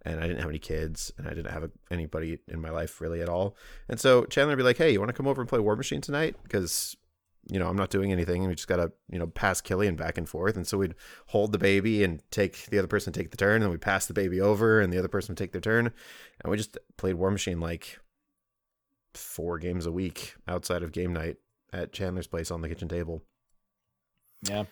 [0.04, 3.02] and I didn't have any kids, and I didn't have a, anybody in my life
[3.02, 3.56] really at all.
[3.90, 5.76] And so Chandler would be like, "Hey, you want to come over and play War
[5.76, 6.36] Machine tonight?
[6.44, 6.96] Because
[7.48, 10.18] you know, I'm not doing anything, and we just gotta, you know, pass Killian back
[10.18, 10.56] and forth.
[10.58, 10.96] And so we'd
[11.28, 14.14] hold the baby and take the other person take the turn, and we pass the
[14.14, 15.92] baby over, and the other person would take their turn,
[16.42, 18.00] and we just played War Machine like
[19.14, 21.38] four games a week outside of game night
[21.72, 23.22] at Chandler's place on the kitchen table.
[24.42, 24.66] Yeah.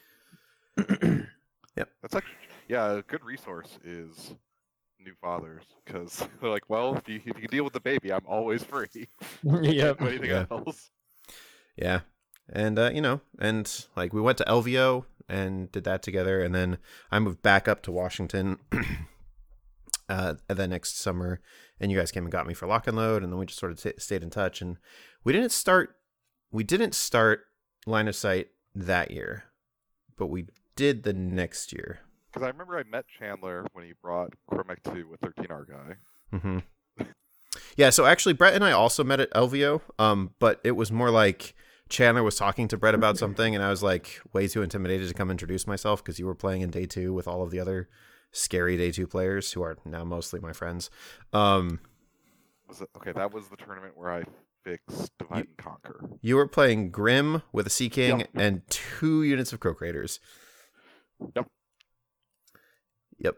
[0.78, 2.34] That's actually
[2.68, 4.36] yeah, a good resource is
[5.00, 8.26] new fathers because they're like, well, if you if you deal with the baby, I'm
[8.28, 8.88] always free.
[9.44, 10.02] yep.
[10.02, 10.46] Anything Yeah.
[10.52, 10.90] else?
[11.76, 12.02] Yeah.
[12.52, 16.54] And uh, you know, and like we went to LVO and did that together and
[16.54, 16.78] then
[17.10, 18.60] I moved back up to Washington
[20.10, 21.40] uh the next summer
[21.80, 23.58] and you guys came and got me for lock and load and then we just
[23.60, 24.76] sort of t- stayed in touch and
[25.24, 25.96] we didn't start
[26.52, 27.46] we didn't start
[27.86, 29.46] line of sight that year
[30.18, 30.46] but we
[30.76, 32.00] did the next year
[32.32, 35.96] Because I remember I met Chandler when he brought Kromac 2 with 13R guy.
[36.38, 36.60] Mm-hmm.
[37.78, 41.12] Yeah, so actually, Brett and I also met at LVO, um, but it was more
[41.12, 41.54] like
[41.90, 45.14] Chandler was talking to Brett about something, and I was like way too intimidated to
[45.14, 47.90] come introduce myself because you were playing in day two with all of the other
[48.32, 50.90] scary day two players who are now mostly my friends.
[51.32, 51.80] Um,
[52.68, 53.12] Was it okay?
[53.12, 54.24] That was the tournament where I
[54.64, 56.10] fixed Divide and Conquer.
[56.22, 58.30] you were playing Grim with a Sea King Yep.
[58.36, 60.20] and two units of Croak Raiders.
[61.36, 61.47] Yep.
[63.20, 63.36] Yep.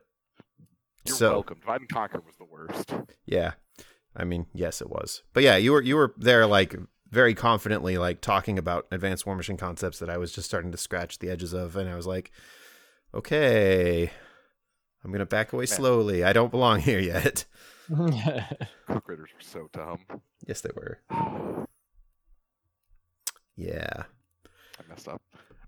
[1.06, 1.60] You're So- welcome.
[1.60, 2.94] Divide and Conquer was the worst.
[3.26, 3.54] Yeah.
[4.16, 5.24] I mean, yes, it was.
[5.34, 6.76] But yeah, you were you were there like
[7.10, 10.78] very confidently like talking about advanced war machine concepts that I was just starting to
[10.78, 12.32] scratch the edges of and I was like,
[13.14, 14.10] "Okay,
[15.04, 16.24] I'm going to back away slowly.
[16.24, 17.46] I don't belong here yet."
[17.88, 20.00] Croak Raiders were so dumb.
[20.48, 21.00] yes, they were.
[23.58, 24.04] Yeah.
[24.80, 25.22] I messed up.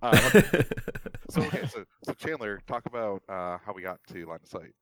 [0.07, 0.31] Uh,
[1.29, 4.73] so okay, so so Chandler, talk about uh, how we got to line of sight.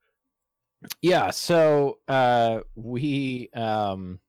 [1.01, 4.19] yeah so uh we um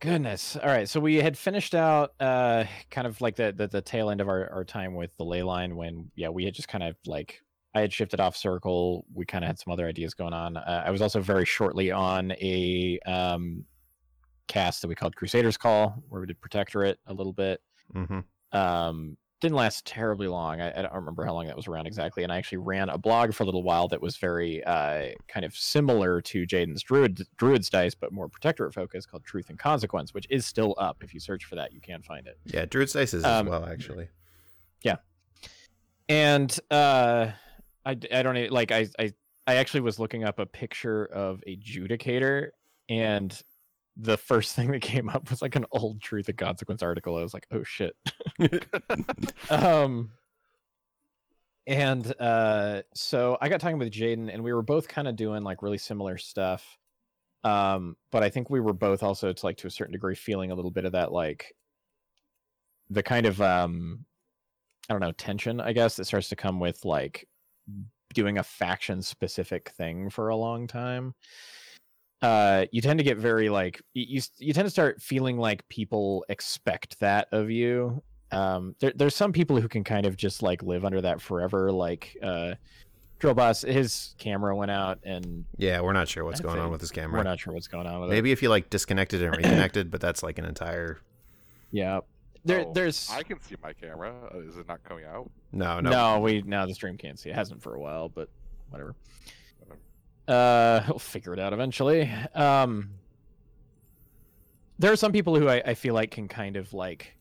[0.00, 0.56] goodness.
[0.56, 4.10] All right so we had finished out uh kind of like the the, the tail
[4.10, 6.84] end of our, our time with the ley line when yeah we had just kind
[6.84, 7.40] of like
[7.74, 9.04] i had shifted off circle.
[9.12, 10.56] We kind of had some other ideas going on.
[10.56, 13.64] Uh, i was also very shortly on a um
[14.46, 17.60] cast that we called crusaders call where we did protectorate a little bit.
[17.92, 18.20] Hmm
[18.52, 22.24] um didn't last terribly long I, I don't remember how long that was around exactly
[22.24, 25.46] and i actually ran a blog for a little while that was very uh kind
[25.46, 30.12] of similar to jaden's druid druid's dice but more protectorate focused called truth and consequence
[30.12, 32.94] which is still up if you search for that you can find it Yeah, Druid's
[32.94, 34.08] Dice is Um, as well actually.
[34.82, 34.96] Yeah.
[36.08, 37.28] And uh
[37.86, 39.12] I, I don't like i i
[39.46, 42.48] i actually was looking up a picture of a judicator
[42.88, 43.40] and
[43.98, 47.22] the first thing that came up was like an old truth and consequence article i
[47.22, 47.94] was like oh shit.
[49.50, 50.10] Um
[51.66, 55.44] and uh so i got talking with jaden and we were both kind of doing
[55.44, 56.78] like really similar stuff
[57.44, 60.50] um but i think we were both also to like to a certain degree feeling
[60.50, 61.54] a little bit of that like
[62.88, 64.04] the kind of um
[64.88, 67.28] i don't know tension i guess that starts to come with like
[68.14, 71.14] doing a faction specific thing for a long time
[72.22, 76.24] uh you tend to get very like you you tend to start feeling like people
[76.28, 78.02] expect that of you
[78.32, 81.70] um there, there's some people who can kind of just like live under that forever
[81.70, 82.54] like uh
[83.20, 86.70] drill boss his camera went out and Yeah, we're not sure what's I going on
[86.70, 87.18] with his camera.
[87.18, 89.90] we're not sure what's going on with it Maybe if you like disconnected and reconnected,
[89.90, 90.98] but that's like an entire
[91.70, 92.00] yeah
[92.44, 94.14] there Oh, there's I can see my camera.
[94.34, 95.30] Uh, is it not coming out?
[95.52, 95.90] no, no.
[95.90, 96.20] no.
[96.20, 98.28] we no the stream can't see it hasn't for a while but
[98.70, 98.94] whatever
[100.28, 102.90] uh we'll figure it out eventually um
[104.78, 107.14] there are some people who I, I feel like can kind of like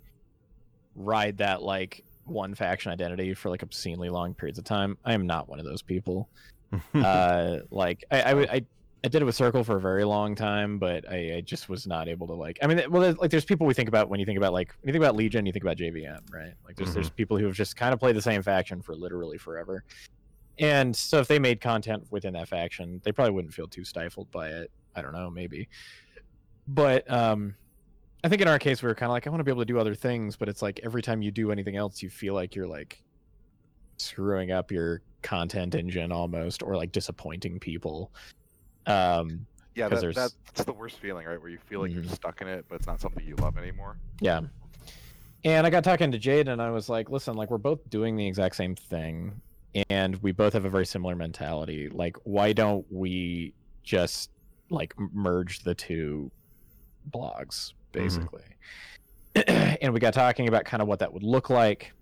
[0.96, 5.26] ride that like one faction identity for like obscenely long periods of time i am
[5.26, 6.28] not one of those people
[6.96, 8.62] uh like I, I would- I
[9.04, 11.86] I did it with Circle for a very long time, but I, I just was
[11.86, 12.58] not able to like.
[12.64, 14.74] I mean, well, there's- like there's people we think about when you think about like
[14.82, 16.54] when you think about Legion, you think about JVM, right?
[16.66, 19.38] Like there's there's people who have just kind of played the same faction for literally
[19.38, 19.84] forever,
[20.60, 24.30] and so if they made content within that faction, they probably wouldn't feel too stifled
[24.32, 24.72] by it.
[24.96, 25.68] I don't know, maybe,
[26.68, 27.56] but um,
[28.24, 29.62] I think in our case we were kind of like I want to be able
[29.62, 32.34] to do other things, but it's like every time you do anything else, you feel
[32.34, 33.04] like you're like
[33.98, 38.12] screwing up your content engine almost, or like disappointing people.
[38.86, 39.46] Um,
[39.76, 41.40] Yeah, that, that's the worst feeling, right?
[41.40, 42.06] Where you feel like Mhm.
[42.06, 43.98] you're stuck in it, but it's not something you love anymore.
[44.22, 44.42] Yeah.
[45.44, 48.16] And I got talking to Jade and I was like, listen, like we're both doing
[48.16, 49.40] the exact same thing
[49.90, 51.90] and we both have a very similar mentality.
[51.90, 53.54] Like why don't we
[53.84, 54.30] just
[54.70, 56.32] like merge the two
[57.12, 58.44] blogs basically?
[59.36, 61.94] and we got talking about kind of what that would look like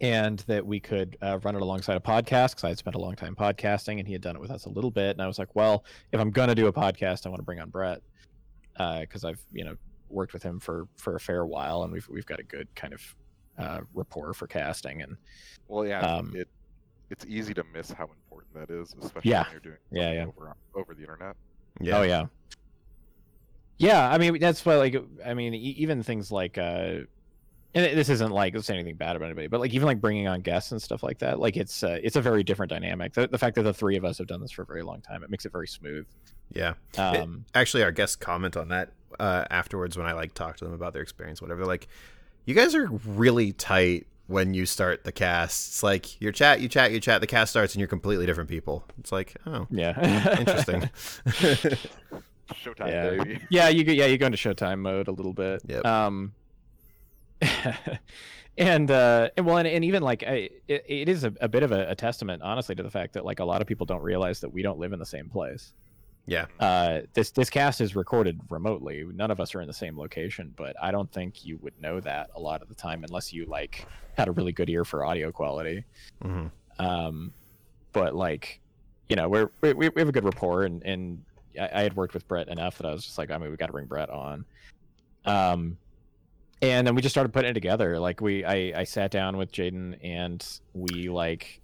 [0.00, 3.00] and that we could uh, run it alongside a podcast because I had spent a
[3.00, 5.10] long time podcasting and he had done it with us a little bit.
[5.10, 7.44] And I was like, well, if I'm going to do a podcast, I want to
[7.44, 8.00] bring on Brett
[8.76, 9.76] because I've, you know,
[10.08, 12.94] worked with him for for a fair while, and we've we've got a good kind
[12.94, 13.02] of
[13.58, 15.02] uh, rapport for casting.
[15.02, 15.16] And
[15.68, 16.48] Well, yeah, Um, it
[17.10, 19.42] it's easy to miss how important that is, especially Yeah.
[19.44, 20.26] when you're doing Yeah, yeah.
[20.26, 21.36] over over the internet.
[21.80, 21.98] Yeah.
[21.98, 22.26] Oh yeah.
[23.78, 27.00] Yeah, I mean that's why like I mean e- even things like uh
[27.74, 30.40] and this isn't like saying anything bad about anybody, but like even like bringing on
[30.40, 33.12] guests and stuff like that, like it's uh, it's a very different dynamic.
[33.12, 35.02] The, the fact that the three of us have done this for a very long
[35.02, 36.06] time, it makes it very smooth.
[36.50, 36.74] Yeah.
[36.96, 40.72] Um, Actually, our guests comment on that uh, afterwards when I like talk to them
[40.72, 41.66] about their experience, whatever.
[41.66, 41.88] Like,
[42.48, 45.68] you guys are really tight when you start the cast.
[45.68, 47.20] It's like your chat, you chat, you chat.
[47.20, 48.84] The cast starts, and you're completely different people.
[48.98, 50.88] It's like, oh, yeah, interesting.
[51.26, 53.10] Showtime, Yeah.
[53.10, 53.40] baby.
[53.50, 55.60] yeah, you go, yeah, you go into Showtime mode a little bit.
[55.66, 55.84] Yep.
[55.84, 56.32] Um,
[58.56, 61.62] and uh, and well, and, and even like I, it, it is a, a bit
[61.62, 64.02] of a, a testament, honestly, to the fact that like a lot of people don't
[64.02, 65.74] realize that we don't live in the same place.
[66.28, 66.44] Yeah.
[66.60, 69.02] Uh, this this cast is recorded remotely.
[69.14, 72.00] None of us are in the same location, but I don't think you would know
[72.00, 75.04] that a lot of the time unless you like had a really good ear for
[75.04, 75.84] audio quality.
[76.20, 76.46] hmm
[76.78, 77.32] Um,
[77.92, 78.60] but like,
[79.08, 81.24] you know, we're we, we we have a good rapport, and and
[81.58, 83.56] I, I had worked with Brett enough that I was just like, I mean, we
[83.56, 84.44] got to bring Brett on.
[85.24, 85.78] Um,
[86.60, 87.98] and then we just started putting it together.
[87.98, 91.60] Like we, I I sat down with Jaden, and we like.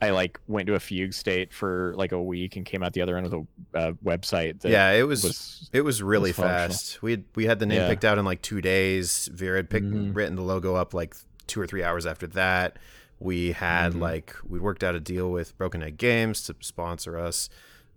[0.00, 3.02] I like went to a fugue state for like a week and came out the
[3.02, 4.60] other end of the uh, website.
[4.60, 7.02] That Yeah, it was, was it was really was fast.
[7.02, 7.88] We had, we had the name Yeah.
[7.88, 9.28] picked out in like two days.
[9.32, 10.14] Vera had picked, Mhm.
[10.14, 11.16] written the logo up like
[11.48, 12.78] two or three hours after that.
[13.18, 14.00] We had Mhm.
[14.00, 17.48] like we worked out a deal with Broken Egg Games to sponsor us.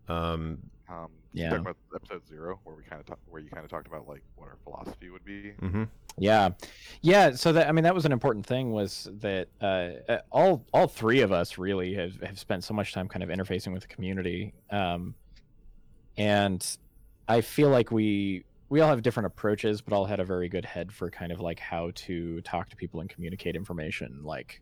[0.07, 1.49] Um, Um, Yeah.
[1.51, 4.05] Talking about episode zero, where we kind of talk, where you kind of talked about
[4.07, 5.53] like what our philosophy would be.
[5.61, 5.87] mhm.
[6.17, 6.49] Yeah,
[7.01, 7.31] yeah.
[7.31, 10.87] So that I mean, that was an important thing was that uh, uh, all all
[10.87, 13.87] three of us really have have spent so much time kind of interfacing with the
[13.87, 15.15] community, um,
[16.17, 16.77] and
[17.27, 20.65] I feel like we we all have different approaches, but all had a very good
[20.65, 24.61] head for kind of like how to talk to people and communicate information, like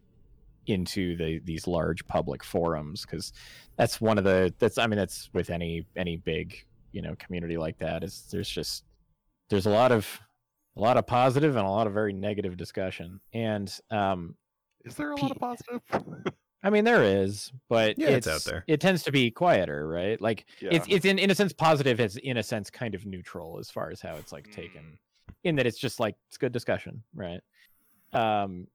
[0.67, 3.33] into the these large public forums, because
[3.75, 7.57] that's one of the that's I mean that's with any any big you know community
[7.57, 8.83] like that is there's just
[9.49, 10.19] there's a lot of
[10.79, 14.35] a lot of positive and a lot of very negative discussion and um
[14.85, 15.81] Is there a lot of positive?
[16.63, 18.63] i mean there is but Yeah, it's out there.
[18.67, 20.69] it tends to be quieter right like yeah.
[20.71, 23.69] it's it's in, in a sense positive it's in a sense kind of neutral as
[23.69, 25.33] far as how it's like taken Mm.
[25.43, 27.41] in that it's just like it's good discussion right
[28.13, 28.67] um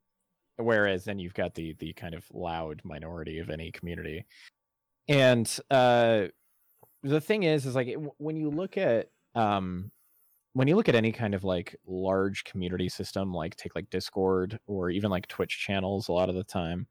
[0.57, 4.24] whereas then you've got the the kind of loud minority of any community
[5.09, 6.24] and uh
[7.02, 9.90] the thing is is like it- when you look at um
[10.55, 14.59] when you look at any kind of like large community system like take like discord
[14.66, 16.86] or even like twitch channels a lot of the time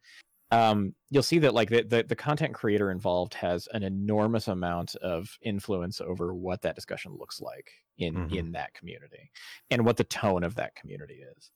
[0.51, 4.95] um, you'll see that like the, the, the content creator involved has an enormous amount
[4.97, 8.35] of influence over what that discussion looks like in Mhm.
[8.37, 9.31] in that community
[9.71, 11.51] and what the tone of that community is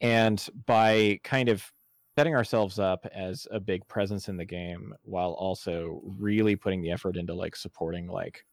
[0.00, 1.72] and by kind of
[2.18, 6.90] setting ourselves up as a big presence in the game while also really putting the
[6.90, 8.44] effort into like supporting like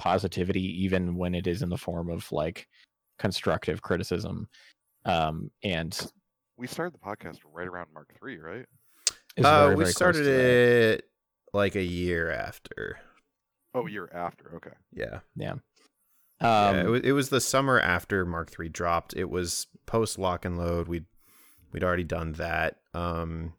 [0.00, 2.66] positivity even when it is in the form of like
[3.18, 4.48] constructive criticism
[5.04, 6.10] um and
[6.60, 8.66] we started the podcast right around Mark Three, right?
[9.38, 11.04] Uh, very, we very started it
[11.54, 12.98] like a year after.
[13.74, 14.56] Oh, a year after.
[14.56, 14.76] Okay.
[14.92, 15.20] Yeah.
[15.34, 15.52] Yeah.
[15.52, 15.60] um
[16.42, 19.16] yeah, it was, it was the summer after Mark III dropped.
[19.16, 20.86] It was post lock and load.
[20.86, 21.06] We'd
[21.72, 22.76] we'd already done that.
[22.92, 23.54] Um,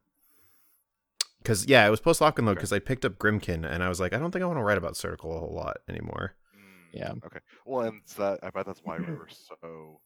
[1.41, 2.59] because yeah, it was post lock and load Okay.
[2.59, 4.63] because I picked up Grimkin and I was like, I don't think I want to
[4.63, 6.35] write about Circle a whole lot anymore.
[6.55, 7.11] Mm, Yeah.
[7.25, 7.39] Okay.
[7.65, 9.99] Well, and it's that I bet that's why we were so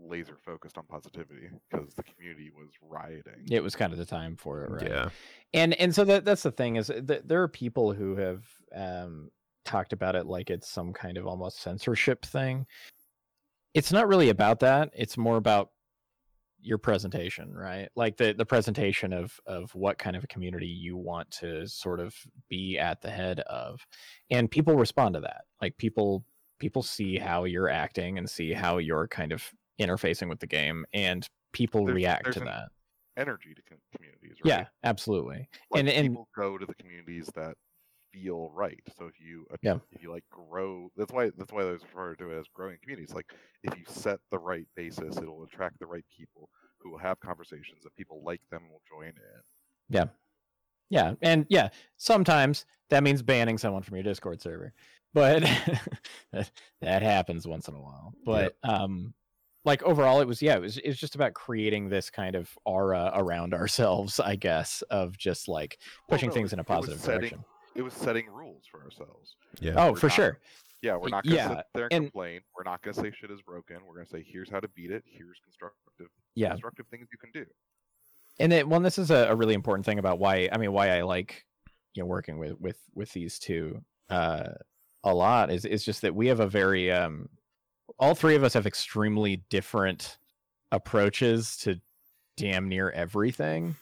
[0.00, 3.44] laser focused on positivity because the community was rioting.
[3.50, 5.08] it was kind of the time for it right Yeah,
[5.52, 9.30] and and so that that's the thing is that there are people who have um
[9.64, 12.64] talked about it like it's some kind of almost censorship thing
[13.74, 15.70] it's not really about that it's more about
[16.60, 17.88] your presentation right?
[17.94, 22.00] Like the the presentation of of what kind of a community you want to sort
[22.00, 22.14] of
[22.48, 23.86] be at the head of.
[24.30, 25.42] And people respond to that.
[25.62, 26.24] Like people
[26.58, 29.44] people see how you're acting and see how you're kind of
[29.80, 32.68] interfacing with the game and people There's- react there's to that.
[33.16, 34.48] Energy to com- communities, right?
[34.50, 35.48] yeah absolutely.
[35.70, 37.56] Like, and and people go to the communities that
[38.22, 38.80] feel right.
[38.96, 39.78] So if you Yeah.
[39.92, 42.78] if you like grow, that's why that's why I was referred to it as growing
[42.82, 43.14] communities.
[43.14, 43.26] Like
[43.62, 47.82] if you set the right basis, it'll attract the right people who will have conversations.
[47.84, 49.14] If people like them, will join in.
[49.90, 50.04] Yeah,
[50.90, 54.72] yeah, and yeah, sometimes that means banning someone from your Discord server,
[55.14, 55.42] but
[56.82, 58.12] that, happens once in a while.
[58.24, 59.14] But um,
[59.64, 63.10] like overall, it was yeah, it was it's just about creating this kind of aura
[63.14, 65.78] around ourselves, I guess, of just like
[66.08, 67.44] Well, pushing no, things in a positive setting- direction.
[67.78, 69.36] It was setting rules for ourselves.
[69.60, 69.74] yeah.
[69.76, 70.38] Oh, We're for not- sure.
[70.82, 72.40] Yeah, we're not gonna yeah, sit there and, and- complain.
[72.56, 73.78] We're not gonna say shit is broken.
[73.86, 75.02] We're gonna say here's how to beat it.
[75.06, 77.46] Here's constructive Yeah, constructive things you can do.
[78.38, 80.96] and then well, this is a, a really important thing about why I mean why
[80.96, 81.44] I like
[81.94, 84.50] you know working with with with these two uh,
[85.04, 87.28] a lot is is just that we have a very um,
[87.98, 90.18] all three of us have extremely different
[90.70, 91.80] approaches to
[92.36, 93.74] damn near everything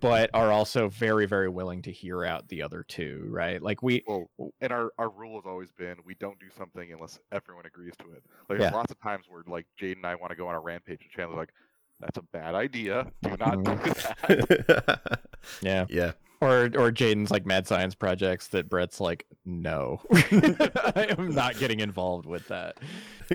[0.00, 4.02] but are also very very willing to hear out the other two right like we
[4.06, 4.28] Well,
[4.60, 8.12] and our, our rule has always been we don't do something unless everyone agrees to
[8.12, 8.22] it.
[8.48, 8.64] Like Yeah.
[8.64, 11.02] there's lots of times where like Jade and I want to go on a rampage
[11.02, 11.52] and Chandler's like,
[12.00, 13.10] That's a bad idea.
[13.22, 14.72] Do not do mm-hmm.
[14.72, 15.20] that.
[15.62, 16.12] yeah yeah.
[16.40, 21.80] Or or Jaden's like mad science projects that Brett's like, no, I am not getting
[21.80, 22.78] involved with that.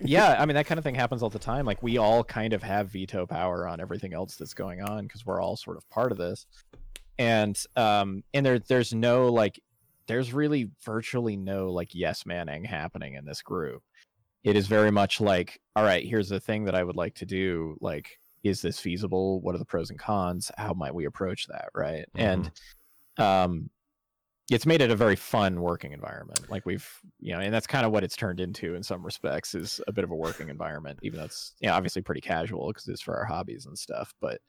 [0.04, 1.66] Yeah, I mean that kind of thing happens all the time.
[1.66, 5.26] Like we all kind of have veto power on everything else that's going on because
[5.26, 6.46] we're all sort of part of this.
[7.18, 9.60] And um and there there's no like
[10.08, 13.84] there's really virtually no like yes manning happening in this group.
[14.44, 17.26] It is very much like, all right, here's the thing that I would like to
[17.26, 17.78] do.
[17.80, 19.40] Like, is this feasible?
[19.42, 20.52] What are the pros and cons?
[20.58, 21.70] How might we approach that?
[21.76, 22.06] Right.
[22.16, 22.52] And
[23.22, 23.70] um
[24.50, 26.88] it's made it a very fun working environment like we've
[27.20, 29.92] you know and that's kind of what it's turned into in some respects is a
[29.92, 33.02] bit of a working environment even though it's you know, obviously pretty casual because it's
[33.02, 34.42] for our hobbies and stuff but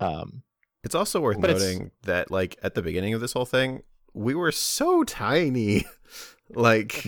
[0.00, 0.42] um
[0.84, 3.82] It's also worth But noting that, like, at the beginning of this whole thing,
[4.14, 5.84] we were so tiny.
[6.50, 7.04] like,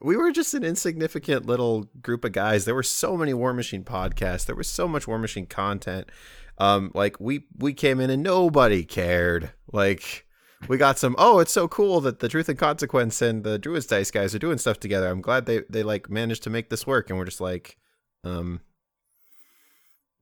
[0.00, 2.66] we were just an insignificant little group of guys.
[2.66, 4.44] There were so many War Machine podcasts.
[4.44, 6.10] There was so much War Machine content.
[6.58, 9.52] Um, like we we came in and nobody cared.
[9.72, 10.26] Like
[10.68, 11.14] we got some.
[11.18, 14.38] Oh, it's so cool that the Truth and Consequence and the Druids Dice guys are
[14.38, 15.08] doing stuff together.
[15.08, 17.10] I'm glad they they like managed to make this work.
[17.10, 17.76] And we're just like,
[18.24, 18.60] um,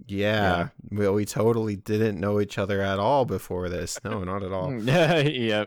[0.06, 3.98] yeah, We, we totally didn't know each other at all before this.
[4.04, 4.72] No, not at all.
[4.82, 5.64] yeah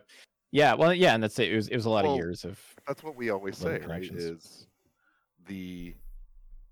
[0.52, 2.46] yeah well yeah and that's it it was, it was a lot Well, of years
[2.46, 4.04] of That's what we always say, right?
[4.04, 4.68] Is
[5.48, 5.96] the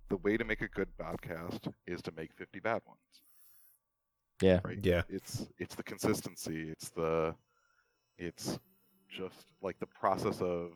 [0.09, 2.99] the way to make a good podcast is to make 50 bad ones.
[4.41, 4.59] Yeah.
[4.63, 4.79] Right.
[4.81, 5.03] Yeah.
[5.09, 6.69] It's it's the consistency.
[6.69, 7.33] It's the
[8.25, 8.59] it's
[9.09, 10.71] just like the process of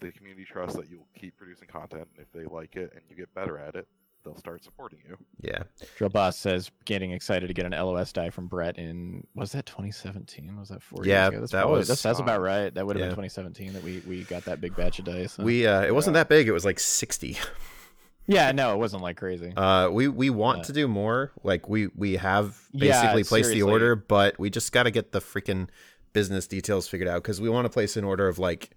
[0.00, 2.08] the community trust that you'll keep producing content.
[2.16, 3.86] And if they like it and you get better at it,
[4.24, 5.16] they'll start supporting you.
[5.40, 5.62] Yeah.
[5.96, 9.66] Drill Boss says getting excited to get an LOS die from Brett in was that
[9.66, 10.56] 2017?
[10.58, 11.40] Was that four Yeah, years ago?
[11.40, 12.72] That's that probably, was, that's, that's about right.
[12.74, 13.14] That would have yeah.
[13.14, 15.36] been 2017 that we we got that big batch of dice.
[15.36, 15.42] huh?
[15.44, 16.48] We uh it wasn't that big.
[16.48, 17.36] It was like 60.
[18.26, 19.52] yeah, no, it wasn't like crazy.
[19.56, 20.64] Uh, we we want Yeah.
[20.64, 21.32] to do more.
[21.42, 25.10] Like we we have Yeah, basically placed the order, but we just got to get
[25.12, 25.68] the freaking
[26.12, 28.70] business details figured out because we want to place an order of like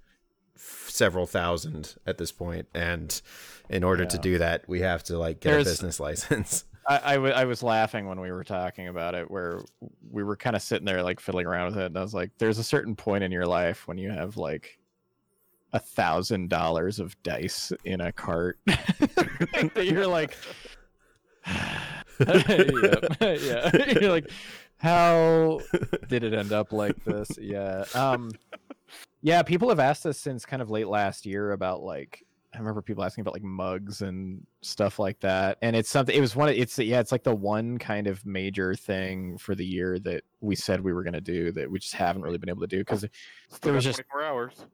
[0.55, 3.21] f- several thousand at this point, and
[3.69, 6.63] in order to do that, we have to like get There's- a business license.
[6.87, 9.61] I, I, w- I was laughing when we were talking about it, where
[10.11, 12.29] we were kind of sitting there like fiddling around with it, and I was like,
[12.37, 14.77] "There's a certain point in your life when you have like
[15.73, 18.59] a thousand dollars of dice in a cart.
[19.73, 20.37] That you're like,
[22.19, 24.29] yep, yeah, you're like,
[24.77, 25.59] how
[26.09, 27.29] did it end up like this?
[27.39, 28.31] Yeah, um,
[29.21, 29.41] yeah.
[29.43, 32.23] People have asked us since kind of late last year about like
[32.53, 35.57] I remember people asking about like mugs and stuff like that.
[35.61, 38.25] And it's something it was one of it's yeah, it's like the one kind of
[38.25, 41.93] major thing for the year that we said we were gonna do that we just
[41.95, 44.65] haven't really been able to do because Still There was just- 24 hours.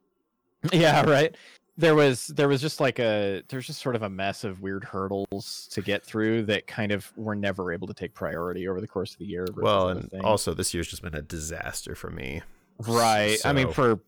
[0.72, 1.34] yeah, right.
[1.78, 4.84] There was there was just like a there's just sort of a mess of weird
[4.84, 8.86] hurdles to get through that kind of were never able to take priority over the
[8.86, 9.46] course of the year.
[9.56, 12.42] well, and also this year's just been a disaster for me.
[12.78, 13.38] Right.
[13.44, 14.00] I mean, for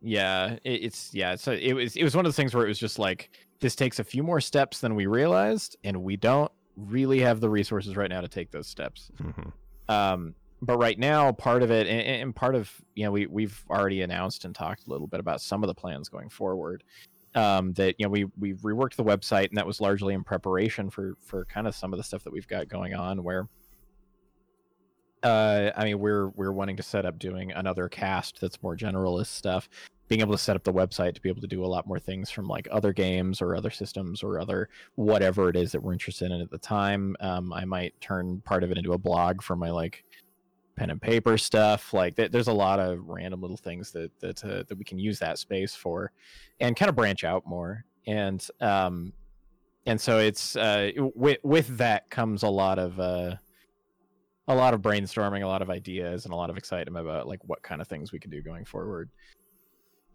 [0.00, 1.34] yeah, it, it's yeah.
[1.34, 3.30] So it was it was one of those things where it was just like
[3.60, 7.50] this takes a few more steps than we realized, and we don't really have the
[7.50, 9.10] resources right now to take those steps.
[9.20, 9.52] Mhm.
[9.88, 13.64] Um, but right now, part of it, and, and part of you know, we we've
[13.70, 16.82] already announced and talked a little bit about some of the plans going forward.
[17.34, 20.90] Um, that you know, we we reworked the website, and that was largely in preparation
[20.90, 23.22] for for kind of some of the stuff that we've got going on.
[23.22, 23.48] Where,
[25.22, 29.26] uh, I mean, we're we're wanting to set up doing another cast that's more generalist
[29.26, 29.68] stuff.
[30.08, 31.98] Being able to set up the website to be able to do a lot more
[31.98, 35.92] things from like other games or other systems or other whatever it is that we're
[35.92, 37.14] interested in at the time.
[37.20, 40.02] Um, I might turn part of it into a blog for my like
[40.78, 41.92] pen and paper stuff.
[41.92, 44.98] Like th- there's a lot of random little things that that uh, that we can
[44.98, 46.12] use that space for,
[46.60, 47.84] and kind of branch out more.
[48.06, 49.12] And um,
[49.86, 53.36] and so it's uh, with with that comes a lot of uh,
[54.46, 57.40] a lot of brainstorming, a lot of ideas, and a lot of excitement about like
[57.44, 59.10] what kind of things we can do going forward.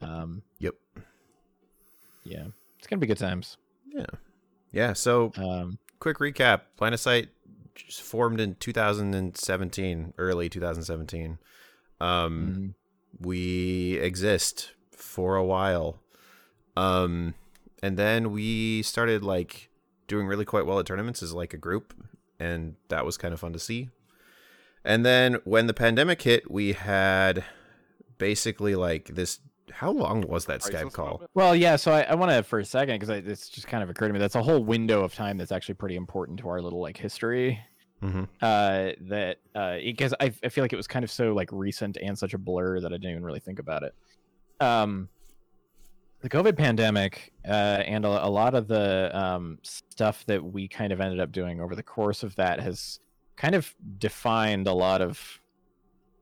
[0.01, 0.73] Um, Yep.
[2.23, 2.45] yeah,
[2.77, 3.57] it's gonna be good times.
[3.87, 4.05] Yeah.
[4.71, 4.93] Yeah.
[4.93, 7.29] So Um, quick recap: Planetsite
[7.89, 11.37] formed in 2017, early 2017.
[11.99, 12.75] Um,
[13.19, 13.25] mhm.
[13.25, 15.99] we exist for a while
[16.75, 17.33] um
[17.83, 19.69] and then we started like
[20.07, 21.93] doing really quite well at tournaments as like a group,
[22.39, 23.89] and that was kind of fun to see.
[24.85, 27.43] And then when the pandemic hit, we had
[28.17, 29.39] basically like this.
[29.73, 31.05] How long was that Skype call?
[31.05, 31.31] moment?
[31.33, 31.75] Well, yeah.
[31.75, 34.13] So I, I want to for a second because it's just kind of occurred to
[34.13, 36.97] me that's a whole window of time that's actually pretty important to our little like
[36.97, 37.59] history.
[37.99, 41.49] hmm Uh, that uh, because I, I feel like it was kind of so like
[41.51, 43.95] recent and such a blur that I didn't even really think about it.
[44.59, 45.09] Um,
[46.21, 47.51] the COVID pandemic uh,
[47.85, 51.59] and a, a lot of the um, stuff that we kind of ended up doing
[51.59, 52.99] over the course of that has
[53.35, 55.41] kind of defined a lot of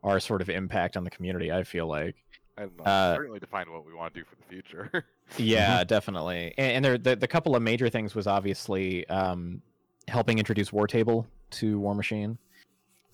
[0.04, 1.52] our sort of impact on the community.
[1.52, 2.16] I feel like.
[2.62, 5.06] And uh, Uh, certainly define what we want to do for the future.
[5.38, 6.54] Yeah, definitely.
[6.58, 9.62] And, and there, the, the couple of major things was obviously um,
[10.10, 12.38] helping introduce War Table to War Machine.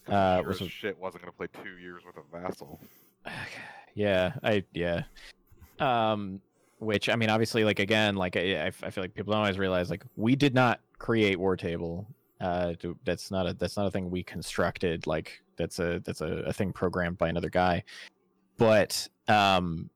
[0.08, 2.80] Uh, sure was a, shit wasn't gonna play two years with a vassal.
[3.94, 5.04] yeah, I yeah.
[5.80, 6.42] Um,
[6.80, 9.92] which I mean, obviously, like again, like I, I feel like people don't always realize
[9.92, 12.08] like we did not create War Table.
[12.42, 15.06] Uh, to, that's not a that's not a thing we constructed.
[15.06, 17.84] Like that's a that's a, a thing programmed by another guy.
[18.58, 19.90] But um,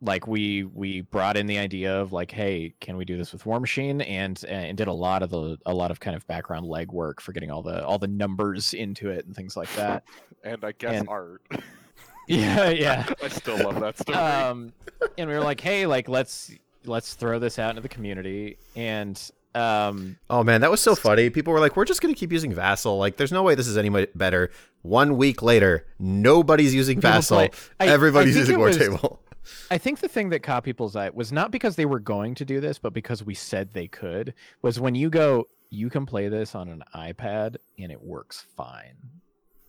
[0.00, 3.44] like we we brought in the idea of like, hey, can we do this with
[3.46, 4.00] War Machine?
[4.02, 7.32] And and did a lot of the a lot of kind of background legwork for
[7.32, 10.04] getting all the all the numbers into it and things like that.
[10.44, 11.42] And I guess And- art.
[12.28, 13.06] yeah, yeah.
[13.20, 14.16] I still love that story.
[14.16, 14.72] um
[15.18, 16.52] and we were like hey like let's
[16.84, 21.30] let's throw this out into the community and um Oh man, that was so funny.
[21.30, 22.98] People were like, "We're just gonna keep using Vassal.
[22.98, 24.50] Like, there's no way this is any better."
[24.82, 27.38] One week later, nobody's using Vassal.
[27.38, 27.50] I-
[27.80, 29.22] I Everybody's think using it War was- Table.
[29.70, 32.44] i think the thing that caught people's eye was not because they were going to
[32.44, 36.28] do this but because we said they could was when you go you can play
[36.28, 38.94] this on an ipad and it works fine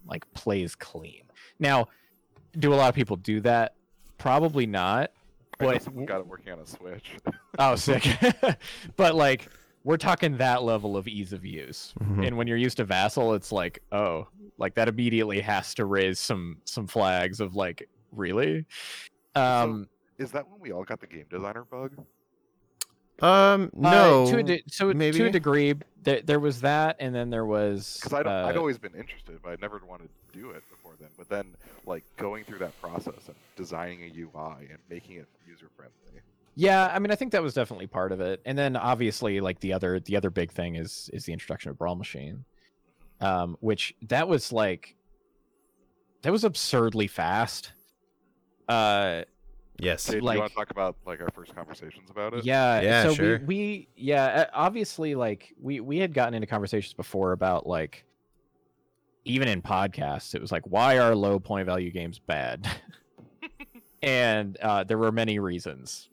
[0.05, 1.23] like plays clean
[1.59, 1.87] now
[2.57, 3.73] do a lot of people do that
[4.17, 5.11] probably not
[5.59, 7.11] but someone got it working on a Switch.
[7.57, 8.05] oh sick
[8.97, 9.47] but like
[9.89, 12.27] we're talking that level of ease of use Mhm.
[12.27, 14.27] and when you're used to vassal it's like oh
[14.59, 18.67] like that immediately has to raise some some flags of like really
[19.35, 19.89] um
[20.19, 21.91] Is that when we all got the game designer bug?
[23.21, 24.27] Um, uh, no.
[24.31, 27.97] to a de- so to a degree there, there was that and then there was
[27.97, 30.93] Because I'd, I'd uh, always been interested, but I never wanted to do it before
[31.01, 31.09] then.
[31.17, 31.45] But then,
[31.85, 36.21] like going through that process of designing a UI and making it user friendly.
[36.55, 39.59] Yeah i mean i think that was definitely part of it and then obviously like
[39.59, 42.43] the other the other big thing is is the introduction of brawl machine
[43.21, 44.95] um which that was like
[46.21, 47.71] that was absurdly fast
[48.67, 49.23] uh
[49.79, 50.05] yes.
[50.05, 52.43] Jade, do like- you want to talk about like our first conversations about it?
[52.45, 53.39] Yeah, Yeah, so sure.
[53.39, 58.05] we, we yeah, uh, obviously like we we had gotten into conversations before about like
[59.25, 62.67] even in podcasts it was like why are low point value games bad?
[64.03, 66.08] and uh there were many reasons.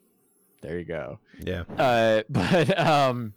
[0.66, 1.18] There you go.
[1.38, 1.62] Yeah.
[1.78, 3.34] Uh but um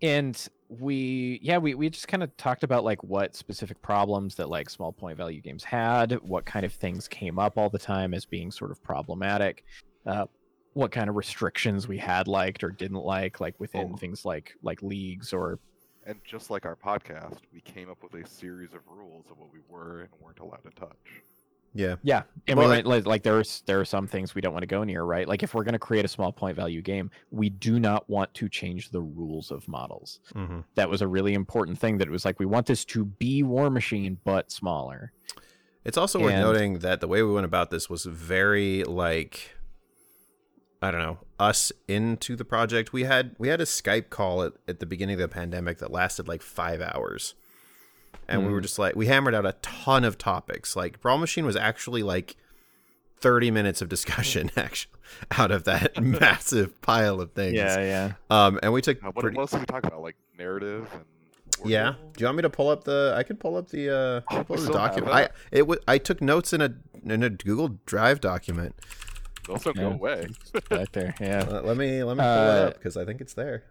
[0.00, 4.48] and we yeah we, we just kind of talked about like what specific problems that
[4.48, 8.14] like small point value games had what kind of things came up all the time
[8.14, 9.64] as being sort of problematic
[10.06, 10.26] uh,
[10.74, 13.96] what kind of restrictions we had liked or didn't like like within Oh.
[13.96, 15.58] things like like leagues or
[16.06, 19.52] And just like our podcast, we came up with a series of rules of what
[19.52, 21.22] we were and weren't allowed to touch.
[21.74, 21.96] Yeah.
[22.02, 24.62] yeah and Well, we went like, like there's there are some things we don't want
[24.62, 27.10] to go near right like if we're going to create a small point value game
[27.30, 31.34] we do not want to change the rules of models hmm that was a really
[31.34, 35.12] important thing that it was like we want this to be war machine but smaller
[35.84, 39.54] It's also worth noting that the way we went about this was very like
[40.84, 42.92] I don't know, us into the project.
[42.92, 45.90] We had we had a Skype call at, at the beginning of the pandemic that
[45.90, 47.34] lasted like five hours.
[48.28, 48.62] And we were Mm.
[48.62, 50.74] just like we hammered out a ton of topics.
[50.76, 52.36] Like Brawl Machine was actually like
[53.18, 54.92] 30 minutes of discussion actually
[55.38, 57.54] out of that massive pile of things.
[57.56, 58.12] yeah yeah.
[58.30, 60.02] Um and we took Uh, what pretty, else did we talk about?
[60.02, 61.04] Like narrative and.
[61.64, 61.92] Yeah.
[61.92, 62.10] table?
[62.16, 63.14] Do you want me to pull up the?
[63.16, 63.88] I could pull up the.
[63.90, 65.12] uh Oh, pull up the document.
[65.14, 65.32] I that?
[65.52, 65.58] it.
[65.60, 66.74] W- I took notes in a
[67.04, 68.74] in a Google Drive document.
[69.46, 70.26] Those don't go away.
[70.70, 73.20] right there yeah Uh, let me let me pull it Uh, up because I think
[73.20, 73.62] it's there.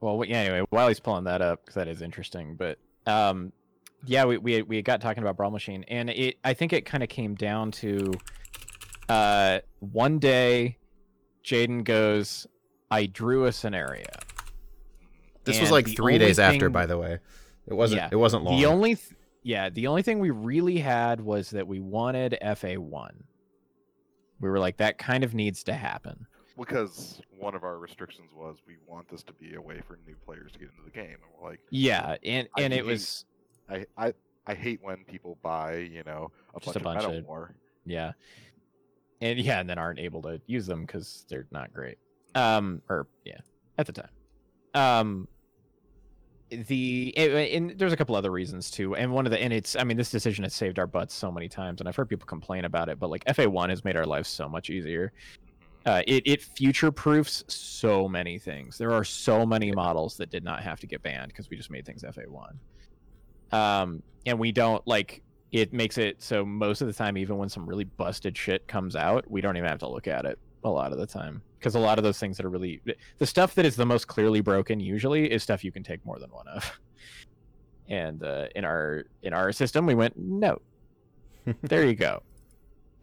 [0.00, 0.38] Well, yeah.
[0.38, 2.54] Anyway, while he's pulling that up, because that is interesting.
[2.54, 3.52] But um,
[4.06, 7.02] yeah, we we we got talking about Brawl Machine, and it I think it kind
[7.02, 8.12] of came down to
[9.08, 10.76] uh one day,
[11.44, 12.46] Jaden goes,
[12.90, 14.04] I drew a scenario.
[15.44, 17.18] This was like three only days after, by the way.
[17.66, 18.02] It wasn't.
[18.02, 18.08] Yeah.
[18.12, 18.58] It wasn't long.
[18.58, 22.74] The only th- yeah, the only thing we really had was that we wanted FA
[22.80, 23.24] one.
[24.40, 26.26] We were like, that kind of needs to happen.
[26.58, 30.16] Because one of our restrictions was we want this to be a way for new
[30.26, 31.04] players to get into the game.
[31.22, 33.24] And we're like, Yeah, and I and it hate- was
[33.68, 34.12] I, I,
[34.46, 37.48] I hate when people buy, you know, a Just bunch, a bunch of of-.
[37.84, 38.12] Yeah.
[39.20, 41.98] And yeah, and then aren't able to use them because they're not great.
[42.34, 43.40] Um, or yeah,
[43.76, 44.10] at the time.
[44.74, 45.28] Um,
[46.50, 49.84] the and, there's a couple other reasons too, and one of the and it's I
[49.84, 52.64] mean this decision has saved our butts so many times, and I've heard people complain
[52.64, 55.12] about it, but like FA one has made our lives so much easier.
[55.84, 58.78] Uh, it it future proofs so many things.
[58.78, 61.70] There are so many models that did not have to get banned because we just
[61.70, 62.58] made things FA one.
[63.52, 67.48] Um, and we don't like it makes it so most of the time, even when
[67.48, 70.68] some really busted shit comes out, we don't even have to look at it a
[70.68, 72.80] lot of the time because a lot of those things that are really
[73.18, 76.18] the stuff that is the most clearly broken usually is stuff you can take more
[76.18, 76.78] than one of.
[77.90, 80.60] And uh, in our in our system, we went no.
[81.62, 82.22] there you go.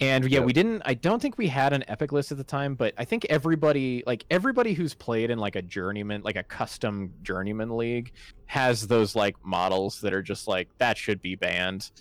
[0.01, 0.45] And yeah, Yep.
[0.45, 0.81] we didn't.
[0.85, 4.03] I don't think we had an epic list at the time, but I think everybody,
[4.05, 8.11] like everybody who's played in like a journeyman, like a custom journeyman league,
[8.45, 11.91] has those like models that are just like that should be banned.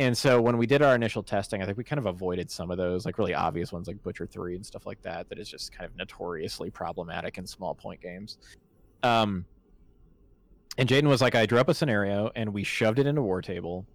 [0.00, 2.70] And so when we did our initial testing, I think we kind of avoided some
[2.70, 5.28] of those like really obvious ones like Butcher Three and stuff like that.
[5.30, 8.36] That is just kind of notoriously problematic in small point games.
[9.02, 9.46] Um,
[10.76, 13.40] and Jaden was like, I drew up a scenario and we shoved it into War
[13.42, 13.86] Table.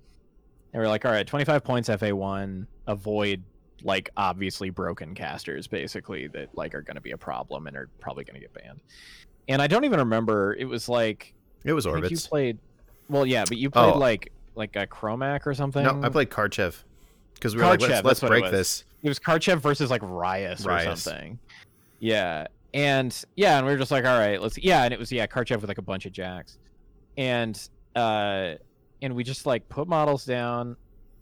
[0.74, 3.44] And we're like, all right, 25 points FA1, avoid
[3.84, 7.90] like obviously broken casters basically that like are going to be a problem and are
[8.00, 8.80] probably going to get banned.
[9.48, 10.56] And I don't even remember.
[10.58, 11.34] It was like
[11.64, 12.58] It was think you played.
[13.10, 13.98] Well, yeah, but you played Oh.
[13.98, 15.84] like like a Kromac or something.
[15.84, 16.82] No, I played Karchev
[17.36, 18.86] because we were like, Karchev, let's, let's what it break this.
[19.04, 21.38] It was Karchev versus like Rhyas or something.
[22.00, 24.58] Yeah, and yeah, and we were just like, all right, let's.
[24.58, 26.58] Yeah, and it was yeah Karchev with like a bunch of jacks,
[27.18, 27.60] and
[27.96, 28.54] uh,
[29.04, 30.76] and we just like put models down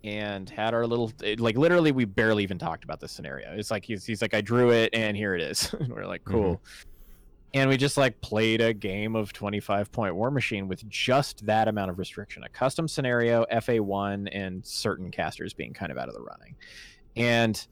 [0.03, 3.53] and had our little it- like literally we barely even talked about this scenario.
[3.53, 5.73] It's like he's he's like I drew it and here it is.
[5.79, 6.55] and we're like cool.
[6.55, 6.87] Mm-hmm.
[7.53, 11.67] And we just like played a game of 25 point War Machine with just that
[11.67, 16.13] amount of restriction, a custom scenario, FA1, and certain casters being kind of out of
[16.13, 16.55] the running.
[17.17, 17.67] And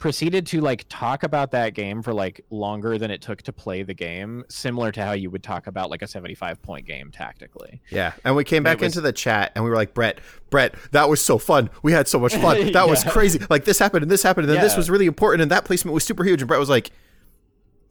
[0.00, 3.84] proceeded to like talk about that game for like longer than it took to play
[3.84, 7.80] the game, similar to how you would talk about like a 75 point game tactically.
[7.90, 10.18] Yeah, and we came back was- into the chat and we were like, Brett,
[10.48, 11.70] Brett, that was so fun.
[11.84, 12.72] We had so much fun.
[12.72, 13.40] That was crazy.
[13.48, 15.94] Like this happened and this happened and then this was really important and that placement
[15.94, 16.40] was super huge.
[16.40, 16.90] And Brett was like,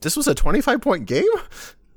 [0.02, 1.23] "This was a twenty-five point game."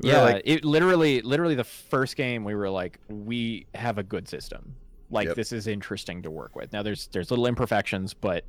[0.01, 4.03] We yeah, like, it literally, literally the first game we were like, we have a
[4.03, 4.75] good system.
[5.11, 5.37] Like Yep.
[5.37, 6.73] this is interesting to work with.
[6.73, 8.45] Now there's there's little imperfections, but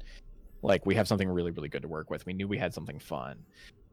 [0.64, 2.26] like we have something really really good to work with.
[2.26, 3.38] We knew we had something fun,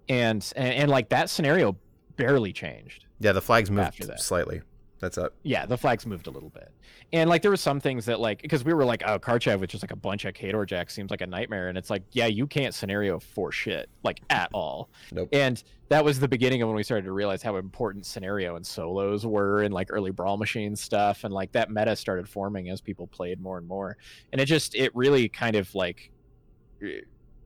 [0.08, 1.76] and and, and like that scenario
[2.16, 3.06] barely changed.
[3.18, 4.20] yeah, the flags moved that.
[4.20, 4.62] slightly.
[5.00, 5.32] That's up.
[5.44, 6.70] Yeah, the flags moved a little bit,
[7.10, 9.70] and like there were some things that like because we were like, oh, Karchev with
[9.70, 12.26] just like a bunch of Khador jacks seems like a nightmare, and it's like, yeah,
[12.26, 14.90] you can't scenario for shit like at all.
[15.10, 15.30] Nope.
[15.32, 18.66] And that was the beginning of when we started to realize how important scenario and
[18.66, 22.82] solos were in like early brawl machine stuff, and like that meta started forming as
[22.82, 23.96] people played more and more,
[24.32, 26.10] and it just it really kind of like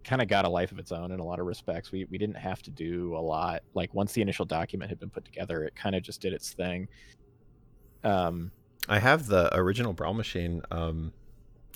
[0.05, 1.91] kind of got a life of its own in a lot of respects.
[1.91, 3.63] We we didn't have to do a lot.
[3.75, 6.53] Like once the initial document had been put together, it kind of just did its
[6.53, 6.89] thing.
[8.03, 8.53] Um,
[8.89, 11.13] I have the original Brawl Machine um,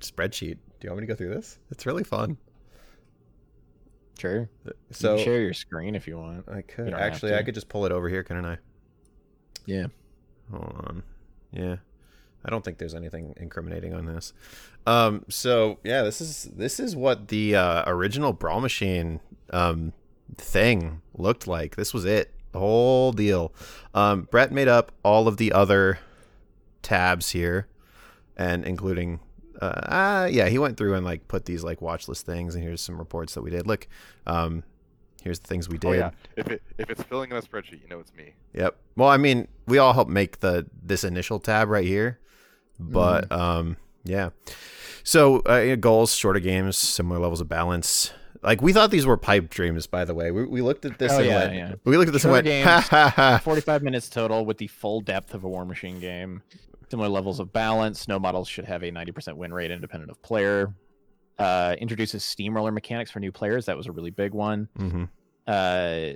[0.01, 0.59] spreadsheet.
[0.81, 1.59] Do you want me to go through this?
[1.71, 2.37] It's really fun.
[4.19, 4.49] sure.
[4.91, 6.49] So you share your screen if you want.
[6.49, 8.59] I could You don't have actually, I could just pull it over here, couldn't I?
[9.67, 9.87] Yeah.
[10.51, 11.03] Hold on.
[11.53, 11.77] Yeah.
[12.45, 14.33] I don't think there's anything incriminating on this.
[14.87, 19.21] Um so yeah, this is this is what the uh original Brawl Machine
[19.51, 19.93] um
[20.37, 21.77] thing looked like.
[21.77, 22.33] This was it.
[22.53, 23.53] The whole deal.
[23.95, 25.99] Um Brett made up all of the other
[26.83, 27.67] tabs here
[28.37, 29.21] and including
[29.61, 32.63] uh, uh yeah, he went through and like put these like watch list things and
[32.63, 33.67] here's some reports that we did.
[33.67, 33.89] Look,
[34.27, 34.63] um
[35.23, 35.89] here's the things we did.
[35.89, 36.11] Oh yeah.
[36.37, 38.35] If it if it's filling in a spreadsheet, you know it's me.
[38.55, 38.77] Yep.
[38.97, 42.19] Well, I mean, we all helped make the this initial tab right here,
[42.79, 44.31] but um, yeah.
[45.05, 48.13] So uh, goals, shorter games, similar levels of balance.
[48.43, 49.87] Like we thought these were pipe dreams.
[49.87, 51.75] By the way, we, we looked at this Oh, and yeah, went, yeah.
[51.85, 52.89] we looked at this Shorter and went, games.
[52.89, 53.39] ha ha ha.
[53.43, 56.43] 45 minutes total with the full depth of a War Machine game.
[56.91, 58.07] Similar levels of balance.
[58.09, 60.73] No models should have a 90% win rate independent of player.
[61.39, 63.67] Uh, introduces steamroller mechanics for new players.
[63.67, 64.69] That was a really big one.
[64.77, 65.05] hmm
[65.47, 66.11] Uh,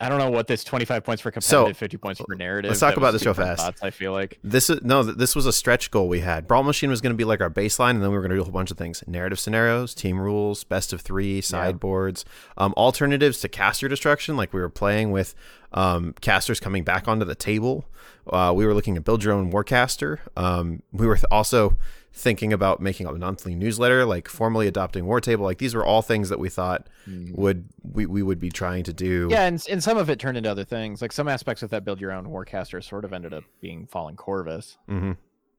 [0.00, 2.70] I don't know what this 25 points for So, competitive, 50 points for narrative.
[2.70, 3.60] let's talk about this real fast.
[3.62, 4.38] thoughts, I feel like.
[4.42, 6.46] This is no, this was a stretch goal we had.
[6.48, 8.36] Brawl Machine was going to be like our baseline, and then we were going to
[8.36, 12.24] do a whole bunch of things: narrative scenarios, team rules, best of three, sideboards,
[12.56, 14.36] um, alternatives to caster destruction.
[14.36, 15.34] Like we were playing with
[15.72, 17.84] um, casters coming back onto the table.
[18.26, 20.18] Uh, we were looking at build your own warcaster.
[20.36, 21.76] Um, we were th- also
[22.12, 25.44] thinking about making a monthly newsletter, like formally adopting War Table.
[25.44, 28.92] Like these were all things that we thought would we, we would be trying to
[28.92, 29.28] do.
[29.30, 31.00] Yeah, and, and some of it turned into other things.
[31.02, 34.16] Like some aspects of that build your own Warcaster sort of ended up being Fallen
[34.16, 34.76] Corvus.
[34.88, 35.12] hmm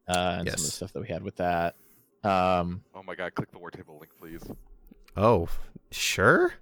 [0.07, 1.75] Uh, and some of the stuff that we had with that.
[2.23, 4.43] Um, Oh my god, click the war table link, please.
[5.17, 5.47] Oh,
[5.89, 6.53] sure.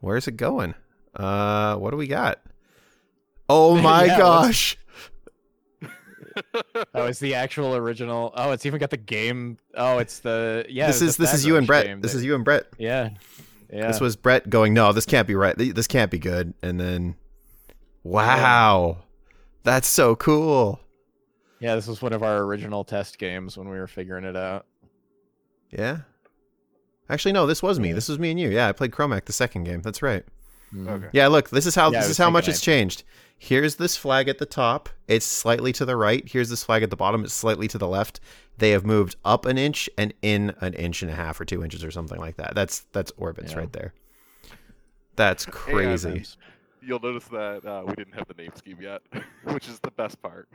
[0.00, 0.74] Where's it going?
[1.14, 2.40] Uh, what do we got?
[3.48, 4.76] Oh my Yeah, gosh!
[6.94, 8.32] Oh, it's the actual original.
[8.34, 9.58] Oh, it's even got the game.
[9.76, 10.86] Oh, it's the yeah.
[10.88, 12.02] this is this is you and Brett.
[12.02, 12.66] This that- is you and Brett.
[12.78, 13.10] Yeah,
[13.72, 13.86] yeah.
[13.88, 15.56] This was Brett going, no, this can't be right.
[15.56, 16.52] This can't be good.
[16.62, 17.16] And then,
[18.02, 18.98] wow,
[19.64, 20.80] that's so cool.
[21.60, 21.74] yeah.
[21.74, 24.66] This was one of our original test games when we were figuring it out.
[25.70, 25.98] Yeah.
[27.08, 27.92] Actually, no, this was me.
[27.92, 28.48] This was me and you.
[28.50, 29.80] Yeah, I played Kromac the second game.
[29.82, 30.24] That's right.
[30.74, 30.88] Mhm.
[30.88, 31.08] Okay.
[31.12, 33.02] Yeah, look, this is how Yeah, this is how thinking much I- it's changed.
[33.38, 34.88] Here's this flag at the top.
[35.08, 36.26] It's slightly to the right.
[36.28, 37.24] Here's this flag at the bottom.
[37.24, 38.20] It's slightly to the left.
[38.58, 41.64] They have moved up an inch and in an inch and a half or two
[41.64, 42.54] inches or something like that.
[42.54, 43.58] That's that's orbits Yeah.
[43.58, 43.92] right there.
[45.16, 46.24] That's crazy.
[46.80, 49.02] You'll notice that uh, we didn't have the name scheme yet,
[49.44, 50.48] which is the best part.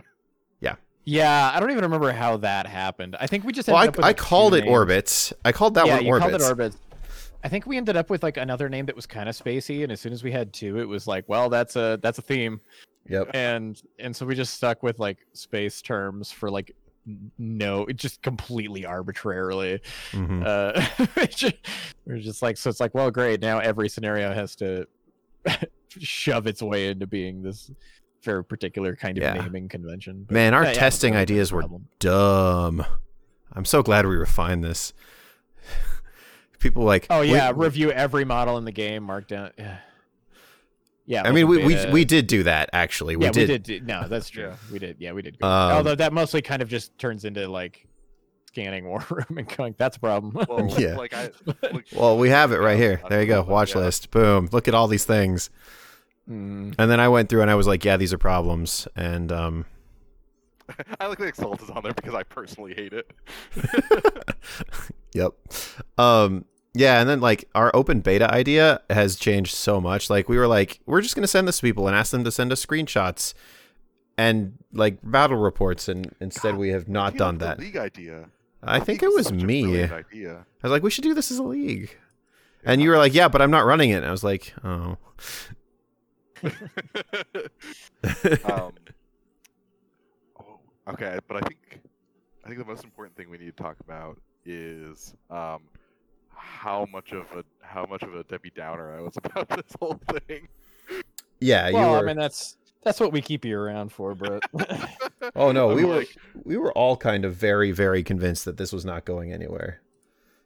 [0.60, 0.76] Yeah,
[1.06, 3.16] Yeah, I don't even remember how that happened.
[3.20, 3.68] I think we just.
[3.68, 4.72] Well, I, with, I called it names.
[4.72, 5.34] orbits.
[5.46, 6.30] I called that yeah, one you orbits.
[6.32, 6.78] called it orbits.
[7.44, 9.92] I think we ended up with like another name that was kind of spacey, and
[9.92, 12.60] as soon as we had two, it was like, well, that's a that's a theme,
[13.10, 13.32] Yep.
[13.34, 16.74] and and so we just stuck with like space terms for like
[17.38, 19.80] no, it just completely arbitrarily.
[20.12, 20.44] Mhm.
[20.46, 21.52] Uh,
[22.06, 23.40] we're just like, so it's like, well, great.
[23.40, 24.86] Now every scenario has to
[26.00, 27.72] shove its way into being this
[28.24, 29.36] very particular kind of Yeah.
[29.42, 30.26] naming convention.
[30.28, 31.64] But, Man, our yeah, yeah, testing no ideas were
[32.00, 32.84] dumb.
[33.54, 34.92] I'm so glad we refined this.
[36.60, 39.52] People like Oh yeah, we- review every model in the game, mark down.
[39.58, 39.78] Yeah,
[41.06, 41.22] yeah.
[41.26, 43.16] I mean, we, we we did do that actually.
[43.16, 43.50] We yeah, did.
[43.50, 43.64] we did.
[43.64, 44.54] do- No, that's true.
[44.72, 44.98] We did.
[45.00, 45.40] Yeah, we did.
[45.40, 45.48] Go.
[45.48, 47.88] Um, Although that mostly kind of just turns into like
[48.48, 50.96] scanning war room and going, "That's a problem." Well, Yeah.
[50.98, 53.02] like I, look, Well, we have it right here.
[53.10, 53.44] There you go.
[53.44, 53.82] Watch yeah.
[53.82, 54.10] list.
[54.12, 54.50] Boom.
[54.52, 55.50] Look at all these things.
[56.30, 56.76] Mm.
[56.78, 58.86] And then I went through and I was like, yeah, these are problems.
[58.98, 59.66] And um,
[61.00, 63.12] I like the Exalt is on there because I personally hate it.
[65.14, 65.34] yep.
[65.98, 70.10] Um, yeah, and then like our open beta idea has changed so much.
[70.10, 72.32] Like we were like, we're just gonna send this to people and ask them to
[72.32, 73.34] send us screenshots
[74.18, 77.60] and like battle reports, and instead God, we have not done that.
[77.60, 78.30] league idea.
[78.64, 79.84] I The think league it was me.
[79.84, 80.04] I
[80.64, 81.96] was like, we should do this as a league.
[82.64, 83.98] And you were like, yeah, but I'm not running it.
[83.98, 84.98] And I was like, oh.
[86.44, 86.52] um,
[88.46, 88.72] oh,
[90.90, 91.80] okay, but I think
[92.44, 95.62] I think the most important thing we need to talk about is um,
[96.34, 100.00] how much of a how much of a Debbie Downer I was about this whole
[100.28, 100.48] thing.
[101.40, 101.98] yeah, you well, were.
[102.00, 104.40] I mean, that's that's what we keep you around for, bro.
[105.36, 106.16] Oh no, we I'm were like-
[106.46, 109.82] we were all kind of very very convinced that this was not going anywhere.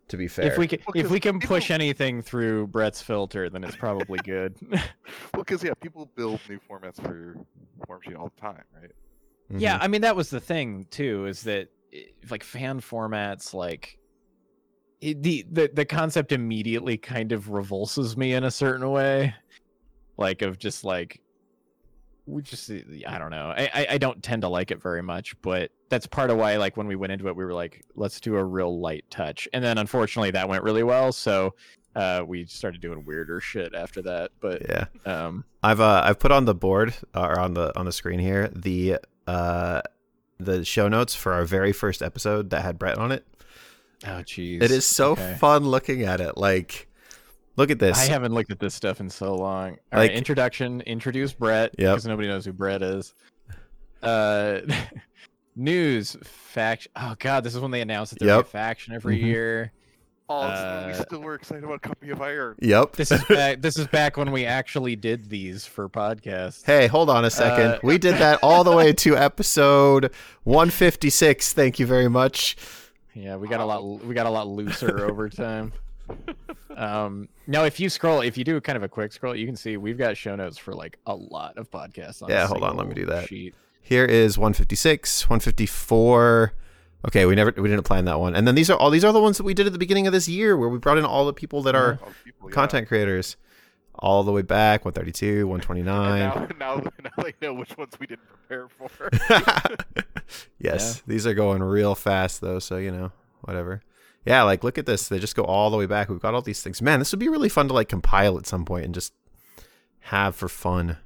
[0.08, 2.68] To be fair, if we can, Well, if 'cause we can people- push anything through
[2.68, 4.56] Brett's filter, then it's probably good.
[5.34, 7.38] Well, because yeah, people build new formats for
[7.88, 8.92] War Machine all the time, right?
[9.58, 9.84] Yeah, Mhm.
[9.84, 11.70] I mean that was the thing too, is that
[12.30, 13.98] like fan formats, like
[15.02, 19.34] it, the the the concept immediately kind of revulses me in a certain way,
[20.18, 21.22] like of just like
[22.28, 22.70] we just
[23.08, 26.06] I don't know, I I, I don't tend to like it very much, but that's
[26.08, 28.44] part of why like when we went into it, we were like, let's do a
[28.44, 31.54] real light touch, and then unfortunately that went really well, so.
[31.94, 34.86] Uh, we started doing weirder shit after that, but yeah.
[35.06, 38.18] um, I've uh I've put on the board uh, or on the on the screen
[38.18, 38.98] here the
[39.28, 39.82] uh
[40.40, 43.26] the show notes for our very first episode that had Brett on it.
[44.06, 45.36] oh jeez, It is so Okay.
[45.40, 46.36] fun looking at it.
[46.38, 46.88] Like,
[47.58, 47.98] look at this.
[48.00, 49.72] I haven't looked at this stuff in so long.
[49.94, 50.82] All Like- right, introduction.
[50.82, 51.92] Introduce Brett Yep.
[51.92, 53.14] because nobody knows who Brett is.
[54.02, 54.62] Uh,
[55.56, 56.92] news faction.
[56.96, 58.46] Oh God, this is when they announced that there's Yep.
[58.46, 59.24] a faction every Mhm.
[59.26, 59.72] year.
[60.32, 62.56] Oh, this is when we Uh, still were excited about Company of Iron.
[62.60, 62.94] Yep.
[62.96, 63.62] This is back.
[63.62, 66.66] this is back when we actually did these for podcasts.
[66.66, 67.72] Hey, hold on a second.
[67.72, 70.12] Uh, we did that all the way to episode
[70.44, 71.54] 156.
[71.54, 72.56] Thank you very much.
[73.14, 73.84] Yeah, we got a lot.
[74.06, 75.74] We got a lot looser over time.
[76.76, 79.56] Um, now, if you scroll, if you do kind of a quick scroll, you can
[79.56, 82.22] see we've got show notes for like a lot of podcasts.
[82.24, 83.28] On Yeah, hold on, let me do that.
[83.28, 83.54] Sheet.
[83.82, 86.54] Here is 156, 154.
[87.08, 88.36] Okay, we never we didn't plan that one.
[88.36, 90.08] And then these are all these are the ones that we did at the beginning
[90.08, 92.50] of this year where we brought in all the people that are All the people,
[92.50, 92.54] yeah.
[92.54, 93.38] content creators
[93.96, 96.20] all the way back 132, And 129.
[96.20, 99.10] now, now, now they know which ones we didn't prepare for.
[100.60, 103.12] yes, these are going real fast though, so you know,
[103.42, 103.82] whatever.
[104.26, 105.08] Yeah, like look at this.
[105.08, 106.08] They just go all the way back.
[106.10, 106.82] We've got all these things.
[106.82, 109.14] Man, this would be really fun to like compile at some point and just
[110.02, 110.98] have for fun.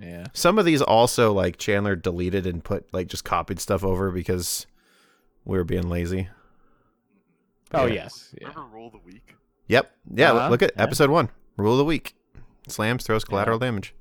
[0.00, 0.26] Yeah.
[0.32, 4.66] Some of these also like Chandler deleted and put like just copied stuff over because
[5.44, 6.28] we were being lazy.
[7.74, 7.94] Oh Yeah.
[7.94, 8.34] yes.
[8.40, 8.48] Yeah.
[8.48, 9.34] Remember Roll the Week?
[9.66, 9.90] Yep.
[10.14, 10.82] Yeah, Uh-huh, look at yeah.
[10.82, 11.28] episode 1.
[11.56, 12.14] Rule of the week.
[12.68, 13.94] Slams throws collateral damage.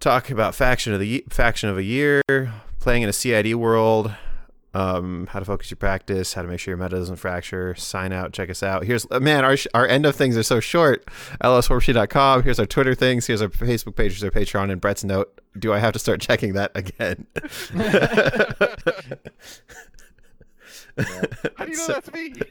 [0.00, 2.20] Talk about faction of the faction of a year,
[2.80, 4.12] playing in a CID world.
[4.74, 7.74] Um, how to focus your practice, how to make sure your meta doesn't fracture.
[7.74, 8.84] Sign out, check us out.
[8.84, 11.04] Here's uh, man, our our end of things are so short.
[11.42, 12.42] lswarpsheet.com.
[12.42, 13.26] Here's our Twitter things.
[13.26, 14.12] Here's our Facebook page.
[14.12, 14.70] Here's our Patreon.
[14.70, 15.40] And Brett's note.
[15.58, 17.26] Do I have to start checking that again?
[20.96, 22.34] How do you know So- that's me?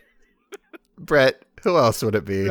[0.98, 2.48] Brett, who else would it be?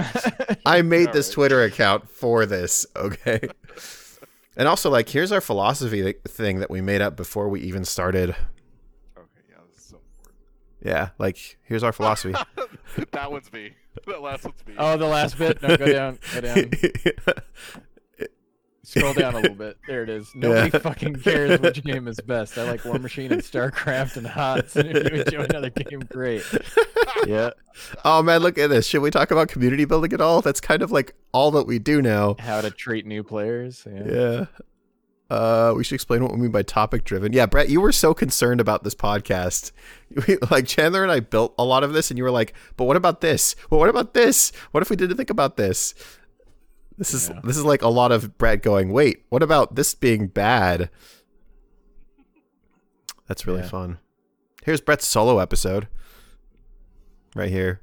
[0.66, 1.34] I made this Alright.
[1.34, 3.40] Twitter account for this, okay?
[4.56, 8.30] And also, like, here's our philosophy thing that we made up before we even started.
[8.30, 10.00] Okay, yeah, this is so
[10.82, 12.34] Yeah, like, here's our philosophy.
[13.12, 13.72] that one's me.
[14.06, 14.74] That last one's me.
[14.78, 15.60] oh, the last bit.
[15.62, 16.18] No, go down.
[16.34, 16.70] Go down.
[18.82, 19.76] Scroll down a little bit.
[19.86, 20.32] There it is.
[20.34, 20.78] Nobody Yeah.
[20.80, 22.56] fucking cares which game is best.
[22.56, 24.74] I like War Machine and StarCraft and HOTS.
[24.76, 26.42] And if you enjoy another game, great.
[27.26, 27.50] Yeah.
[28.04, 28.86] oh, man, look at this.
[28.86, 30.40] Should we talk about community building at all?
[30.40, 32.36] That's kind of like all that we do now.
[32.38, 33.86] How to treat new players.
[33.86, 34.02] Yeah.
[34.06, 34.44] Yeah.
[35.30, 37.32] Uh, we should explain what we mean by topic driven.
[37.32, 39.70] Yeah, Brett, you were so concerned about this podcast.
[40.26, 42.86] We- like Chandler and I built a lot of this, and you were like, "But
[42.86, 43.54] what about this?
[43.70, 44.50] Well, what about this?
[44.72, 45.94] What if we didn't think about this?"
[46.98, 47.40] This is Yeah.
[47.44, 50.90] this is like a lot of Brett going, "Wait, what about this being bad?"
[53.28, 53.68] That's really Yeah.
[53.68, 53.98] fun.
[54.64, 55.86] Here's Brett's solo episode.
[57.36, 57.80] Right here.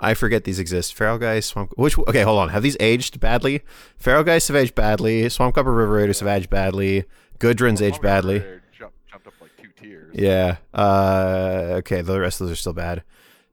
[0.00, 0.96] I forget these exist.
[0.96, 1.72] Feralgeist, Swamp.
[1.76, 2.50] Which okay, hold on.
[2.50, 3.62] Have these aged badly?
[4.02, 5.28] Feralgeist have aged badly.
[5.28, 7.04] Swamp Gobber River Raiders have aged badly.
[7.38, 8.34] Gudrun's aged badly.
[8.38, 10.14] Raider Jump, jumped up like two tiers.
[10.14, 10.58] Yeah.
[10.72, 11.74] Uh.
[11.78, 12.00] Okay.
[12.02, 13.02] The rest of those are still bad.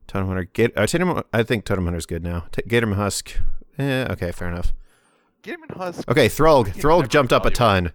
[0.06, 0.44] Totem Hunter.
[0.44, 0.76] Get.
[0.78, 2.46] Uh, Totem, I think Totem Hunter's good now.
[2.52, 3.32] T- Gatorman Husk.
[3.78, 4.06] Eh.
[4.10, 4.30] Okay.
[4.32, 4.72] Fair enough.
[5.42, 6.08] Gatorman Husk.
[6.08, 6.28] Okay.
[6.28, 6.66] Thrullg.
[6.68, 7.92] Fucking Thrullg jumped up a ton.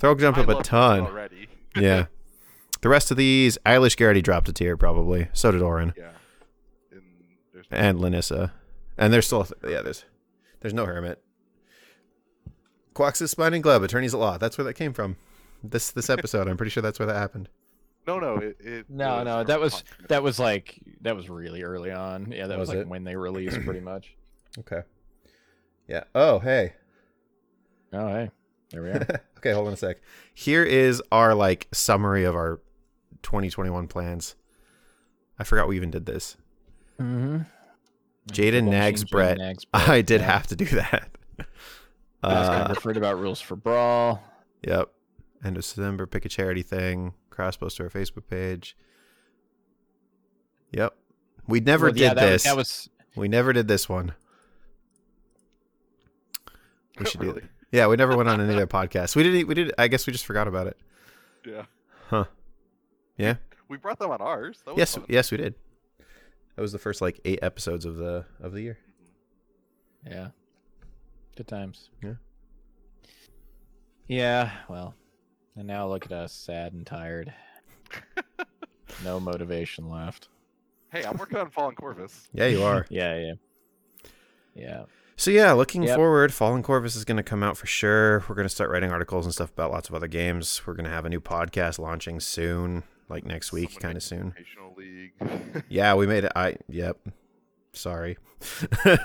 [0.00, 1.00] Thrullg jumped I up a ton.
[1.02, 1.48] already.
[1.76, 2.06] Yeah.
[2.82, 5.28] The rest of these, Eilish Garrity dropped a tier probably.
[5.32, 6.10] So did Orin Yeah.
[7.70, 8.52] And there's and Lanyssa,
[8.98, 9.82] and there's still yeah.
[9.82, 10.04] There's
[10.60, 11.22] there's no Hermit.
[12.94, 14.38] Quax's Spine and Glove, Attorneys at Law.
[14.38, 15.16] That's where that came from.
[15.62, 17.48] This this episode, I'm pretty sure that's where that happened.
[18.06, 18.36] no, no.
[18.36, 19.84] It, it No, was no, that was Hunt.
[20.08, 22.30] that was like that was really early on.
[22.32, 24.14] Yeah, that was, Was like when they released pretty much.
[24.58, 24.80] Okay.
[25.86, 26.04] Yeah.
[26.14, 26.72] Oh, hey.
[27.92, 28.30] Oh hey,
[28.70, 29.06] there we are.
[29.36, 29.98] okay, hold on a sec.
[30.32, 32.62] Here is our like summary of our
[33.22, 34.34] 2021 plans.
[35.38, 36.38] I forgot we even did this.
[36.98, 37.42] mm-hmm.
[38.32, 39.38] Jaden nags Brett.
[39.74, 41.08] I did have to do that.
[42.22, 44.20] Uh, Uh, referred about rules for brawl.
[44.66, 44.90] yep.
[45.44, 47.12] End of December, pick a charity thing.
[47.30, 48.76] Cross post to our Facebook page.
[50.72, 50.94] Yep.
[51.46, 52.42] We never Well, did yeah, that this.
[52.44, 54.14] That was We never did this one.
[56.98, 57.44] We should do it.
[57.70, 59.14] Yeah, we never went on any other podcast.
[59.14, 59.46] We didn't.
[59.46, 59.72] We did.
[59.76, 60.78] I guess we just forgot about it.
[61.44, 61.64] Yeah.
[62.08, 62.24] Huh.
[63.18, 63.34] Yeah.
[63.68, 64.62] We brought them on ours.
[64.64, 64.94] That was Yes.
[64.94, 65.04] fun.
[65.08, 65.54] Yes, we did.
[66.56, 68.78] That was the first like eight episodes of the of the year.
[70.06, 70.28] yeah,
[71.36, 71.90] good times.
[72.02, 72.14] Yeah.
[74.06, 74.50] Yeah.
[74.68, 74.94] Well,
[75.56, 77.32] and now look at us, sad and tired.
[79.04, 80.28] no motivation left.
[80.92, 82.28] Hey, I'm working on Fallen Corvus.
[82.32, 82.86] Yeah, you are.
[82.88, 83.32] Yeah, yeah,
[84.54, 84.82] yeah.
[85.16, 85.96] So yeah, looking Yep.
[85.96, 88.22] forward, Fallen Corvus is going to come out for sure.
[88.28, 90.62] We're going to start writing articles and stuff about lots of other games.
[90.66, 94.34] We're going to have a new podcast launching soon, like next week, kind of soon.
[94.76, 95.12] League.
[95.68, 96.32] Yeah, we made it.
[96.36, 96.98] I yep.
[97.72, 98.16] Sorry.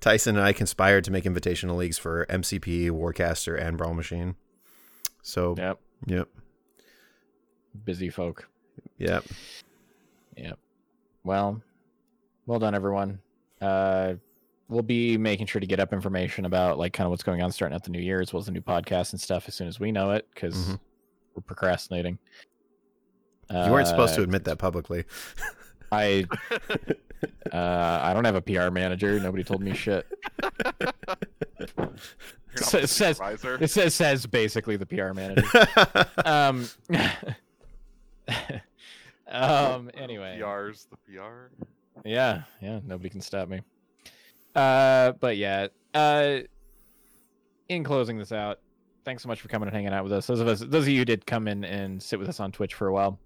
[0.00, 4.36] Tyson and I conspired to make invitational leagues for MCP, Warcaster, and Brawl Machine.
[5.22, 5.80] So Yep.
[6.06, 6.28] yep,
[7.84, 8.48] Busy folk.
[8.96, 9.24] yep.
[10.36, 10.58] Yep.
[11.24, 11.60] Well,
[12.46, 13.18] well done, everyone.
[13.60, 14.14] Uh,
[14.68, 17.50] we'll be making sure to get up information about like kind of what's going on
[17.50, 19.66] starting out the new year, as well as the new podcast and stuff as soon
[19.66, 20.80] as we know it, because Mhm.
[21.34, 22.18] we're procrastinating.
[23.50, 25.04] You weren't supposed to Uh, admit that publicly.
[25.92, 26.26] I
[27.52, 29.18] uh, I don't have a PR manager.
[29.20, 30.06] Nobody told me shit.
[31.78, 31.98] You're not
[32.56, 33.20] Sa- the says-
[33.60, 35.46] It says says basically the PR manager.
[36.24, 36.68] um.
[39.28, 39.90] um.
[39.94, 40.38] Anyway.
[40.40, 41.46] PR's the PR.
[42.04, 43.62] Yeah, yeah, nobody can stop me.
[44.54, 46.38] Uh, but yeah, uh,
[47.68, 48.60] in closing this out,
[49.04, 50.26] thanks so much for coming and hanging out with us.
[50.26, 52.52] Those of us, those of you who did come in and sit with us on
[52.52, 53.18] Twitch for a while,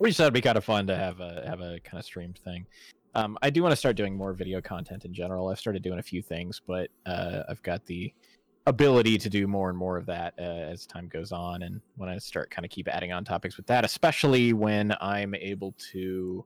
[0.00, 2.04] we just thought it'd be kind of fun to have a have a kind of
[2.04, 2.66] streamed thing.
[3.14, 5.48] Um, I do want to start doing more video content in general.
[5.48, 8.12] I've started doing a few things, but uh, I've got the
[8.66, 12.08] ability to do more and more of that uh, as time goes on, and when
[12.08, 16.44] I start kind of keep adding on topics with that, especially when I'm able to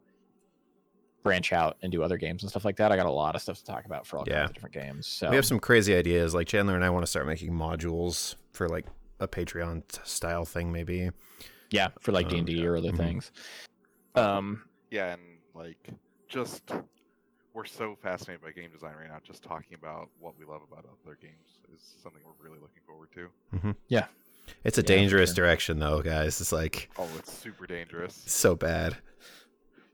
[1.23, 2.93] branch out and do other games and stuff like that.
[2.93, 4.41] I got a lot of stuff to talk about for all Yeah.
[4.41, 5.07] kinds of different games.
[5.07, 6.33] So We have some crazy ideas.
[6.35, 8.87] Like Chandler and I want to start making modules for like
[9.20, 11.11] a Patreon style thing, maybe.
[11.70, 12.97] Yeah, for like D and D or other mhm.
[12.97, 13.32] things.
[14.15, 15.23] Um, Yeah, and
[15.55, 15.90] like
[16.28, 16.70] just
[17.55, 19.19] we're so fascinated by game design right now.
[19.24, 23.09] Just talking about what we love about other games is something we're really looking forward
[23.15, 23.74] to.
[23.89, 24.07] Yeah.
[24.65, 25.45] It's a Yeah, dangerous sure.
[25.45, 26.40] direction, though, guys.
[26.40, 28.15] It's like Oh, it's super dangerous.
[28.27, 28.97] so bad.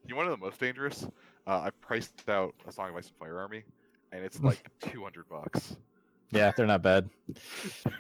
[0.07, 1.05] You want to know the most dangerous?
[1.47, 3.65] Uh, I priced out a Song of Ice and Fire Army,
[4.13, 5.77] and it's like 200 bucks.
[6.31, 7.09] Yeah, they're not bad.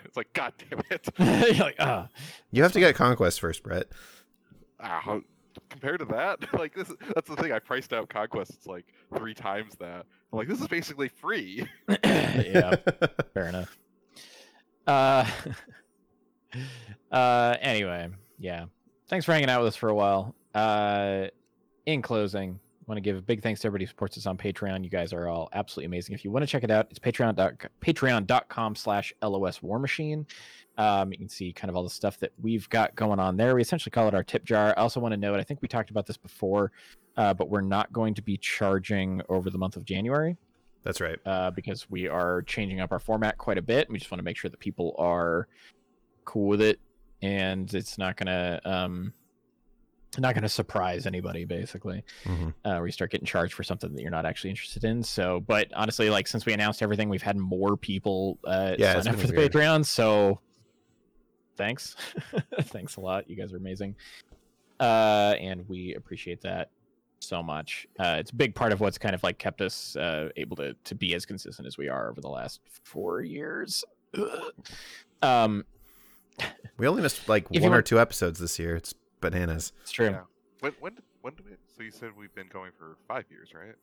[0.04, 1.08] It's like, god damn it.
[1.56, 2.08] You're like, ah,
[2.52, 3.88] You have to get conquest first, Brett.
[4.78, 5.18] Ah,
[5.70, 7.50] compared to that, like this, that's the thing.
[7.52, 8.52] I priced out Conquest.
[8.52, 8.86] It's like
[9.16, 10.06] three times that.
[10.32, 11.66] I'm like, this is basically free.
[12.04, 12.76] yeah,
[13.34, 13.76] fair enough.
[14.86, 15.24] Uh,
[17.10, 18.66] uh, anyway, yeah.
[19.08, 20.34] Thanks for hanging out with us for a while.
[20.54, 21.26] Uh,
[21.86, 24.84] in closing, want to give a big thanks to everybody who supports us on Patreon.
[24.84, 26.14] You guys are all absolutely amazing.
[26.14, 27.34] If you want to check it out, it's patreon
[27.80, 30.26] patreon.com slash LOS War Machine.
[30.76, 33.54] Um, you can see kind of all the stuff that we've got going on there.
[33.54, 34.74] We essentially call it our tip jar.
[34.76, 36.72] I also want to note, I think we talked about this before,
[37.16, 40.36] uh, but we're not going to be charging over the month of January
[40.82, 41.18] That's right.
[41.24, 43.88] uh, because we are changing up our format quite a bit.
[43.88, 45.46] We just want to make sure that people are
[46.24, 46.80] cool with it,
[47.22, 49.12] and it's not gonna um,
[50.18, 51.44] not gonna surprise anybody.
[51.44, 54.84] Basically, hmm uh, where you start getting charged for something that you're not actually interested
[54.84, 55.02] in.
[55.02, 59.12] So, but honestly, like since we announced everything, we've had more people uh, Yeah, sign
[59.14, 59.52] up for the weird.
[59.52, 59.84] Patreon.
[59.84, 60.40] So,
[61.56, 61.96] thanks,
[62.62, 63.28] thanks a lot.
[63.28, 63.96] You guys are amazing,
[64.80, 66.70] uh, and we appreciate that
[67.20, 67.86] so much.
[67.98, 70.74] Uh, it's a big part of what's kind of like kept us uh, able to
[70.84, 73.84] to be as consistent as we are over the last four years.
[75.22, 75.64] um,
[76.76, 78.76] We only missed like one or two episodes this year.
[78.76, 78.94] It's
[79.30, 79.72] bananas.
[79.82, 80.10] it's true.
[80.10, 80.22] Yeah.
[80.60, 81.52] When when did- when did we?
[81.76, 83.74] So you said we've been going for five years, right?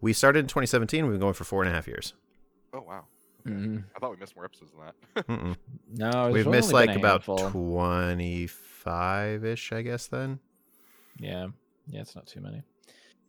[0.00, 1.04] We started in 2017.
[1.04, 2.14] We've been going for four and a half years.
[2.72, 3.04] Oh wow.
[3.46, 3.84] Mhm.
[3.94, 4.94] I thought we missed more episodes than that.
[5.28, 5.56] Mm-mm.
[5.94, 10.06] No, We've only missed like about 25 ish, I guess.
[10.08, 10.40] Then.
[11.18, 11.48] Yeah,
[11.86, 12.62] yeah, it's not too many.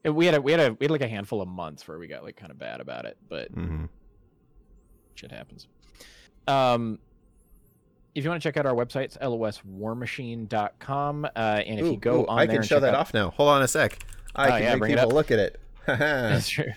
[0.04, 1.98] And we had a we had a we had like a handful of months where
[2.00, 3.86] we got like kind of bad about it, but hmm
[5.16, 5.68] shit happens.
[6.48, 7.00] Um,
[8.20, 11.26] if you want to check out our website, it's loswarmachine.com.
[11.26, 11.30] Uh,
[11.66, 13.32] and if you go on I there can show that out- off now.
[13.32, 14.04] Hold on a sec.
[14.36, 15.60] I Oh, can yeah, make people look at it.
[15.86, 16.72] That's true.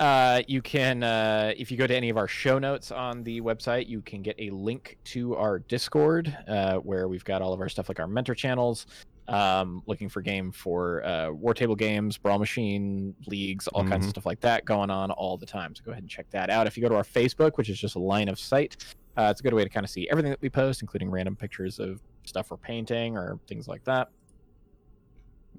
[0.00, 3.40] Uh, you can, uh, if you go to any of our show notes on the
[3.40, 7.60] website, you can get a link to our Discord, uh, where we've got all of
[7.60, 8.86] our stuff like our mentor channels,
[9.28, 14.08] um, looking for game for uh, war table games, brawl machine leagues, all kinds of
[14.08, 14.10] Mhm.
[14.10, 15.72] stuff like that going on all the time.
[15.76, 16.66] So go ahead and check that out.
[16.66, 18.76] If you go to our Facebook, which is just a line of sight,
[19.16, 21.36] uh, it's a good way to kind of see everything that we post, including random
[21.36, 24.08] pictures of stuff we're painting or things like that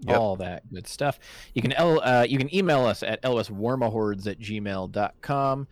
[0.05, 0.17] Yep.
[0.17, 1.19] all that good stuff.
[1.53, 5.67] You can L, uh, you can email us at lswarmahordes at gmail.com.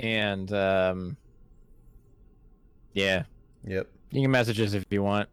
[0.00, 1.16] And um,
[2.92, 3.22] yeah,
[3.64, 3.86] Yep.
[4.10, 5.28] you can message us if you want.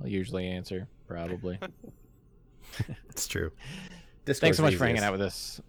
[0.00, 1.58] I'll usually answer, probably.
[3.08, 3.50] It's true.
[4.26, 5.60] Thanks so much for hanging out with us.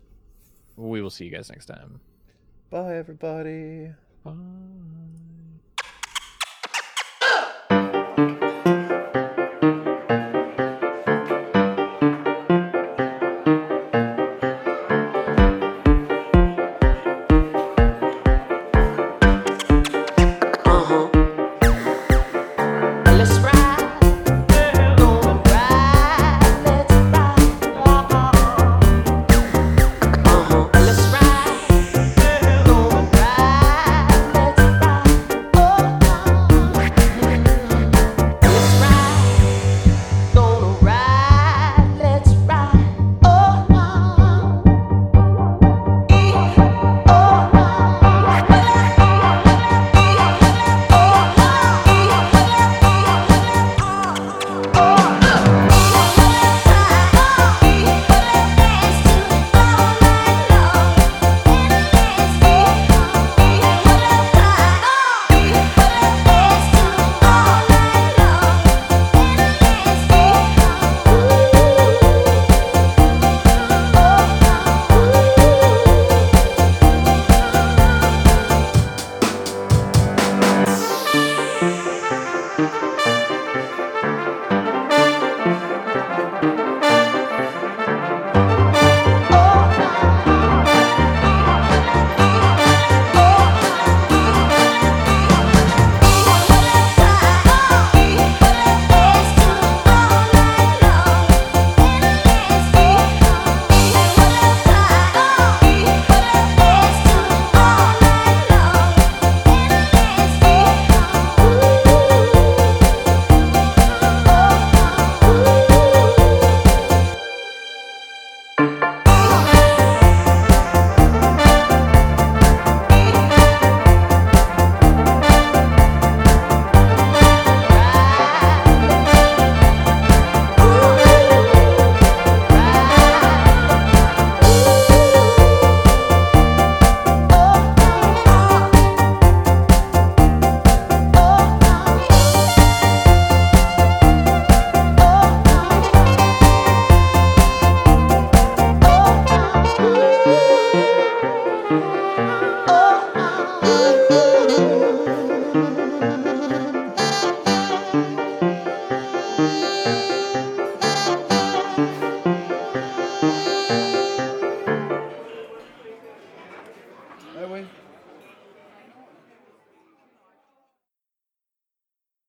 [0.75, 2.01] We will see you guys next time.
[2.69, 3.93] Bye, everybody.
[4.27, 5.36] Bye.